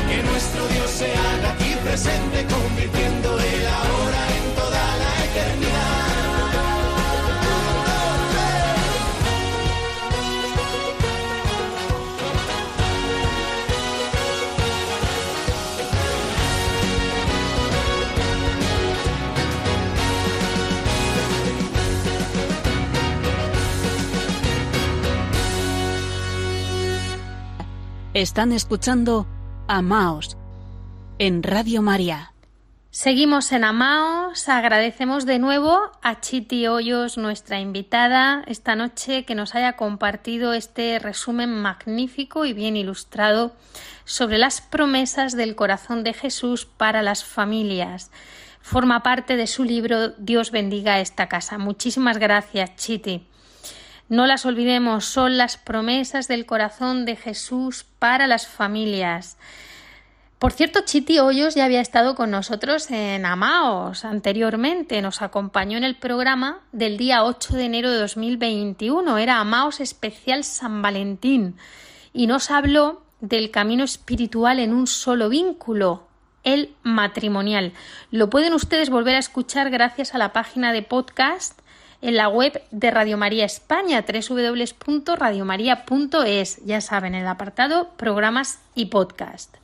Que 0.08 0.22
nuestro 0.22 0.68
Dios 0.68 0.90
se 0.90 1.10
haga 1.10 1.52
aquí 1.54 1.74
presente, 1.82 2.46
convirtiendo 2.54 3.38
el 3.38 3.66
ahora 3.66 4.31
Están 28.14 28.52
escuchando 28.52 29.26
Amaos 29.68 30.36
en 31.18 31.42
Radio 31.42 31.80
María. 31.80 32.34
Seguimos 32.90 33.52
en 33.52 33.64
Amaos. 33.64 34.50
Agradecemos 34.50 35.24
de 35.24 35.38
nuevo 35.38 35.80
a 36.02 36.20
Chiti 36.20 36.66
Hoyos, 36.66 37.16
nuestra 37.16 37.58
invitada 37.58 38.44
esta 38.46 38.76
noche, 38.76 39.24
que 39.24 39.34
nos 39.34 39.54
haya 39.54 39.76
compartido 39.76 40.52
este 40.52 40.98
resumen 40.98 41.54
magnífico 41.54 42.44
y 42.44 42.52
bien 42.52 42.76
ilustrado 42.76 43.52
sobre 44.04 44.36
las 44.36 44.60
promesas 44.60 45.34
del 45.34 45.54
corazón 45.54 46.04
de 46.04 46.12
Jesús 46.12 46.66
para 46.66 47.00
las 47.00 47.24
familias. 47.24 48.10
Forma 48.60 49.02
parte 49.02 49.36
de 49.36 49.46
su 49.46 49.64
libro 49.64 50.10
Dios 50.18 50.50
bendiga 50.50 51.00
esta 51.00 51.30
casa. 51.30 51.56
Muchísimas 51.56 52.18
gracias, 52.18 52.76
Chiti. 52.76 53.26
No 54.08 54.26
las 54.26 54.44
olvidemos, 54.44 55.04
son 55.04 55.36
las 55.38 55.56
promesas 55.56 56.28
del 56.28 56.46
corazón 56.46 57.04
de 57.04 57.16
Jesús 57.16 57.84
para 57.98 58.26
las 58.26 58.46
familias. 58.46 59.36
Por 60.42 60.50
cierto, 60.50 60.80
Chiti 60.84 61.20
Hoyos 61.20 61.54
ya 61.54 61.64
había 61.64 61.80
estado 61.80 62.16
con 62.16 62.32
nosotros 62.32 62.90
en 62.90 63.24
Amaos 63.24 64.04
anteriormente. 64.04 65.00
Nos 65.00 65.22
acompañó 65.22 65.78
en 65.78 65.84
el 65.84 65.94
programa 65.94 66.58
del 66.72 66.96
día 66.96 67.22
8 67.22 67.54
de 67.54 67.64
enero 67.64 67.92
de 67.92 67.98
2021. 67.98 69.18
Era 69.18 69.38
Amaos 69.38 69.78
especial 69.78 70.42
San 70.42 70.82
Valentín. 70.82 71.54
Y 72.12 72.26
nos 72.26 72.50
habló 72.50 73.04
del 73.20 73.52
camino 73.52 73.84
espiritual 73.84 74.58
en 74.58 74.74
un 74.74 74.88
solo 74.88 75.28
vínculo, 75.28 76.08
el 76.42 76.74
matrimonial. 76.82 77.72
Lo 78.10 78.28
pueden 78.28 78.52
ustedes 78.52 78.90
volver 78.90 79.14
a 79.14 79.20
escuchar 79.20 79.70
gracias 79.70 80.12
a 80.12 80.18
la 80.18 80.32
página 80.32 80.72
de 80.72 80.82
podcast 80.82 81.61
en 82.02 82.16
la 82.16 82.28
web 82.28 82.60
de 82.72 82.90
Radio 82.90 83.16
María 83.16 83.46
España, 83.46 84.04
www.radiomaria.es, 84.04 86.64
ya 86.64 86.80
saben, 86.80 87.14
en 87.14 87.22
el 87.22 87.28
apartado 87.28 87.90
programas 87.96 88.58
y 88.74 88.86
podcast. 88.86 89.54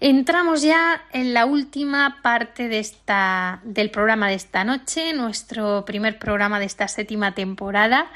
Entramos 0.00 0.62
ya 0.62 1.04
en 1.12 1.34
la 1.34 1.44
última 1.46 2.20
parte 2.22 2.68
de 2.68 2.78
esta, 2.80 3.60
del 3.62 3.90
programa 3.90 4.28
de 4.28 4.34
esta 4.34 4.64
noche, 4.64 5.12
nuestro 5.12 5.84
primer 5.84 6.18
programa 6.18 6.58
de 6.58 6.64
esta 6.64 6.88
séptima 6.88 7.34
temporada. 7.34 8.10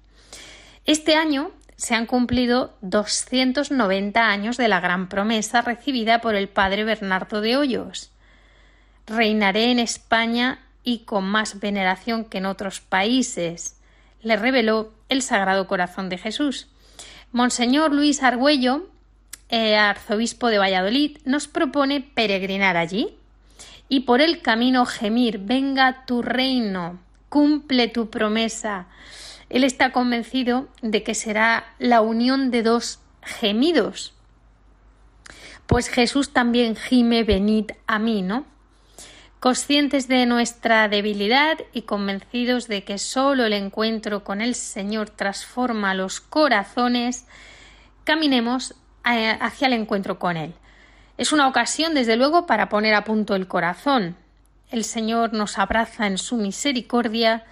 Este 0.85 1.15
año 1.15 1.51
se 1.75 1.95
han 1.95 2.05
cumplido 2.05 2.77
290 2.81 4.27
años 4.27 4.57
de 4.57 4.67
la 4.67 4.79
gran 4.79 5.09
promesa 5.09 5.61
recibida 5.61 6.21
por 6.21 6.35
el 6.35 6.47
padre 6.47 6.83
Bernardo 6.83 7.41
de 7.41 7.57
Hoyos. 7.57 8.11
Reinaré 9.07 9.71
en 9.71 9.79
España 9.79 10.59
y 10.83 10.99
con 10.99 11.23
más 11.23 11.59
veneración 11.59 12.25
que 12.25 12.37
en 12.39 12.45
otros 12.45 12.81
países, 12.81 13.77
le 14.21 14.35
reveló 14.35 14.93
el 15.09 15.21
Sagrado 15.21 15.67
Corazón 15.67 16.09
de 16.09 16.17
Jesús. 16.17 16.67
Monseñor 17.31 17.93
Luis 17.93 18.23
Argüello, 18.23 18.87
eh, 19.49 19.75
arzobispo 19.75 20.47
de 20.47 20.59
Valladolid, 20.59 21.17
nos 21.25 21.47
propone 21.47 22.01
peregrinar 22.01 22.77
allí 22.77 23.17
y 23.91 23.99
por 23.99 24.21
el 24.21 24.41
camino 24.41 24.85
gemir, 24.85 25.39
venga 25.39 26.05
tu 26.05 26.21
reino, 26.21 26.97
cumple 27.27 27.89
tu 27.89 28.09
promesa. 28.09 28.87
Él 29.49 29.65
está 29.65 29.91
convencido 29.91 30.69
de 30.81 31.03
que 31.03 31.13
será 31.13 31.65
la 31.77 31.99
unión 31.99 32.51
de 32.51 32.63
dos 32.63 33.01
gemidos. 33.21 34.13
Pues 35.67 35.89
Jesús 35.89 36.31
también 36.31 36.77
gime, 36.77 37.25
venid 37.25 37.71
a 37.85 37.99
mí, 37.99 38.21
¿no? 38.21 38.45
Conscientes 39.41 40.07
de 40.07 40.25
nuestra 40.25 40.87
debilidad 40.87 41.57
y 41.73 41.81
convencidos 41.81 42.69
de 42.69 42.85
que 42.85 42.97
solo 42.97 43.43
el 43.43 43.51
encuentro 43.51 44.23
con 44.23 44.39
el 44.39 44.55
Señor 44.55 45.09
transforma 45.09 45.95
los 45.95 46.21
corazones, 46.21 47.25
caminemos 48.05 48.73
eh, 49.03 49.37
hacia 49.41 49.67
el 49.67 49.73
encuentro 49.73 50.17
con 50.17 50.37
Él. 50.37 50.53
Es 51.21 51.31
una 51.31 51.47
ocasión, 51.47 51.93
desde 51.93 52.15
luego, 52.15 52.47
para 52.47 52.67
poner 52.67 52.95
a 52.95 53.03
punto 53.03 53.35
el 53.35 53.47
corazón. 53.47 54.15
El 54.71 54.83
Señor 54.83 55.33
nos 55.33 55.59
abraza 55.59 56.07
en 56.07 56.17
su 56.17 56.35
misericordia, 56.35 57.45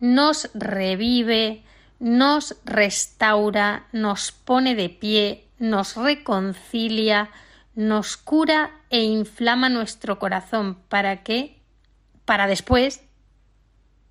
nos 0.00 0.50
revive, 0.54 1.62
nos 2.00 2.56
restaura, 2.64 3.86
nos 3.92 4.32
pone 4.32 4.74
de 4.74 4.88
pie, 4.88 5.46
nos 5.60 5.94
reconcilia, 5.94 7.30
nos 7.76 8.16
cura 8.16 8.72
e 8.90 9.04
inflama 9.04 9.68
nuestro 9.68 10.18
corazón 10.18 10.74
para 10.88 11.22
que, 11.22 11.62
para 12.24 12.48
después, 12.48 13.02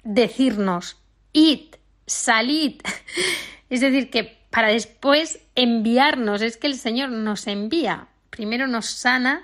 decirnos, 0.06 0.96
id, 1.34 1.76
salid. 2.08 2.80
Es 3.70 3.82
decir, 3.82 4.10
que 4.10 4.40
para 4.50 4.70
después 4.70 5.42
enviarnos, 5.56 6.42
es 6.42 6.56
que 6.56 6.68
el 6.68 6.76
Señor 6.76 7.10
nos 7.10 7.48
envía 7.48 8.08
primero 8.32 8.66
nos 8.66 8.88
sana, 8.88 9.44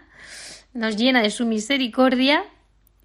nos 0.74 0.98
llena 0.98 1.22
de 1.22 1.30
su 1.30 1.46
misericordia 1.46 2.44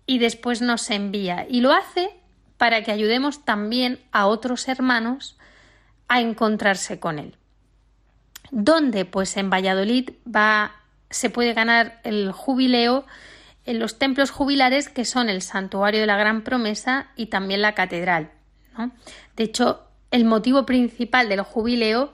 y 0.06 0.18
después 0.18 0.62
nos 0.62 0.88
envía. 0.90 1.46
Y 1.48 1.60
lo 1.60 1.72
hace 1.72 2.10
para 2.56 2.82
que 2.82 2.92
ayudemos 2.92 3.44
también 3.44 4.00
a 4.12 4.26
otros 4.26 4.68
hermanos 4.68 5.36
a 6.08 6.20
encontrarse 6.20 6.98
con 6.98 7.18
él. 7.18 7.36
¿Dónde? 8.50 9.04
Pues 9.04 9.36
en 9.36 9.50
Valladolid 9.50 10.10
va, 10.26 10.72
se 11.10 11.30
puede 11.30 11.54
ganar 11.54 12.00
el 12.04 12.32
jubileo 12.32 13.04
en 13.64 13.78
los 13.78 13.98
templos 13.98 14.30
jubilares 14.30 14.88
que 14.88 15.04
son 15.04 15.28
el 15.28 15.42
Santuario 15.42 16.00
de 16.00 16.06
la 16.06 16.16
Gran 16.16 16.42
Promesa 16.42 17.08
y 17.16 17.26
también 17.26 17.62
la 17.62 17.74
Catedral. 17.74 18.30
De 19.36 19.44
hecho, 19.44 19.86
el 20.10 20.24
motivo 20.24 20.66
principal 20.66 21.28
del 21.28 21.42
jubileo 21.42 22.12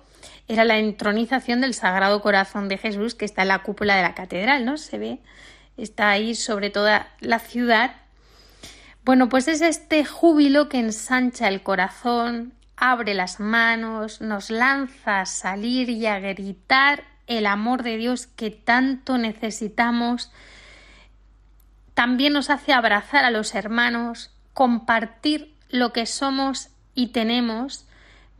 era 0.48 0.64
la 0.64 0.78
entronización 0.78 1.60
del 1.60 1.74
Sagrado 1.74 2.22
Corazón 2.22 2.68
de 2.68 2.78
Jesús 2.78 3.14
que 3.14 3.26
está 3.26 3.42
en 3.42 3.48
la 3.48 3.62
cúpula 3.62 3.96
de 3.96 4.02
la 4.02 4.14
catedral, 4.14 4.64
¿no? 4.64 4.78
Se 4.78 4.98
ve, 4.98 5.20
está 5.76 6.10
ahí 6.10 6.34
sobre 6.34 6.70
toda 6.70 7.08
la 7.20 7.38
ciudad. 7.38 7.92
Bueno, 9.04 9.28
pues 9.28 9.46
es 9.46 9.60
este 9.60 10.04
júbilo 10.04 10.68
que 10.68 10.78
ensancha 10.78 11.48
el 11.48 11.62
corazón, 11.62 12.54
abre 12.76 13.12
las 13.14 13.40
manos, 13.40 14.20
nos 14.20 14.50
lanza 14.50 15.20
a 15.20 15.26
salir 15.26 15.90
y 15.90 16.06
a 16.06 16.18
gritar 16.18 17.04
el 17.26 17.46
amor 17.46 17.82
de 17.82 17.98
Dios 17.98 18.26
que 18.26 18.50
tanto 18.50 19.18
necesitamos. 19.18 20.32
También 21.92 22.32
nos 22.32 22.48
hace 22.48 22.72
abrazar 22.72 23.24
a 23.24 23.30
los 23.30 23.54
hermanos, 23.54 24.30
compartir 24.54 25.54
lo 25.68 25.92
que 25.92 26.06
somos 26.06 26.70
y 26.94 27.08
tenemos. 27.08 27.86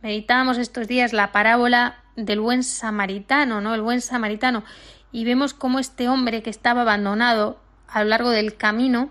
Meditábamos 0.01 0.57
estos 0.57 0.87
días 0.87 1.13
la 1.13 1.31
parábola 1.31 1.98
del 2.25 2.39
buen 2.39 2.63
samaritano, 2.63 3.61
¿no? 3.61 3.73
El 3.75 3.81
buen 3.81 4.01
samaritano. 4.01 4.63
Y 5.11 5.25
vemos 5.25 5.53
cómo 5.53 5.79
este 5.79 6.07
hombre 6.07 6.43
que 6.43 6.49
estaba 6.49 6.81
abandonado 6.81 7.59
a 7.87 8.03
lo 8.03 8.09
largo 8.09 8.29
del 8.29 8.55
camino 8.55 9.09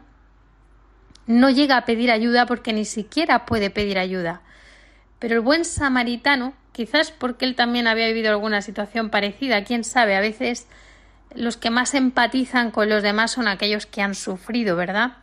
no 1.26 1.50
llega 1.50 1.76
a 1.76 1.84
pedir 1.84 2.11
ayuda 2.11 2.46
porque 2.46 2.72
ni 2.72 2.84
siquiera 2.84 3.44
puede 3.44 3.70
pedir 3.70 3.98
ayuda. 3.98 4.40
Pero 5.18 5.34
el 5.34 5.40
buen 5.40 5.64
samaritano, 5.64 6.54
quizás 6.72 7.11
porque 7.11 7.44
él 7.44 7.54
también 7.54 7.86
había 7.86 8.06
vivido 8.06 8.30
alguna 8.30 8.62
situación 8.62 9.11
parecida, 9.11 9.64
quién 9.64 9.84
sabe, 9.84 10.16
a 10.16 10.20
veces 10.20 10.66
los 11.34 11.56
que 11.56 11.70
más 11.70 11.94
empatizan 11.94 12.70
con 12.70 12.88
los 12.88 13.02
demás 13.02 13.32
son 13.32 13.48
aquellos 13.48 13.86
que 13.86 14.00
han 14.00 14.14
sufrido, 14.14 14.76
¿verdad? 14.76 15.18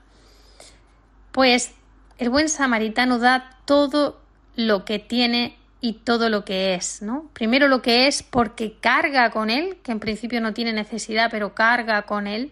Pues 1.32 1.74
el 2.18 2.30
buen 2.30 2.50
samaritano 2.50 3.18
da 3.18 3.58
todo 3.66 4.22
lo 4.56 4.86
que 4.86 5.00
tiene 5.00 5.58
y 5.86 5.94
todo 5.94 6.30
lo 6.30 6.46
que 6.46 6.74
es, 6.74 7.04
¿no? 7.04 7.30
Primero 7.34 7.68
lo 7.68 7.84
que 7.84 8.08
es 8.08 8.24
porque 8.24 8.74
carga 8.80 9.30
con 9.30 9.52
él, 9.52 9.78
que 9.84 9.92
en 9.92 10.00
principio 10.00 10.42
no 10.42 10.52
tiene 10.52 10.74
necesidad, 10.74 11.30
pero 11.30 11.54
carga 11.54 12.02
con 12.08 12.26
él, 12.26 12.52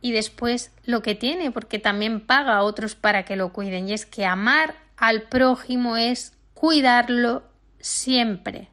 y 0.00 0.12
después 0.12 0.72
lo 0.86 1.02
que 1.02 1.14
tiene, 1.14 1.50
porque 1.50 1.78
también 1.78 2.22
paga 2.22 2.56
a 2.56 2.62
otros 2.62 2.94
para 2.94 3.26
que 3.26 3.36
lo 3.36 3.52
cuiden. 3.52 3.90
Y 3.90 3.92
es 3.92 4.06
que 4.06 4.24
amar 4.24 4.76
al 4.96 5.24
prójimo 5.24 5.98
es 5.98 6.32
cuidarlo 6.54 7.42
siempre. 7.80 8.68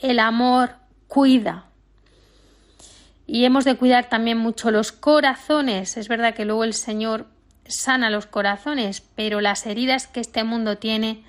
El 0.00 0.20
amor 0.20 0.76
cuida. 1.08 1.64
Y 3.26 3.44
hemos 3.44 3.64
de 3.64 3.74
cuidar 3.74 4.08
también 4.08 4.38
mucho 4.38 4.70
los 4.70 4.92
corazones. 4.92 5.96
Es 5.96 6.06
verdad 6.06 6.32
que 6.32 6.44
luego 6.44 6.62
el 6.62 6.74
Señor 6.74 7.26
sana 7.66 8.08
los 8.08 8.26
corazones, 8.26 9.00
pero 9.16 9.40
las 9.40 9.66
heridas 9.66 10.06
que 10.06 10.20
este 10.20 10.44
mundo 10.44 10.78
tiene 10.78 11.24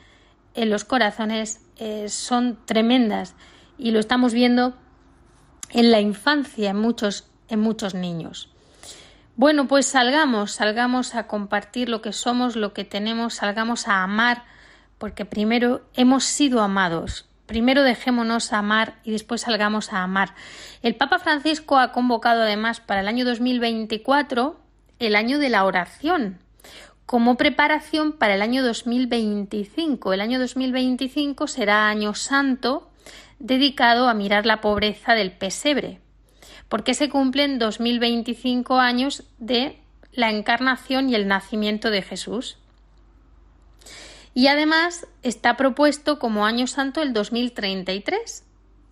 en 0.54 0.70
los 0.70 0.84
corazones 0.84 1.62
eh, 1.80 2.10
son 2.10 2.58
tremendas 2.66 3.36
y 3.78 3.92
lo 3.92 4.00
estamos 4.00 4.34
viendo 4.34 4.76
en 5.70 5.92
la 5.92 6.02
infancia 6.02 6.72
en 6.72 6.78
muchos, 6.78 7.30
en 7.50 7.60
muchos 7.60 7.94
niños. 7.94 8.50
Bueno, 9.36 9.68
pues 9.68 9.86
salgamos, 9.86 10.54
salgamos 10.54 11.14
a 11.14 11.28
compartir 11.28 11.90
lo 11.90 12.02
que 12.02 12.12
somos, 12.12 12.56
lo 12.56 12.74
que 12.74 12.86
tenemos, 12.86 13.36
salgamos 13.36 13.88
a 13.88 14.02
amar, 14.04 14.46
porque 14.98 15.26
primero 15.26 15.86
hemos 15.94 16.24
sido 16.24 16.62
amados. 16.62 17.30
Primero 17.46 17.84
dejémonos 17.84 18.52
amar 18.52 18.96
y 19.04 19.12
después 19.12 19.42
salgamos 19.42 19.94
a 19.94 20.04
amar. 20.04 20.34
El 20.82 20.96
Papa 20.96 21.20
Francisco 21.20 21.78
ha 21.78 21.92
convocado 21.92 22.42
además 22.42 22.80
para 22.80 23.02
el 23.02 23.08
año 23.08 23.26
2024 23.26 24.60
el 25.00 25.16
año 25.16 25.38
de 25.38 25.50
la 25.50 25.64
oración 25.64 26.40
como 27.08 27.38
preparación 27.38 28.12
para 28.12 28.36
el 28.36 28.42
año 28.42 28.64
2025. 28.64 30.12
El 30.12 30.20
año 30.20 30.40
2025 30.40 31.48
será 31.48 31.88
año 31.88 32.14
santo 32.14 32.92
dedicado 33.40 34.10
a 34.10 34.14
mirar 34.14 34.46
la 34.46 34.60
pobreza 34.60 35.14
del 35.14 35.32
pesebre, 35.32 36.02
porque 36.68 36.94
se 36.94 37.10
cumplen 37.10 37.60
2025 37.60 38.80
años 38.80 39.24
de 39.40 39.80
la 40.12 40.32
encarnación 40.32 41.10
y 41.10 41.16
el 41.16 41.30
nacimiento 41.30 41.92
de 41.92 42.02
Jesús. 42.02 42.58
Y 44.34 44.48
además 44.48 45.08
está 45.24 45.56
propuesto 45.56 46.20
como 46.20 46.46
año 46.46 46.68
santo 46.68 47.02
el 47.02 47.14
2033, 47.14 48.44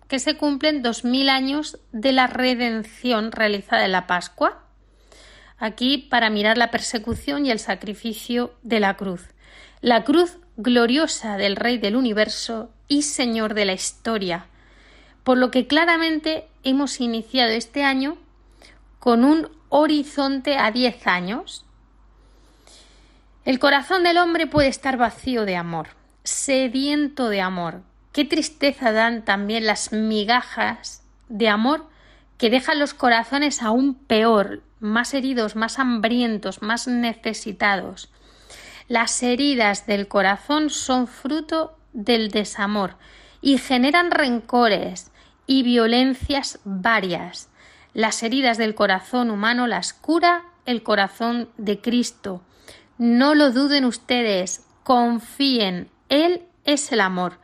que 0.08 0.20
se 0.20 0.38
cumplen 0.38 0.80
2000 0.80 1.28
años 1.28 1.78
de 1.92 2.12
la 2.12 2.28
redención 2.28 3.30
realizada 3.30 3.84
en 3.84 3.92
la 3.92 4.06
Pascua 4.06 4.65
aquí 5.58 5.98
para 5.98 6.30
mirar 6.30 6.58
la 6.58 6.70
persecución 6.70 7.46
y 7.46 7.50
el 7.50 7.58
sacrificio 7.58 8.54
de 8.62 8.80
la 8.80 8.96
cruz. 8.96 9.22
La 9.80 10.04
cruz 10.04 10.38
gloriosa 10.56 11.36
del 11.36 11.56
Rey 11.56 11.78
del 11.78 11.96
universo 11.96 12.70
y 12.88 13.02
Señor 13.02 13.54
de 13.54 13.64
la 13.64 13.72
historia. 13.72 14.46
Por 15.24 15.38
lo 15.38 15.50
que 15.50 15.66
claramente 15.66 16.46
hemos 16.62 17.00
iniciado 17.00 17.52
este 17.52 17.84
año 17.84 18.16
con 18.98 19.24
un 19.24 19.48
horizonte 19.68 20.56
a 20.58 20.70
diez 20.70 21.06
años. 21.06 21.64
El 23.44 23.58
corazón 23.58 24.02
del 24.02 24.18
hombre 24.18 24.46
puede 24.46 24.68
estar 24.68 24.96
vacío 24.96 25.44
de 25.44 25.56
amor, 25.56 25.88
sediento 26.24 27.28
de 27.28 27.40
amor. 27.40 27.82
Qué 28.12 28.24
tristeza 28.24 28.92
dan 28.92 29.24
también 29.24 29.66
las 29.66 29.92
migajas 29.92 31.04
de 31.28 31.48
amor 31.48 31.86
que 32.38 32.50
dejan 32.50 32.78
los 32.78 32.94
corazones 32.94 33.62
aún 33.62 33.94
peor, 33.94 34.62
más 34.80 35.14
heridos, 35.14 35.56
más 35.56 35.78
hambrientos, 35.78 36.62
más 36.62 36.86
necesitados. 36.86 38.10
Las 38.88 39.22
heridas 39.22 39.86
del 39.86 40.06
corazón 40.06 40.70
son 40.70 41.08
fruto 41.08 41.76
del 41.92 42.30
desamor 42.30 42.96
y 43.40 43.58
generan 43.58 44.10
rencores 44.10 45.10
y 45.46 45.62
violencias 45.62 46.60
varias. 46.64 47.48
Las 47.94 48.22
heridas 48.22 48.58
del 48.58 48.74
corazón 48.74 49.30
humano 49.30 49.66
las 49.66 49.92
cura 49.92 50.44
el 50.66 50.82
corazón 50.82 51.48
de 51.56 51.80
Cristo. 51.80 52.42
No 52.98 53.34
lo 53.34 53.50
duden 53.52 53.84
ustedes, 53.84 54.66
confíen, 54.84 55.88
Él 56.08 56.42
es 56.64 56.92
el 56.92 57.00
amor. 57.00 57.38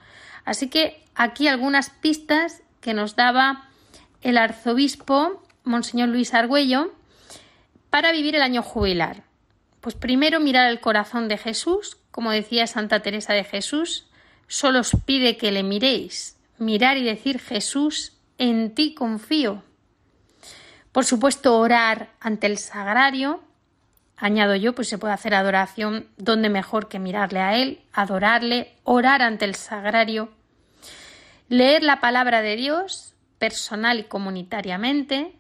Así 0.44 0.68
que 0.68 1.04
aquí 1.14 1.48
algunas 1.48 1.90
pistas 1.90 2.62
que 2.80 2.94
nos 2.94 3.16
daba 3.16 3.68
el 4.22 4.38
arzobispo 4.38 5.42
Monseñor 5.64 6.08
Luis 6.08 6.34
Argüello 6.34 6.92
para 7.90 8.12
vivir 8.12 8.34
el 8.36 8.42
año 8.42 8.62
jubilar? 8.62 9.22
Pues 9.80 9.94
primero 9.94 10.40
mirar 10.40 10.70
el 10.70 10.80
corazón 10.80 11.28
de 11.28 11.38
Jesús, 11.38 11.98
como 12.10 12.30
decía 12.30 12.66
Santa 12.66 13.00
Teresa 13.00 13.32
de 13.32 13.44
Jesús, 13.44 14.06
solo 14.46 14.80
os 14.80 14.92
pide 15.04 15.36
que 15.36 15.50
le 15.50 15.62
miréis, 15.62 16.36
mirar 16.58 16.96
y 16.96 17.02
decir 17.02 17.40
Jesús, 17.40 18.12
en 18.38 18.74
ti 18.74 18.94
confío. 18.94 19.62
Por 20.92 21.04
supuesto, 21.04 21.58
orar 21.58 22.10
ante 22.20 22.46
el 22.46 22.58
sagrario, 22.58 23.42
añado 24.16 24.54
yo, 24.54 24.74
pues 24.74 24.88
se 24.88 24.98
puede 24.98 25.14
hacer 25.14 25.34
adoración 25.34 26.06
donde 26.16 26.48
mejor 26.48 26.88
que 26.88 26.98
mirarle 26.98 27.40
a 27.40 27.56
Él, 27.56 27.80
adorarle, 27.92 28.76
orar 28.84 29.22
ante 29.22 29.46
el 29.46 29.54
sagrario, 29.54 30.30
leer 31.48 31.82
la 31.82 32.00
palabra 32.00 32.42
de 32.42 32.56
Dios 32.56 33.11
personal 33.42 33.98
y 33.98 34.04
comunitariamente, 34.04 35.32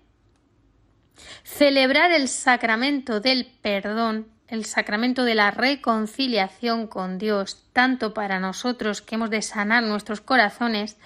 celebrar 1.44 2.10
el 2.10 2.26
sacramento 2.26 3.20
del 3.20 3.46
perdón, 3.46 4.26
el 4.48 4.64
sacramento 4.64 5.22
de 5.22 5.36
la 5.36 5.52
reconciliación 5.52 6.88
con 6.88 7.18
Dios, 7.18 7.62
tanto 7.72 8.12
para 8.12 8.40
nosotros 8.40 9.02
que 9.02 9.14
hemos 9.14 9.30
de 9.30 9.40
sanar 9.40 9.84
nuestros 9.84 10.20
corazones, 10.20 10.96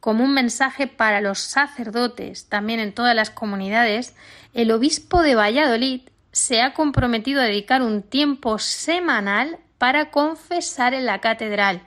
como 0.00 0.24
un 0.24 0.34
mensaje 0.34 0.88
para 0.88 1.20
los 1.20 1.38
sacerdotes, 1.38 2.48
también 2.48 2.80
en 2.80 2.94
todas 2.94 3.14
las 3.14 3.30
comunidades, 3.30 4.16
el 4.52 4.72
obispo 4.72 5.22
de 5.22 5.36
Valladolid 5.36 6.00
se 6.32 6.62
ha 6.62 6.74
comprometido 6.74 7.42
a 7.42 7.44
dedicar 7.44 7.80
un 7.80 8.02
tiempo 8.02 8.58
semanal 8.58 9.60
para 9.78 10.10
confesar 10.10 10.94
en 10.94 11.06
la 11.06 11.20
catedral. 11.20 11.82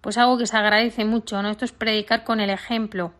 Pues 0.00 0.16
algo 0.16 0.38
que 0.38 0.46
se 0.46 0.56
agradece 0.56 1.04
mucho, 1.04 1.42
¿no? 1.42 1.50
Esto 1.50 1.66
es 1.66 1.72
predicar 1.72 2.24
con 2.24 2.40
el 2.40 2.48
ejemplo. 2.48 3.12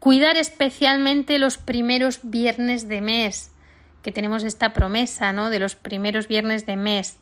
Cuidar 0.00 0.38
especialmente 0.38 1.38
los 1.38 1.58
primeros 1.58 2.20
viernes 2.22 2.88
de 2.88 3.02
mes, 3.02 3.52
que 4.02 4.12
tenemos 4.12 4.44
esta 4.44 4.72
promesa, 4.72 5.34
¿no? 5.34 5.50
De 5.50 5.58
los 5.58 5.76
primeros 5.76 6.26
viernes 6.26 6.64
de 6.64 6.76
mes. 6.76 7.18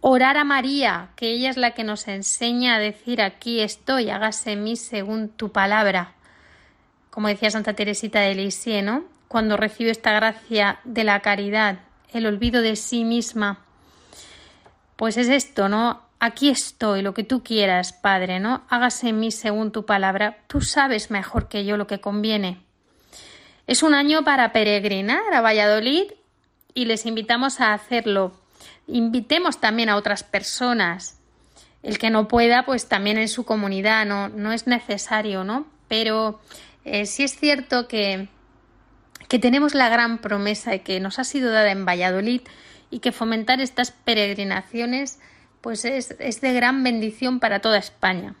Orar 0.00 0.36
a 0.36 0.42
María, 0.42 1.10
que 1.14 1.30
ella 1.30 1.48
es 1.48 1.56
la 1.56 1.72
que 1.72 1.84
nos 1.84 2.08
enseña 2.08 2.74
a 2.74 2.80
decir 2.80 3.22
aquí 3.22 3.60
estoy, 3.60 4.10
hágase 4.10 4.52
en 4.52 4.64
mí 4.64 4.74
según 4.74 5.28
tu 5.28 5.52
palabra. 5.52 6.14
Como 7.10 7.28
decía 7.28 7.52
Santa 7.52 7.74
Teresita 7.74 8.18
de 8.20 8.34
Lisieux, 8.34 8.84
¿no? 8.84 9.04
Cuando 9.28 9.56
recibe 9.56 9.90
esta 9.90 10.12
gracia 10.12 10.80
de 10.82 11.04
la 11.04 11.20
caridad, 11.20 11.78
el 12.12 12.26
olvido 12.26 12.62
de 12.62 12.74
sí 12.74 13.04
misma. 13.04 13.60
Pues 14.96 15.16
es 15.16 15.28
esto, 15.28 15.68
¿no? 15.68 16.02
Aquí 16.20 16.48
estoy, 16.48 17.02
lo 17.02 17.14
que 17.14 17.22
tú 17.22 17.44
quieras, 17.44 17.92
Padre, 17.92 18.40
¿no? 18.40 18.62
Hágase 18.68 19.10
en 19.10 19.20
mí 19.20 19.30
según 19.30 19.70
tu 19.70 19.86
palabra. 19.86 20.38
Tú 20.48 20.60
sabes 20.60 21.12
mejor 21.12 21.48
que 21.48 21.64
yo 21.64 21.76
lo 21.76 21.86
que 21.86 22.00
conviene. 22.00 22.60
Es 23.68 23.82
un 23.84 23.94
año 23.94 24.24
para 24.24 24.52
peregrinar 24.52 25.32
a 25.32 25.40
Valladolid 25.40 26.04
y 26.74 26.86
les 26.86 27.06
invitamos 27.06 27.60
a 27.60 27.72
hacerlo. 27.72 28.32
Invitemos 28.88 29.60
también 29.60 29.90
a 29.90 29.96
otras 29.96 30.24
personas. 30.24 31.20
El 31.84 31.98
que 31.98 32.10
no 32.10 32.26
pueda, 32.26 32.64
pues 32.64 32.88
también 32.88 33.18
en 33.18 33.28
su 33.28 33.44
comunidad, 33.44 34.04
no, 34.04 34.28
no 34.28 34.52
es 34.52 34.66
necesario, 34.66 35.44
¿no? 35.44 35.66
Pero 35.86 36.40
eh, 36.84 37.06
sí 37.06 37.22
es 37.22 37.38
cierto 37.38 37.86
que, 37.86 38.28
que 39.28 39.38
tenemos 39.38 39.74
la 39.74 39.88
gran 39.88 40.18
promesa 40.18 40.78
que 40.78 40.98
nos 40.98 41.20
ha 41.20 41.24
sido 41.24 41.52
dada 41.52 41.70
en 41.70 41.86
Valladolid 41.86 42.40
y 42.90 42.98
que 42.98 43.12
fomentar 43.12 43.60
estas 43.60 43.92
peregrinaciones 43.92 45.20
pues 45.60 45.84
es, 45.84 46.14
es 46.18 46.40
de 46.40 46.52
gran 46.52 46.82
bendición 46.82 47.40
para 47.40 47.60
toda 47.60 47.78
España. 47.78 48.34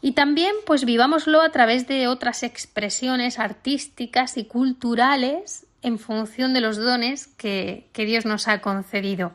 Y 0.00 0.12
también 0.12 0.54
pues 0.66 0.84
vivámoslo 0.84 1.40
a 1.40 1.50
través 1.50 1.86
de 1.88 2.08
otras 2.08 2.42
expresiones 2.42 3.38
artísticas 3.38 4.36
y 4.36 4.44
culturales 4.44 5.66
en 5.80 5.98
función 5.98 6.52
de 6.52 6.60
los 6.60 6.76
dones 6.76 7.26
que, 7.26 7.88
que 7.92 8.04
Dios 8.04 8.26
nos 8.26 8.48
ha 8.48 8.60
concedido. 8.60 9.32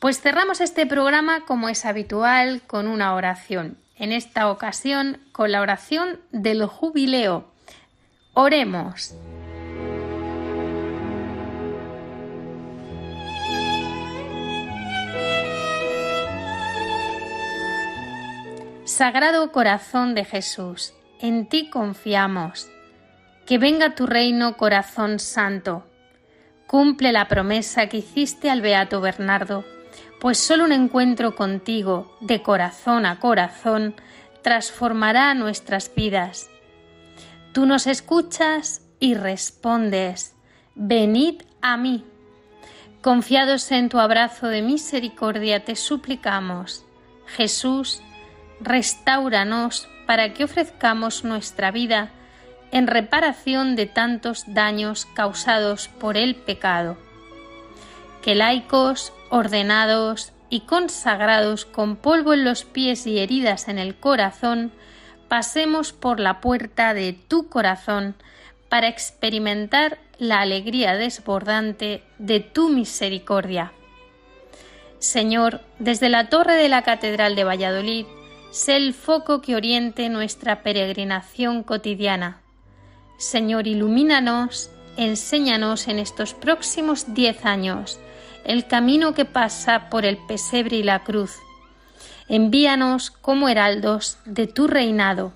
Pues 0.00 0.20
cerramos 0.20 0.60
este 0.60 0.86
programa 0.86 1.44
como 1.44 1.68
es 1.68 1.84
habitual 1.84 2.62
con 2.66 2.86
una 2.86 3.14
oración. 3.14 3.76
En 3.96 4.12
esta 4.12 4.50
ocasión 4.50 5.18
con 5.32 5.50
la 5.52 5.60
oración 5.60 6.20
del 6.30 6.64
jubileo. 6.66 7.48
Oremos. 8.34 9.14
Sagrado 18.88 19.52
Corazón 19.52 20.14
de 20.14 20.24
Jesús, 20.24 20.94
en 21.20 21.46
ti 21.46 21.68
confiamos. 21.68 22.70
Que 23.44 23.58
venga 23.58 23.94
tu 23.94 24.06
reino, 24.06 24.56
corazón 24.56 25.18
santo. 25.18 25.84
Cumple 26.66 27.12
la 27.12 27.28
promesa 27.28 27.88
que 27.88 27.98
hiciste 27.98 28.48
al 28.48 28.62
Beato 28.62 29.02
Bernardo, 29.02 29.66
pues 30.22 30.38
solo 30.38 30.64
un 30.64 30.72
encuentro 30.72 31.36
contigo, 31.36 32.16
de 32.22 32.42
corazón 32.42 33.04
a 33.04 33.20
corazón, 33.20 33.94
transformará 34.40 35.34
nuestras 35.34 35.94
vidas. 35.94 36.48
Tú 37.52 37.66
nos 37.66 37.86
escuchas 37.86 38.80
y 39.00 39.12
respondes, 39.12 40.34
venid 40.74 41.42
a 41.60 41.76
mí. 41.76 42.06
Confiados 43.02 43.70
en 43.70 43.90
tu 43.90 43.98
abrazo 43.98 44.46
de 44.46 44.62
misericordia, 44.62 45.62
te 45.62 45.76
suplicamos, 45.76 46.86
Jesús, 47.26 48.02
restauranos 48.60 49.88
para 50.06 50.32
que 50.34 50.44
ofrezcamos 50.44 51.24
nuestra 51.24 51.70
vida 51.70 52.10
en 52.70 52.86
reparación 52.86 53.76
de 53.76 53.86
tantos 53.86 54.44
daños 54.46 55.06
causados 55.06 55.88
por 55.88 56.16
el 56.16 56.34
pecado. 56.34 56.96
Que 58.22 58.34
laicos, 58.34 59.12
ordenados 59.30 60.32
y 60.50 60.60
consagrados 60.60 61.64
con 61.64 61.96
polvo 61.96 62.34
en 62.34 62.44
los 62.44 62.64
pies 62.64 63.06
y 63.06 63.18
heridas 63.18 63.68
en 63.68 63.78
el 63.78 63.96
corazón, 63.96 64.72
pasemos 65.28 65.92
por 65.92 66.20
la 66.20 66.40
puerta 66.40 66.94
de 66.94 67.12
tu 67.12 67.48
corazón 67.48 68.14
para 68.68 68.88
experimentar 68.88 69.98
la 70.18 70.40
alegría 70.40 70.94
desbordante 70.94 72.02
de 72.18 72.40
tu 72.40 72.70
misericordia. 72.70 73.72
Señor, 74.98 75.60
desde 75.78 76.08
la 76.08 76.28
torre 76.28 76.54
de 76.54 76.68
la 76.68 76.82
Catedral 76.82 77.36
de 77.36 77.44
Valladolid, 77.44 78.06
sé 78.50 78.76
el 78.76 78.94
foco 78.94 79.40
que 79.40 79.56
oriente 79.56 80.08
nuestra 80.08 80.62
peregrinación 80.62 81.62
cotidiana. 81.62 82.40
Señor, 83.18 83.66
ilumínanos, 83.66 84.70
enséñanos 84.96 85.88
en 85.88 85.98
estos 85.98 86.34
próximos 86.34 87.14
diez 87.14 87.44
años 87.44 87.98
el 88.44 88.66
camino 88.66 89.12
que 89.12 89.24
pasa 89.24 89.90
por 89.90 90.06
el 90.06 90.16
pesebre 90.16 90.78
y 90.78 90.82
la 90.82 91.04
cruz. 91.04 91.36
Envíanos 92.28 93.10
como 93.10 93.48
heraldos 93.48 94.18
de 94.24 94.46
tu 94.46 94.66
reinado. 94.66 95.32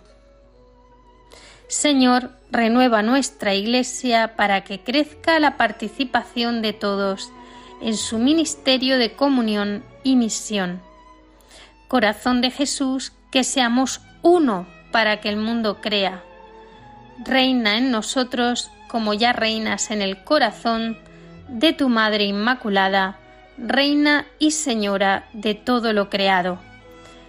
Señor, 1.68 2.30
renueva 2.50 3.02
nuestra 3.02 3.54
Iglesia 3.54 4.34
para 4.36 4.64
que 4.64 4.80
crezca 4.80 5.38
la 5.40 5.56
participación 5.56 6.62
de 6.62 6.72
todos 6.72 7.30
en 7.82 7.96
su 7.96 8.18
ministerio 8.18 8.98
de 8.98 9.12
comunión 9.12 9.84
y 10.04 10.16
misión 10.16 10.80
Corazón 11.92 12.40
de 12.40 12.50
Jesús, 12.50 13.12
que 13.30 13.44
seamos 13.44 14.00
uno 14.22 14.66
para 14.92 15.20
que 15.20 15.28
el 15.28 15.36
mundo 15.36 15.82
crea. 15.82 16.22
Reina 17.22 17.76
en 17.76 17.90
nosotros 17.90 18.70
como 18.88 19.12
ya 19.12 19.34
reinas 19.34 19.90
en 19.90 20.00
el 20.00 20.24
corazón 20.24 20.96
de 21.48 21.74
tu 21.74 21.90
Madre 21.90 22.24
Inmaculada, 22.24 23.18
Reina 23.58 24.24
y 24.38 24.52
Señora 24.52 25.28
de 25.34 25.52
todo 25.52 25.92
lo 25.92 26.08
creado. 26.08 26.58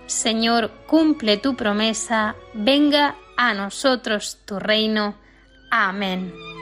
Señor, 0.05 0.71
cumple 0.87 1.35
tu 1.35 1.57
promesa, 1.57 2.35
venga 2.53 3.17
a 3.35 3.53
nosotros 3.53 4.39
tu 4.45 4.59
reino. 4.59 5.15
Amén. 5.71 6.52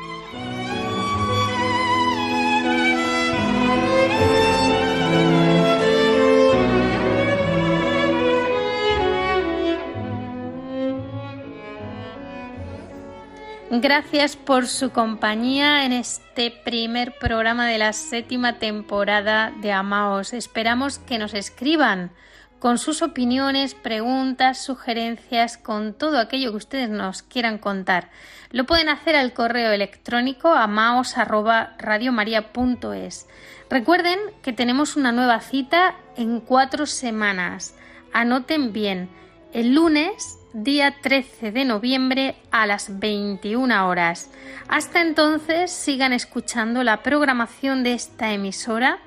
Gracias 13.74 14.36
por 14.36 14.68
su 14.68 14.92
compañía 14.92 15.86
en 15.86 15.94
este 15.94 16.52
primer 16.52 17.18
programa 17.18 17.68
de 17.68 17.78
la 17.78 17.94
séptima 17.94 18.60
temporada 18.60 19.54
de 19.62 19.72
Amaos. 19.72 20.34
Esperamos 20.34 21.00
que 21.00 21.18
nos 21.18 21.34
escriban 21.34 22.12
con 22.60 22.78
sus 22.78 23.02
opiniones, 23.02 23.74
preguntas, 23.74 24.58
sugerencias, 24.58 25.58
con 25.58 25.94
todo 25.94 26.20
aquello 26.20 26.52
que 26.52 26.58
ustedes 26.58 26.90
nos 26.90 27.24
quieran 27.24 27.60
contar. 27.60 28.10
Lo 28.50 28.66
pueden 28.66 28.90
hacer 28.90 29.16
al 29.16 29.32
correo 29.32 29.72
electrónico 29.72 30.50
amaos@radiomaria.es. 30.50 33.30
Recuerden 33.70 34.20
que 34.42 34.52
tenemos 34.52 34.98
una 34.98 35.14
nueva 35.14 35.40
cita 35.40 35.96
en 36.18 36.42
cuatro 36.42 36.86
semanas. 36.86 37.74
Anoten 38.12 38.74
bien. 38.74 39.08
El 39.54 39.76
lunes 39.76 40.41
día 40.54 40.96
13 41.02 41.52
de 41.52 41.66
noviembre 41.66 42.36
a 42.52 42.66
las 42.66 43.00
21 43.00 43.88
horas. 43.88 44.30
Hasta 44.68 45.02
entonces 45.02 45.72
sigan 45.72 46.14
escuchando 46.14 46.84
la 46.84 47.04
programación 47.04 47.84
de 47.84 47.94
esta 47.94 48.32
emisora 48.32 49.00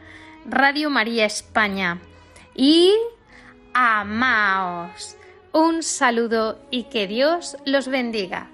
Radio 0.47 0.91
María 0.91 1.25
España 1.25 2.01
y 2.55 2.93
amaos. 3.73 5.17
Un 5.53 5.83
saludo 5.83 6.59
y 6.71 6.85
que 6.85 7.07
Dios 7.07 7.57
los 7.65 7.89
bendiga. 7.89 8.54